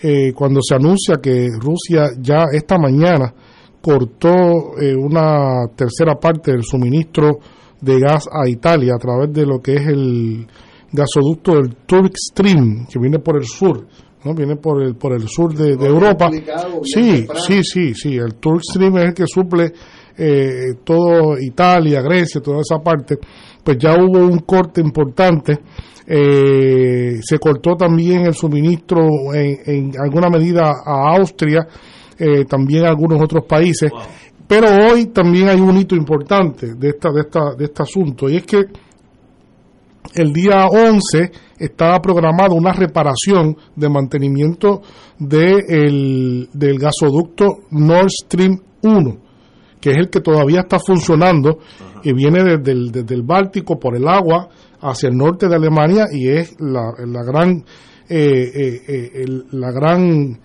[0.00, 3.34] eh, cuando se anuncia que Rusia ya esta mañana
[3.82, 7.40] cortó una tercera parte del suministro
[7.80, 10.46] de gas a Italia a través de lo que es el
[10.92, 13.86] gasoducto del Turk Stream, que viene por el sur,
[14.24, 14.34] ¿no?
[14.34, 16.30] Viene por el, por el sur de, Europa.
[16.82, 18.16] Sí, sí, sí, sí.
[18.16, 19.72] El Turk Stream es el que suple
[20.16, 23.18] eh, todo Italia, Grecia, toda esa parte.
[23.62, 25.58] Pues ya hubo un corte importante.
[26.06, 31.66] Eh, se cortó también el suministro en, en alguna medida a Austria,
[32.18, 33.92] eh, también a algunos otros países.
[34.50, 38.38] Pero hoy también hay un hito importante de, esta, de, esta, de este asunto y
[38.38, 38.64] es que
[40.16, 44.82] el día 11 estaba programada una reparación de mantenimiento
[45.20, 49.16] de del gasoducto Nord Stream 1,
[49.80, 51.60] que es el que todavía está funcionando
[52.02, 54.48] y viene desde el, desde el, Báltico por el agua
[54.80, 57.64] hacia el norte de Alemania y es la, la gran,
[58.08, 60.40] eh, eh, eh la gran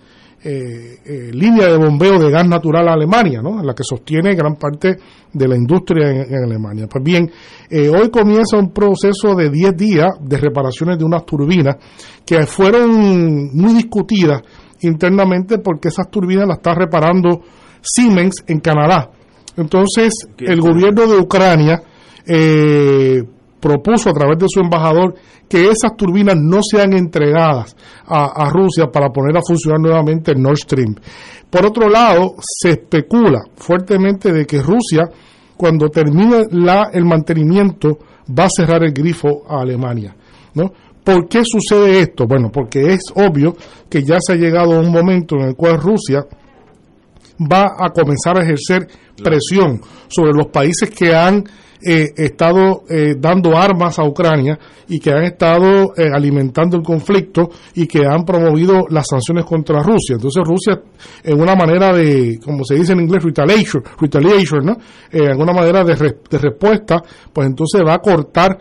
[0.48, 3.60] eh, eh, línea de bombeo de gas natural a Alemania, ¿no?
[3.64, 4.96] la que sostiene gran parte
[5.32, 6.86] de la industria en, Alemania.
[6.88, 7.28] Pues bien,
[7.68, 11.74] eh, hoy comienza un proceso de 10 días de reparaciones de unas turbinas
[12.24, 14.40] que fueron muy discutidas
[14.82, 17.42] internamente porque esas turbinas las está reparando
[17.82, 19.10] Siemens en Canadá.
[19.56, 21.82] Entonces, el gobierno de Ucrania
[22.24, 23.20] eh,
[23.60, 25.14] propuso a través de su embajador
[25.48, 27.76] que esas turbinas no sean entregadas
[28.06, 30.94] a, Rusia para poner a funcionar nuevamente el Nord Stream.
[31.48, 35.08] Por otro lado, se especula fuertemente de que Rusia,
[35.56, 40.14] cuando termine la, el mantenimiento, va a cerrar el grifo a Alemania.
[40.54, 40.72] ¿no?
[41.04, 42.26] ¿Por qué sucede esto?
[42.26, 43.56] Bueno, porque es obvio
[43.88, 46.26] que ya se ha llegado a un momento en el cual Rusia
[47.40, 48.88] va a comenzar a ejercer
[49.22, 51.44] presión sobre los países que han
[51.82, 54.58] eh, estado eh, dando armas a Ucrania
[54.88, 59.82] y que han estado eh, alimentando el conflicto y que han promovido las sanciones contra
[59.82, 60.14] Rusia.
[60.14, 60.80] Entonces Rusia,
[61.22, 64.76] en una manera de, como se dice en inglés, retaliation, retaliation ¿no?
[65.10, 68.58] en alguna manera de, de, respuesta, pues entonces va a cortar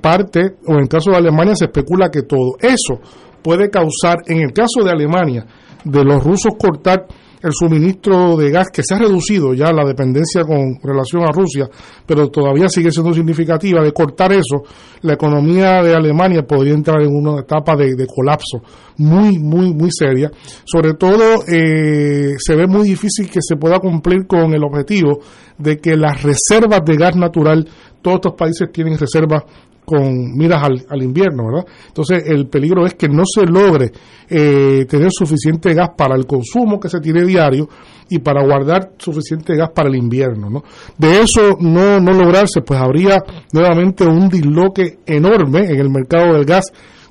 [0.00, 2.56] parte, o en el caso de Alemania se especula que todo.
[2.60, 3.00] Eso
[3.42, 5.44] puede causar, en el caso de Alemania,
[5.84, 7.06] de los rusos cortar
[7.44, 11.68] el suministro de gas, que se ha reducido ya la dependencia con relación a Rusia,
[12.06, 14.62] pero todavía sigue siendo significativa, de cortar eso,
[15.02, 18.62] la economía de Alemania podría entrar en una etapa de, colapso
[18.96, 20.30] muy, muy, muy seria.
[20.64, 25.20] Sobre todo, eh, se ve muy difícil que se pueda cumplir con el objetivo
[25.58, 27.68] de que las reservas de gas natural,
[28.04, 29.42] todos estos países tienen reservas
[29.82, 31.66] con miras al, invierno, ¿verdad?
[31.88, 33.90] Entonces el peligro es que no se logre
[34.28, 37.68] eh, tener suficiente gas para el consumo que se tiene diario
[38.08, 40.62] y para guardar suficiente gas para el invierno, ¿no?
[40.98, 43.18] De eso no, no lograrse, pues habría
[43.52, 46.64] nuevamente un disloque enorme en el mercado del gas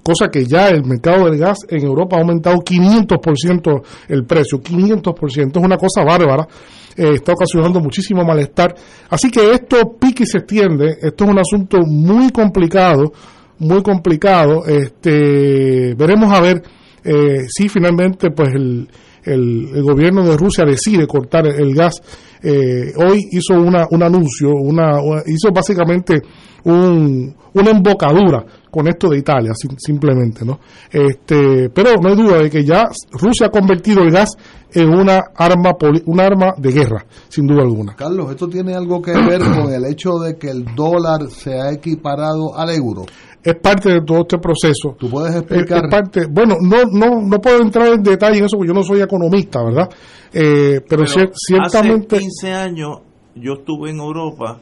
[0.03, 5.57] cosa que ya el mercado del gas en Europa ha aumentado 500% el precio, 500%,
[5.57, 6.47] es una cosa bárbara,
[6.95, 8.75] eh, está ocasionando muchísimo malestar.
[9.09, 13.13] Así que esto pique y se extiende, esto es un asunto muy complicado,
[13.59, 16.61] muy complicado, este, veremos a ver
[17.03, 18.89] eh, si finalmente pues el,
[19.23, 22.01] el, gobierno de Rusia decide cortar el gas,
[22.41, 26.21] eh, hoy hizo una, un anuncio, una, hizo básicamente
[26.65, 30.59] un, una embocadura con esto de Italia, simplemente, ¿no?
[30.91, 34.35] Este, pero no hay duda de que ya Rusia ha convertido el gas
[34.73, 35.73] en una arma,
[36.05, 37.95] una arma de guerra, sin duda alguna.
[37.95, 41.71] Carlos, ¿esto tiene algo que ver con el hecho de que el dólar se ha
[41.71, 43.05] equiparado al euro?
[43.43, 44.95] Es parte de todo este proceso.
[44.97, 45.83] ¿Tú puedes explicar?
[45.83, 48.83] Es, parte, bueno, no, no, no puedo entrar en detalle en eso porque yo no
[48.83, 49.89] soy economista, ¿verdad?
[50.31, 52.15] Eh, pero, ciertamente...
[52.15, 52.99] Hace 15 años
[53.35, 54.59] yo estuve en Europa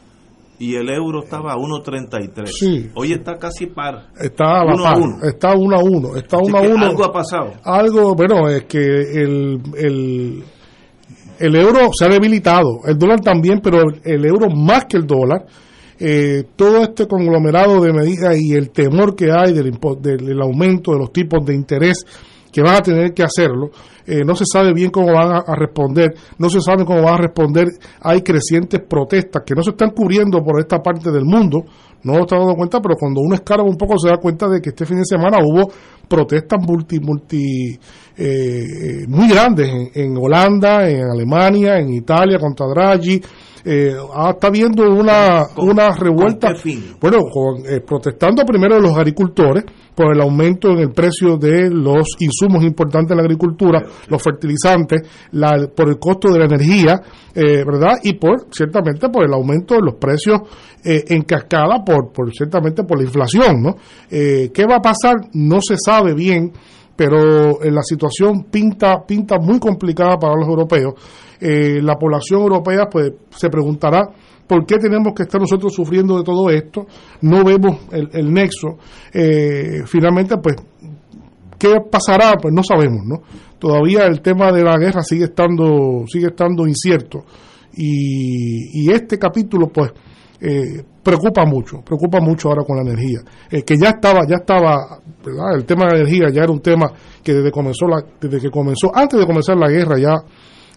[0.57, 2.45] y el euro estaba a 1.33.
[2.47, 2.89] Sí.
[2.95, 4.07] Hoy está casi par.
[4.19, 4.99] Está a la par.
[5.23, 6.15] Está 1 a 1.
[6.17, 6.85] Está 1 a 1.
[6.85, 7.53] Algo ha pasado.
[7.63, 10.43] Algo, bueno, es que el, el,
[11.39, 12.79] el euro se ha debilitado.
[12.85, 15.45] El dólar también, pero el euro más que el dólar
[16.03, 21.13] eh, todo este conglomerado de medidas y el temor que hay del, aumento de los
[21.13, 22.03] tipos de interés
[22.51, 23.69] que van a tener que hacerlo,
[24.07, 27.17] eh, no se sabe bien cómo van a, responder, no se sabe cómo van a
[27.17, 27.67] responder,
[28.01, 31.65] hay crecientes protestas que no se están cubriendo por esta parte del mundo,
[32.03, 34.59] no lo está dando cuenta, pero cuando uno escarba un poco se da cuenta de
[34.59, 35.71] que este fin de semana hubo
[36.09, 37.77] protestas multi, multi
[38.17, 43.21] eh, muy grandes en, en Holanda, en Alemania, en Italia contra Draghi,
[43.63, 46.53] eh, ah, está viendo una, una revuelta,
[46.99, 47.19] bueno,
[47.67, 53.11] eh, protestando primero los agricultores por el aumento en el precio de los insumos importantes
[53.11, 55.01] en la agricultura, los fertilizantes,
[55.33, 57.01] la, por el costo de la energía,
[57.35, 57.99] eh, ¿verdad?
[58.03, 60.41] Y por, ciertamente, por el aumento de los precios
[60.83, 63.75] eh, en cascada, por, por, ciertamente, por la inflación, ¿no?
[64.09, 65.15] ¿Qué va a pasar?
[65.33, 66.51] No se sabe bien
[66.95, 70.93] pero la situación pinta, pinta muy complicada para los europeos.
[71.39, 74.09] Eh, la población europea pues se preguntará
[74.51, 76.85] por qué tenemos que estar nosotros sufriendo de todo esto,
[77.21, 78.77] no vemos el, nexo.
[79.13, 80.57] Eh, finalmente, pues,
[81.57, 82.33] ¿qué pasará?
[82.33, 83.21] Pues no sabemos, ¿no?
[83.57, 87.23] Todavía el tema de la guerra sigue estando, sigue estando incierto.
[87.73, 89.93] Y, y este capítulo, pues,
[90.43, 93.19] eh, preocupa mucho, preocupa mucho ahora con la energía,
[93.49, 94.99] eh, que ya estaba, ya estaba,
[95.55, 96.91] el tema de la energía ya era un tema
[97.23, 100.15] que desde comenzó la, desde que comenzó, antes de comenzar la guerra ya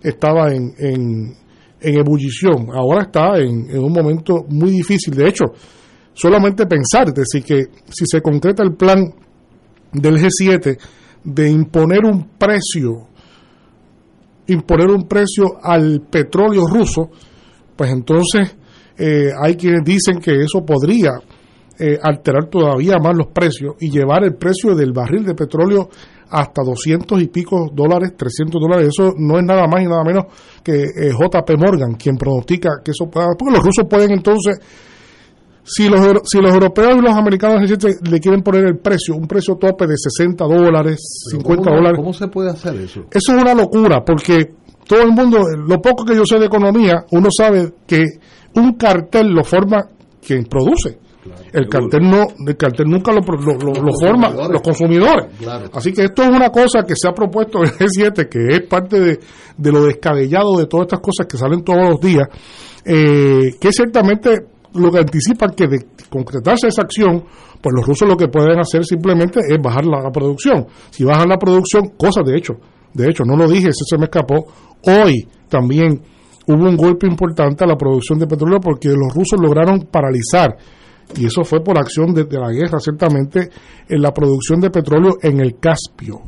[0.03, 1.45] estaba en, en,
[1.81, 5.45] ebullición, ahora está en, en, un momento muy difícil, de hecho,
[6.13, 9.03] solamente pensar, es decir, que si se concreta el plan
[9.93, 10.79] del G7
[11.25, 13.09] de imponer un precio,
[14.47, 17.11] imponer un precio al petróleo ruso,
[17.77, 18.57] pues entonces
[18.97, 21.11] eh, hay quienes dicen que eso podría
[21.79, 25.89] eh, alterar todavía más los precios y llevar el precio del barril de petróleo
[26.31, 28.89] hasta 200 y pico dólares, 300 dólares.
[28.89, 30.25] Eso no es nada más y nada menos
[30.63, 33.29] que eh, JP Morgan quien pronostica que eso pueda.
[33.39, 34.61] Porque los rusos pueden entonces,
[35.65, 39.57] si los, si los europeos y los americanos le quieren poner el precio, un precio
[39.57, 41.01] tope de 60 dólares,
[41.31, 41.97] 50 dólares.
[41.97, 43.01] ¿Cómo se puede hacer eso?
[43.11, 44.55] Eso es una locura porque
[44.87, 48.05] todo el mundo, lo poco que yo sé de economía, uno sabe que
[48.55, 49.89] un cartel lo forma
[50.25, 50.99] quien produce.
[51.53, 55.27] el cartel no, el cartel nunca lo, lo, forma los consumidores.
[55.73, 59.01] Así que esto es una cosa que se ha propuesto el G7, que es parte
[59.01, 59.21] de,
[59.57, 62.29] de lo descabellado de todas estas cosas que salen todos los días,
[62.85, 67.25] eh, que ciertamente lo que anticipa que de concretarse esa acción,
[67.61, 70.67] pues los rusos lo que pueden hacer simplemente es bajar la, la producción.
[70.91, 72.55] Si bajan la producción, cosas de hecho,
[72.93, 74.47] de hecho, no lo dije, eso se me escapó,
[74.87, 76.01] hoy también
[76.47, 80.57] hubo un golpe importante a la producción de petróleo porque los rusos lograron paralizar,
[81.17, 83.51] y eso fue por acción de, la guerra, ciertamente,
[83.89, 86.21] en la producción de petróleo en el Caspio,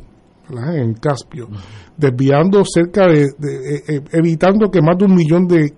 [0.49, 1.47] en Caspio,
[1.95, 5.73] desviando cerca de, eh, eh, evitando que más de un millón de,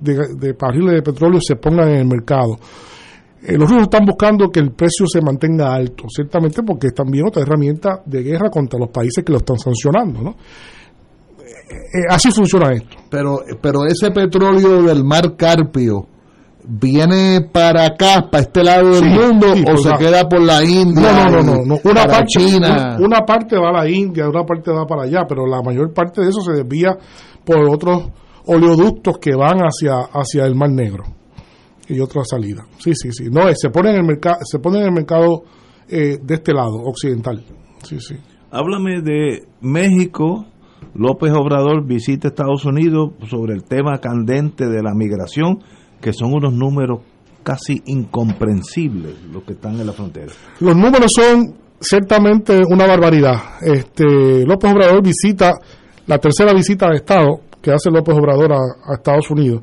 [0.59, 2.59] barriles de petróleo se pongan en el mercado.
[3.41, 7.25] Eh, los rusos están buscando que el precio se mantenga alto, ciertamente porque es también
[7.25, 10.35] otra herramienta de guerra contra los países que lo están sancionando, ¿no?
[11.69, 12.97] Eh, así funciona esto.
[13.09, 16.07] Pero, pero ese petróleo del mar Carpio
[16.67, 21.29] viene para acá, para este lado del mundo, o se queda por la India.
[21.29, 22.97] No, no, no, Una parte, China.
[22.99, 26.21] Una, parte va a la India, una parte va para allá, pero la mayor parte
[26.21, 26.97] de eso se desvía
[27.43, 28.09] por otros
[28.45, 31.03] oleoductos que van hacia, hacia el Mar Negro
[31.87, 32.65] y otra salida.
[32.77, 33.29] Sí, sí, sí.
[33.31, 35.43] No, se pone en el mercado, se pone en el mercado
[35.87, 37.43] eh, de este lado, occidental.
[37.83, 38.15] Sí, sí.
[38.51, 40.45] Háblame de México,
[40.93, 45.59] López Obrador visita Estados Unidos sobre el tema candente de la migración,
[46.01, 47.01] que son unos números
[47.43, 50.31] casi incomprensibles los que están en la frontera.
[50.59, 53.35] Los números son ciertamente una barbaridad.
[53.61, 55.53] Este López Obrador visita
[56.07, 59.61] la tercera visita de Estado que hace López Obrador a, Estados Unidos.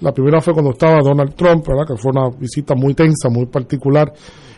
[0.00, 4.12] La primera fue cuando estaba Donald Trump, que fue una visita muy tensa, muy particular.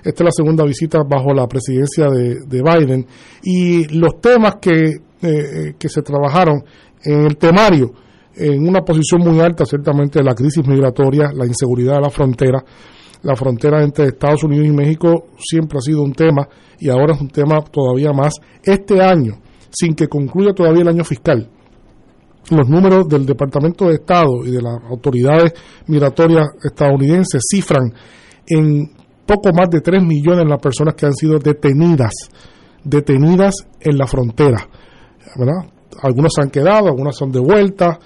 [0.04, 3.06] Esta es la segunda visita bajo la presidencia de, Biden.
[3.42, 6.62] Y los temas que, eh, que se trabajaron
[7.04, 7.92] en el temario,
[8.34, 12.64] en una posición muy alta, ciertamente la crisis migratoria, la inseguridad de la frontera,
[13.22, 16.48] la frontera entre Estados Unidos y México siempre ha sido un tema
[16.78, 18.34] y ahora es un tema todavía más.
[18.62, 19.34] Este año,
[19.70, 21.48] sin que concluya todavía el año fiscal,
[22.50, 25.52] los números del Departamento de Estado y de las autoridades
[25.86, 27.92] migratorias estadounidenses cifran
[28.46, 28.90] en
[29.26, 32.12] poco más de 3 millones las personas que han sido detenidas,
[32.82, 34.66] detenidas en la frontera.
[35.36, 35.70] ¿Verdad?
[36.02, 37.98] Algunos se han quedado, algunas son de vuelta.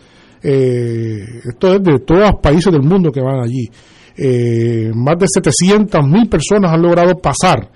[0.43, 3.69] Eh, esto es de todos los países del mundo que van allí.
[4.17, 7.71] Eh, más de 700 mil personas han logrado pasar.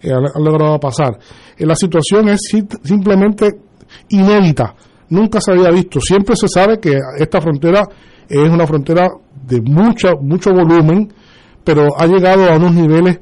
[0.00, 1.18] Eh, han, logrado pasar.
[1.58, 2.40] la situación es
[2.82, 3.50] simplemente
[4.08, 4.74] inédita
[5.08, 6.00] nunca se había visto.
[6.00, 7.82] Siempre se sabe que esta frontera
[8.28, 9.08] es una frontera
[9.46, 11.12] de mucho, mucho volumen,
[11.62, 13.18] pero ha llegado a unos niveles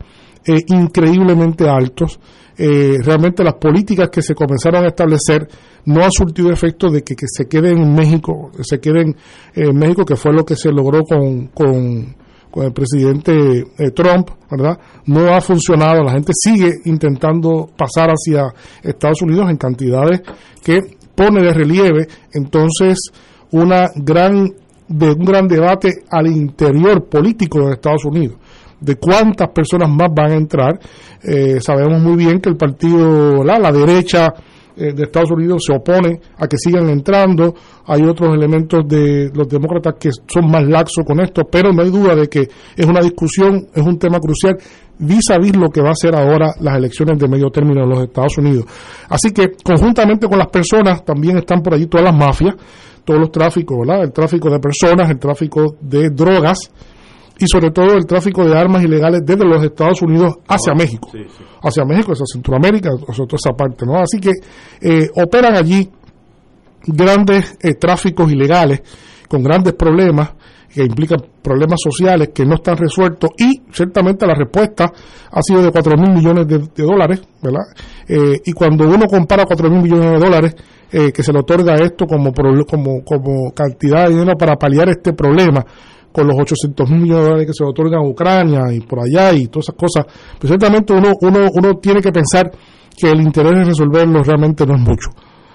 [0.69, 2.19] increíblemente altos.
[2.65, 5.49] Eh, realmente las políticas que se comenzaron a establecer
[5.87, 9.17] no han surtido efecto de que, se queden en México, se queden
[9.53, 12.15] en México, que fue lo que se logró con, con,
[12.53, 13.33] con el presidente
[13.77, 14.79] eh, Trump, ¿verdad?
[15.07, 20.21] No ha funcionado, la gente sigue intentando pasar hacia Estados Unidos en cantidades
[20.63, 20.79] que
[21.17, 23.11] pone de relieve entonces
[23.51, 24.53] una gran
[24.87, 28.37] de un gran debate al interior político de Estados Unidos
[28.83, 30.79] de cuántas personas más van a entrar.
[31.23, 34.35] Eh, sabemos muy bien que el partido, la, la derecha
[34.77, 37.55] eh, de Estados Unidos se opone a que sigan entrando.
[37.87, 41.91] Hay otros elementos de los demócratas que son más laxos con esto, pero no hay
[41.91, 44.57] duda de que es una discusión, es un tema crucial
[44.99, 47.91] vis a vis lo que va a ser ahora las elecciones de medio término en
[47.91, 48.65] los Estados Unidos.
[49.09, 52.55] Así que conjuntamente con las personas también están por allí todas las mafias,
[53.05, 53.79] todos los tráficos.
[53.87, 56.71] El tráfico de personas, el tráfico de drogas
[57.43, 61.11] y sobre todo el tráfico de armas ilegales desde los Estados Unidos hacia México,
[61.61, 63.99] hacia México, hacia Centroamérica, hacia toda esa parte, ¿no?
[63.99, 64.31] Así que
[64.81, 65.91] eh, operan allí
[66.87, 68.83] grandes eh, tráficos ilegales
[69.29, 70.35] con grandes problemas
[70.73, 74.93] que implican problemas sociales que no están resueltos y ciertamente la respuesta
[75.33, 77.65] ha sido de 4 mil millones de, dólares, ¿verdad?
[78.07, 80.55] Eh, y cuando uno compara 4 mil millones de dólares
[80.93, 85.65] que se le otorga esto como, como, como cantidad de dinero para paliar este problema,
[86.13, 89.33] con los 800 mil millones de dólares que se otorgan a Ucrania y por allá
[89.33, 90.07] y todas esas cosas,
[90.39, 92.51] pues ciertamente uno, uno, uno tiene que pensar
[92.97, 95.11] que el interés de resolverlo realmente no es mucho.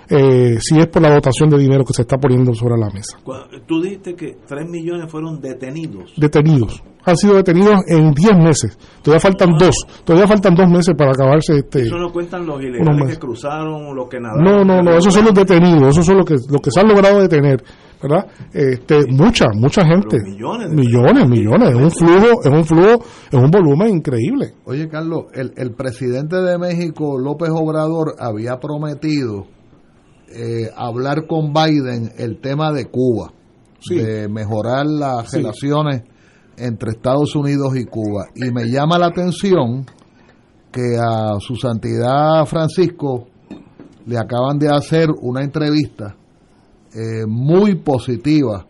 [0.09, 3.17] Eh, si es por la dotación de dinero que se está poniendo sobre la mesa.
[3.65, 6.13] Tú dijiste que 3 millones fueron detenidos.
[6.15, 6.81] Detenidos.
[7.03, 8.77] Han sido detenidos en 10 meses.
[9.01, 9.75] Todavía faltan dos.
[10.05, 11.83] Todavía faltan dos meses para acabarse este.
[11.83, 14.43] Eso no cuentan los ilegales que cruzaron, los que nadaron.
[14.43, 14.97] No, no, no.
[14.97, 15.89] Esos son los detenidos.
[15.89, 17.63] Esos son los que, los que se han logrado detener.
[18.01, 18.27] ¿Verdad?
[18.53, 20.17] Este, mucha, mucha gente.
[20.23, 21.69] millones, millones, millones.
[21.69, 24.53] Es un flujo, es un flujo, es un volumen increíble.
[24.65, 29.45] Oye, Carlos, el, el presidente de México, López Obrador, había prometido
[30.29, 33.31] eh, hablar con Biden el tema de Cuba,
[33.89, 36.03] de mejorar las relaciones
[36.57, 38.25] entre Estados Unidos y Cuba.
[38.35, 39.85] Y me llama la atención
[40.69, 43.27] que a su santidad Francisco
[44.05, 46.16] le acaban de hacer una entrevista
[46.97, 48.65] eh, muy positiva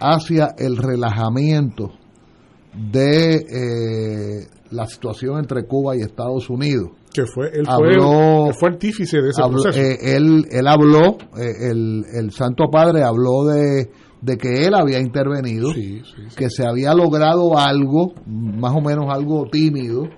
[0.00, 1.90] hacia el relajamiento
[2.74, 6.90] de eh, la situación entre Cuba y Estados Unidos.
[7.12, 9.78] Que fue, él fue, fue artífice de ese proceso.
[9.78, 13.90] Eh, él, él habló, el, el Santo Padre habló de,
[14.22, 15.70] de que él había intervenido,
[16.36, 20.08] que se había logrado algo, más o menos algo tímido,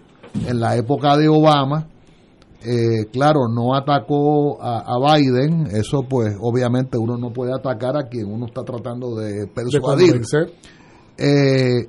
[0.47, 1.89] en la época de Obama,
[2.65, 8.27] eh, claro, no atacó a, Biden, eso pues obviamente uno no puede atacar a quien
[8.27, 10.23] uno está tratando de persuadir.
[11.19, 11.89] Eh,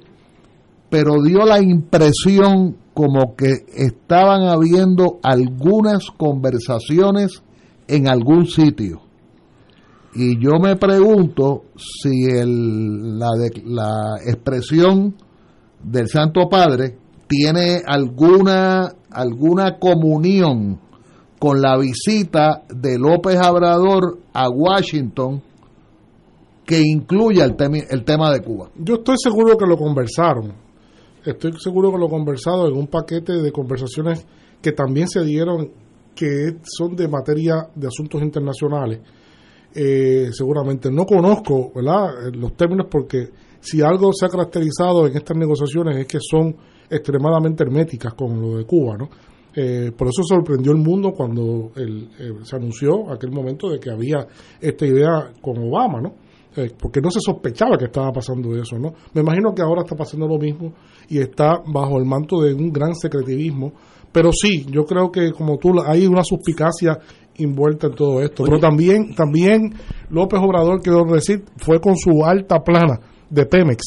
[0.90, 7.44] pero dio la impresión como que estaban habiendo algunas conversaciones
[7.88, 9.02] en algún sitio.
[10.16, 13.30] Y yo me pregunto si el, la,
[13.66, 13.92] la
[14.26, 15.16] expresión
[15.84, 16.98] del Santo Padre
[17.34, 20.80] tiene alguna alguna comunión
[21.40, 25.42] con la visita de López Obrador a Washington
[26.66, 28.70] que incluya el, tema el tema de Cuba.
[28.76, 30.54] Yo estoy seguro que lo conversaron.
[31.26, 34.26] Estoy seguro que lo conversado en un paquete de conversaciones
[34.62, 35.72] que también se dieron
[36.16, 39.00] que son de materia de asuntos internacionales.
[39.74, 42.32] Eh, seguramente no conozco ¿verdad?
[42.34, 43.30] los términos porque
[43.60, 46.56] si algo se ha caracterizado en estas negociaciones es que son
[46.94, 49.10] extremadamente herméticas con lo de Cuba, ¿no?
[49.56, 53.92] Eh, por eso sorprendió el mundo cuando el, eh, se anunció aquel momento de que
[53.92, 54.26] había
[54.60, 56.16] esta idea con Obama, ¿no?
[56.56, 58.94] Eh, porque no se sospechaba que estaba pasando eso, ¿no?
[59.14, 60.74] Me imagino que ahora está pasando lo mismo
[61.08, 63.74] y está bajo el manto de un gran secretivismo,
[64.12, 67.00] pero sí, yo creo que como tú, hay una suspicacia
[67.36, 69.74] envuelta en todo esto, pero también, también
[70.10, 73.00] López Obrador, quiero decir, fue con su alta plana
[73.30, 73.82] de Pemex,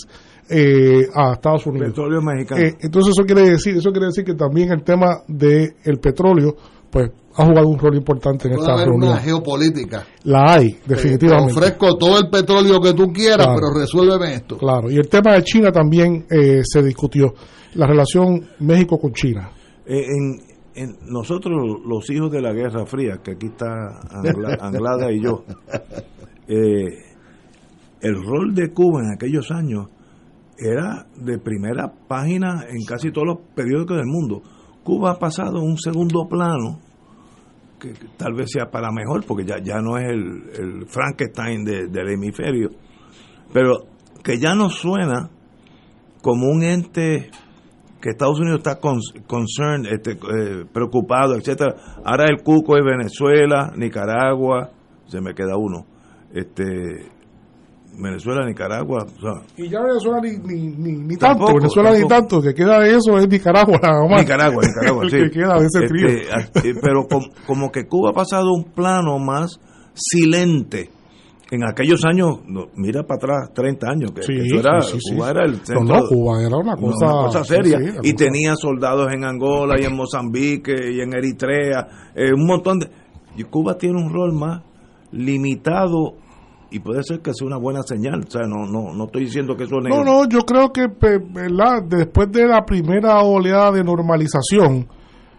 [0.49, 1.89] eh, a Estados Unidos.
[1.89, 2.63] Petróleo mexicano.
[2.63, 6.55] Eh, entonces eso quiere decir, eso quiere decir que también el tema del el petróleo,
[6.91, 9.13] pues ha jugado un rol importante en esta haber reunión.
[9.13, 10.07] una geopolítica.
[10.25, 11.53] La hay, definitivamente.
[11.53, 14.57] Te ofrezco todo el petróleo que tú quieras, pero resuélveme esto.
[14.57, 17.35] Claro, y el tema de China también eh, se discutió,
[17.75, 19.51] la relación México con China.
[19.85, 20.41] en,
[21.07, 21.55] nosotros,
[21.87, 24.01] los hijos de la Guerra Fría, que aquí está
[24.61, 25.45] Anglada y yo,
[26.47, 29.89] el rol de Cuba en aquellos años
[30.59, 34.43] era de primera página en casi todos los periódicos del mundo.
[34.83, 36.81] Cuba ha pasado a un segundo plano,
[37.81, 42.71] que, tal vez sea para mejor, porque ya, ya no es el, Frankenstein del hemisferio,
[43.53, 43.87] pero
[44.23, 45.31] que ya no suena
[46.23, 47.31] como un ente
[48.01, 51.75] que Estados Unidos está concerned, este, eh, preocupado, etcétera.
[52.05, 54.71] Ahora el cuco es Venezuela, Nicaragua,
[55.07, 55.87] se me queda uno,
[56.33, 57.16] este
[57.99, 59.07] Venezuela, Nicaragua.
[59.57, 63.29] y ya Venezuela ni, ni, ni, tanto, Venezuela ni tanto, que queda de eso es
[63.29, 63.79] Nicaragua
[64.19, 65.17] Nicaragua, Nicaragua, sí.
[65.17, 66.09] que queda de ese este, trío.
[66.09, 67.07] Eh, pero
[67.47, 69.59] como, que Cuba ha pasado un plano más
[69.95, 70.91] silente.
[71.49, 72.41] En aquellos años,
[72.75, 74.21] mira para atrás, 30 años, que,
[74.59, 74.81] era,
[75.15, 75.85] Cuba era el centro.
[75.85, 77.79] No, Cuba era una cosa, seria.
[78.03, 82.89] y tenía soldados en Angola y en Mozambique y en Eritrea, eh, un montón de...
[83.37, 84.63] Y Cuba tiene un rol más
[85.13, 86.17] limitado
[86.71, 88.25] y puede ser que sea una buena señal.
[88.27, 90.87] O sea, no, no, no estoy diciendo que eso es No, no, yo creo que
[90.89, 91.83] ¿verdad?
[91.87, 94.89] después de la primera oleada de normalización,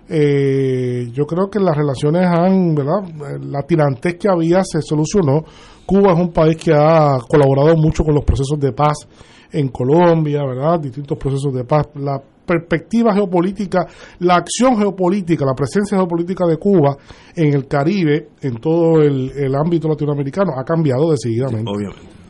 [0.09, 3.39] eh, yo creo que las relaciones han, ¿verdad?
[3.41, 5.43] La tirantez que había se solucionó.
[5.85, 9.07] Cuba es un país que ha colaborado mucho con los procesos de paz
[9.51, 10.79] en Colombia, ¿verdad?
[10.79, 11.87] Distintos procesos de paz.
[11.95, 13.85] La perspectiva geopolítica,
[14.19, 16.97] la acción geopolítica, la presencia geopolítica de Cuba
[17.35, 21.71] en el Caribe, en todo el, ámbito latinoamericano, ha cambiado decididamente.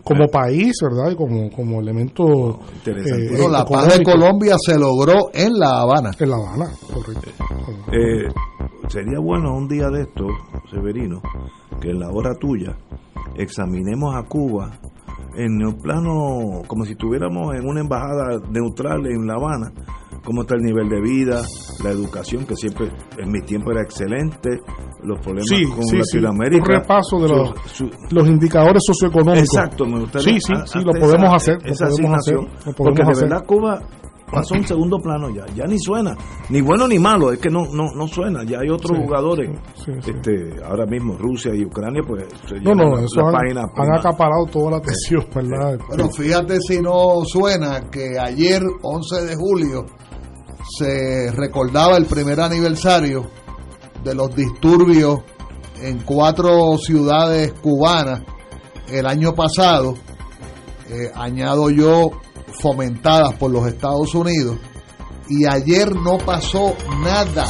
[0.04, 0.30] Como eh.
[0.32, 1.12] país, ¿verdad?
[1.12, 2.60] Y como, como elemento.
[2.86, 6.12] Eh, la paz de Colombia se logró en La Habana.
[6.18, 7.30] En La Habana, correcto.
[7.92, 8.32] Eh,
[8.88, 10.28] sería bueno un día de esto,
[10.70, 11.22] Severino,
[11.82, 12.76] que en la hora tuya
[13.36, 14.72] examinemos a Cuba
[15.36, 19.72] en el plano, como si estuviéramos en una embajada neutral en La Habana,
[20.24, 21.42] cómo está el nivel de vida,
[21.84, 24.62] la educación, que siempre en mi tiempo era excelente,
[25.04, 26.64] los problemas con Latinoamérica.
[26.64, 27.54] Un repaso de los,
[28.12, 29.56] los indicadores socioeconómicos.
[29.56, 30.34] Exacto, me gustaría.
[30.34, 31.58] Sí, sí, sí, lo podemos hacer.
[31.64, 32.38] Esa podemos hacer,
[32.76, 33.80] porque de verdad Cuba
[34.32, 36.16] pasó un segundo plano ya, ya ni suena,
[36.50, 39.50] ni bueno ni malo, es que no no no suena, ya hay otros jugadores,
[39.88, 42.26] este ahora mismo Rusia y Ucrania pues
[42.62, 45.80] no, no, eso han, han, acaparado toda la atención, ¿verdad?
[45.88, 49.86] Bueno, fíjate si no suena que ayer 11 de julio
[50.78, 53.30] se recordaba el primer aniversario
[54.04, 55.22] de los disturbios
[55.82, 58.22] en cuatro ciudades cubanas
[58.90, 59.96] el año pasado,
[60.90, 62.12] eh, añado yo
[62.62, 64.58] fomentadas por los Estados Unidos
[65.30, 67.46] y ayer no pasó nada,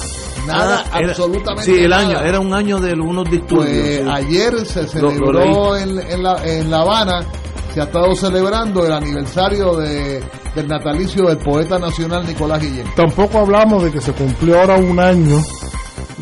[0.48, 3.68] nada, ah, absolutamente Sí, el año, era un año de algunos disturbios.
[3.68, 7.26] Pues ayer se celebró en, en, la, en La Habana,
[7.74, 10.24] se ha estado celebrando el aniversario de,
[10.56, 12.88] del natalicio del poeta nacional Nicolás Guillén.
[12.96, 15.40] Tampoco hablamos de que se cumplió ahora un año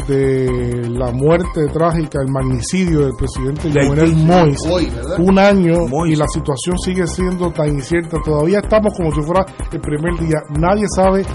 [0.07, 4.59] de la muerte trágica, el magnicidio del presidente Jovenel Mois,
[5.19, 5.73] un año
[6.07, 8.17] y la situación sigue siendo tan incierta.
[8.23, 10.38] Todavía estamos como si fuera el primer día.
[10.59, 11.26] Nadie sabe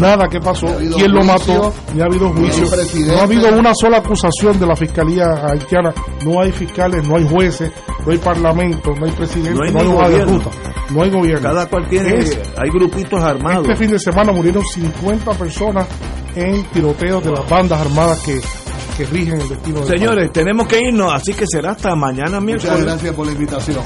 [0.00, 0.66] nada, que pasó,
[0.96, 2.66] quién lo mató, ni ha habido juicio.
[3.06, 5.92] No ha habido una sola acusación de la fiscalía haitiana.
[6.24, 7.70] No hay fiscales, no hay jueces,
[8.04, 10.50] no hay parlamento, no hay presidente, no hay, no de ruta,
[10.90, 11.48] no hay gobierno.
[11.48, 12.24] Cada cual tiene,
[12.56, 13.68] hay grupitos armados.
[13.68, 15.86] Este fin de semana murieron 50 personas
[16.36, 18.40] en tiroteos de las bandas armadas que,
[18.96, 22.72] que rigen el destino de Señores, tenemos que irnos, así que será hasta mañana miércoles.
[22.72, 23.82] Muchas gracias por la invitación.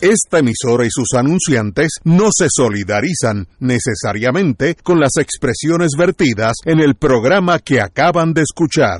[0.00, 6.94] Esta emisora y sus anunciantes no se solidarizan necesariamente con las expresiones vertidas en el
[6.94, 8.98] programa que acaban de escuchar.